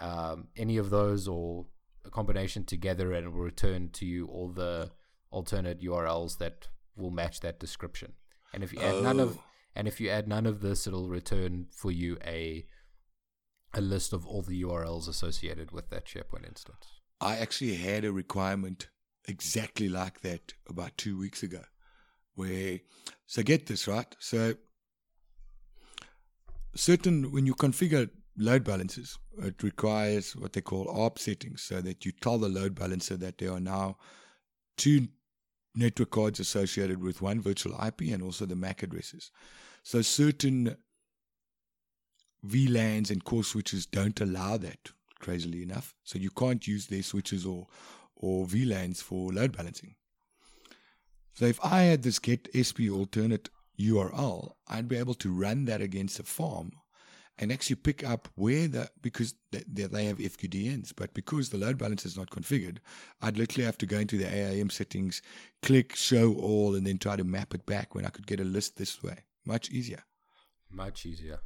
Um, 0.00 0.48
any 0.56 0.76
of 0.76 0.90
those 0.90 1.26
or 1.28 1.66
a 2.04 2.10
combination 2.10 2.64
together, 2.64 3.12
and 3.12 3.26
it 3.26 3.30
will 3.30 3.40
return 3.42 3.90
to 3.90 4.06
you 4.06 4.26
all 4.26 4.48
the 4.50 4.90
alternate 5.30 5.80
URLs 5.80 6.38
that 6.38 6.68
will 6.96 7.10
match 7.10 7.40
that 7.40 7.58
description. 7.58 8.12
And 8.52 8.62
if 8.62 8.72
you 8.72 8.80
add 8.80 9.02
none 9.02 9.20
of 9.20 9.38
Oh. 9.38 9.44
and 9.74 9.88
if 9.88 10.00
you 10.00 10.08
add 10.08 10.28
none 10.28 10.46
of 10.46 10.60
this, 10.60 10.86
it'll 10.86 11.08
return 11.08 11.66
for 11.70 11.90
you 11.90 12.18
a 12.24 12.66
a 13.72 13.80
list 13.80 14.12
of 14.12 14.24
all 14.24 14.42
the 14.42 14.62
URLs 14.62 15.08
associated 15.08 15.72
with 15.72 15.90
that 15.90 16.06
SharePoint 16.06 16.46
instance. 16.46 17.00
I 17.20 17.38
actually 17.38 17.74
had 17.74 18.04
a 18.04 18.12
requirement 18.12 18.88
exactly 19.26 19.88
like 19.88 20.20
that 20.20 20.52
about 20.68 20.96
two 20.96 21.18
weeks 21.18 21.42
ago. 21.42 21.64
Where, 22.36 22.80
so 23.26 23.42
get 23.42 23.66
this 23.66 23.88
right. 23.88 24.14
So, 24.20 24.54
certain 26.74 27.32
when 27.32 27.46
you 27.46 27.54
configure 27.54 28.10
load 28.36 28.64
balancers, 28.64 29.18
it 29.38 29.62
requires 29.62 30.34
what 30.36 30.52
they 30.52 30.60
call 30.60 30.88
ARP 30.88 31.18
settings, 31.18 31.62
so 31.62 31.80
that 31.80 32.04
you 32.04 32.12
tell 32.12 32.38
the 32.38 32.48
load 32.48 32.74
balancer 32.74 33.16
that 33.16 33.38
there 33.38 33.52
are 33.52 33.60
now 33.60 33.96
two 34.76 35.08
network 35.74 36.10
cards 36.10 36.40
associated 36.40 37.02
with 37.02 37.22
one 37.22 37.40
virtual 37.40 37.74
IP 37.84 38.02
and 38.12 38.22
also 38.22 38.46
the 38.46 38.56
MAC 38.56 38.82
addresses. 38.82 39.30
So 39.82 40.02
certain 40.02 40.76
VLANs 42.46 43.10
and 43.10 43.24
core 43.24 43.44
switches 43.44 43.86
don't 43.86 44.20
allow 44.20 44.56
that, 44.58 44.90
crazily 45.18 45.62
enough. 45.62 45.94
So 46.04 46.18
you 46.18 46.30
can't 46.30 46.66
use 46.66 46.86
their 46.86 47.02
switches 47.02 47.44
or, 47.44 47.66
or 48.14 48.46
VLANs 48.46 49.02
for 49.02 49.32
load 49.32 49.56
balancing. 49.56 49.96
So 51.34 51.46
if 51.46 51.58
I 51.64 51.82
had 51.82 52.02
this 52.02 52.18
get 52.18 52.48
SP 52.54 52.86
alternate 52.92 53.48
URL, 53.78 54.52
I'd 54.68 54.88
be 54.88 54.96
able 54.96 55.14
to 55.14 55.32
run 55.32 55.64
that 55.64 55.80
against 55.80 56.20
a 56.20 56.22
farm 56.22 56.70
and 57.38 57.50
actually 57.50 57.76
pick 57.76 58.04
up 58.04 58.28
where 58.36 58.68
the 58.68 58.88
because 59.02 59.34
they, 59.50 59.62
they 59.68 60.04
have 60.04 60.18
FQDNs, 60.18 60.92
but 60.96 61.14
because 61.14 61.48
the 61.48 61.58
load 61.58 61.78
balancer 61.78 62.06
is 62.06 62.16
not 62.16 62.30
configured, 62.30 62.78
I'd 63.20 63.36
literally 63.36 63.64
have 63.64 63.78
to 63.78 63.86
go 63.86 63.98
into 63.98 64.18
the 64.18 64.24
AAM 64.24 64.70
settings, 64.70 65.22
click 65.62 65.96
show 65.96 66.34
all, 66.34 66.74
and 66.74 66.86
then 66.86 66.98
try 66.98 67.16
to 67.16 67.24
map 67.24 67.54
it 67.54 67.66
back 67.66 67.94
when 67.94 68.06
I 68.06 68.10
could 68.10 68.26
get 68.26 68.40
a 68.40 68.44
list 68.44 68.76
this 68.76 69.02
way. 69.02 69.18
Much 69.44 69.70
easier. 69.70 70.04
Much 70.70 71.06
easier. 71.06 71.40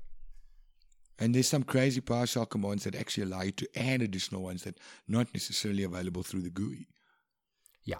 And 1.18 1.34
there's 1.34 1.48
some 1.48 1.64
crazy 1.64 2.00
PowerShell 2.00 2.48
commands 2.48 2.84
that 2.84 2.94
actually 2.94 3.24
allow 3.24 3.42
you 3.42 3.50
to 3.52 3.68
add 3.76 4.02
additional 4.02 4.42
ones 4.42 4.62
that 4.62 4.78
not 5.08 5.26
necessarily 5.34 5.82
available 5.82 6.22
through 6.22 6.42
the 6.42 6.50
GUI. 6.50 6.86
Yeah. 7.84 7.96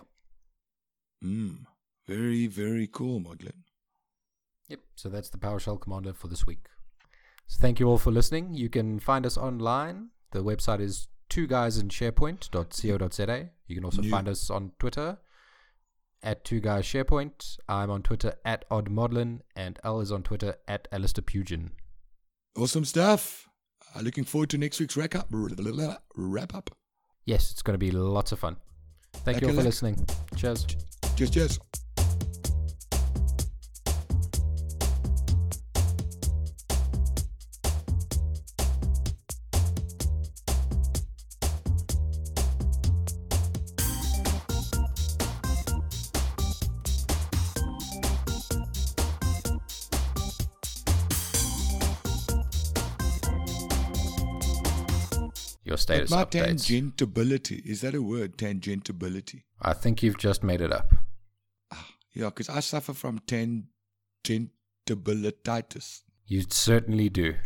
Mm. 1.25 1.65
Very, 2.07 2.47
very 2.47 2.87
cool, 2.87 3.21
Modlin. 3.21 3.65
Yep. 4.69 4.81
So 4.95 5.09
that's 5.09 5.31
the 5.31 5.39
PowerShell 5.39 5.81
commander 5.81 6.13
for 6.13 6.29
this 6.29 6.47
week. 6.47 6.69
So 7.49 7.61
thank 7.61 7.81
you 7.81 7.89
all 7.89 7.99
for 7.99 8.11
listening. 8.11 8.53
You 8.53 8.69
can 8.69 9.01
find 9.01 9.27
us 9.27 9.37
online. 9.37 10.11
The 10.33 10.45
website 10.45 10.81
is 10.81 11.09
two 11.29 11.47
guys 11.47 11.79
in 11.79 11.89
sharepoint.co.za. 11.89 13.49
You 13.67 13.75
can 13.75 13.85
also 13.85 14.03
New. 14.03 14.11
find 14.11 14.29
us 14.29 14.51
on 14.51 14.73
Twitter 14.79 15.19
at 16.23 16.45
two 16.45 16.61
guys 16.61 16.85
sharepoint. 16.85 17.59
I'm 17.69 17.91
on 17.91 18.03
Twitter 18.03 18.35
at 18.45 18.69
oddmodlin 18.71 19.41
and 19.57 19.79
L 19.83 20.01
is 20.01 20.13
on 20.13 20.23
Twitter 20.23 20.57
at 20.67 20.89
Alistair 20.93 21.23
Pugin. 21.23 21.71
Awesome 22.57 22.85
stuff. 22.85 23.49
Uh, 23.95 24.01
looking 24.01 24.25
forward 24.25 24.51
to 24.51 24.59
next 24.59 24.81
week's 24.81 24.97
wrap 24.97 25.15
up. 25.15 25.29
Wrap 26.17 26.55
up. 26.55 26.71
Yes, 27.25 27.51
it's 27.53 27.63
going 27.63 27.75
to 27.75 27.79
be 27.79 27.91
lots 27.91 28.33
of 28.33 28.39
fun. 28.39 28.57
Thank 29.13 29.41
you 29.41 29.49
all 29.49 29.55
for 29.55 29.63
listening. 29.63 30.07
Cheers. 30.37 30.67
Cheers, 31.17 31.31
cheers. 31.31 31.59
Status 55.89 56.11
My 56.11 56.25
updates. 56.25 56.67
tangentability. 56.67 57.65
Is 57.65 57.81
that 57.81 57.95
a 57.95 58.03
word? 58.03 58.37
Tangentability. 58.37 59.45
I 59.63 59.73
think 59.73 60.03
you've 60.03 60.19
just 60.19 60.45
made 60.45 60.61
it 60.61 60.71
up. 60.73 60.93
Ah, 61.73 61.87
yeah, 62.13 62.27
because 62.27 62.51
I 62.51 62.61
suffer 62.61 62.93
from 62.93 63.21
tangentabilititis. 63.21 66.03
You 66.27 66.45
certainly 66.51 67.09
do. 67.09 67.37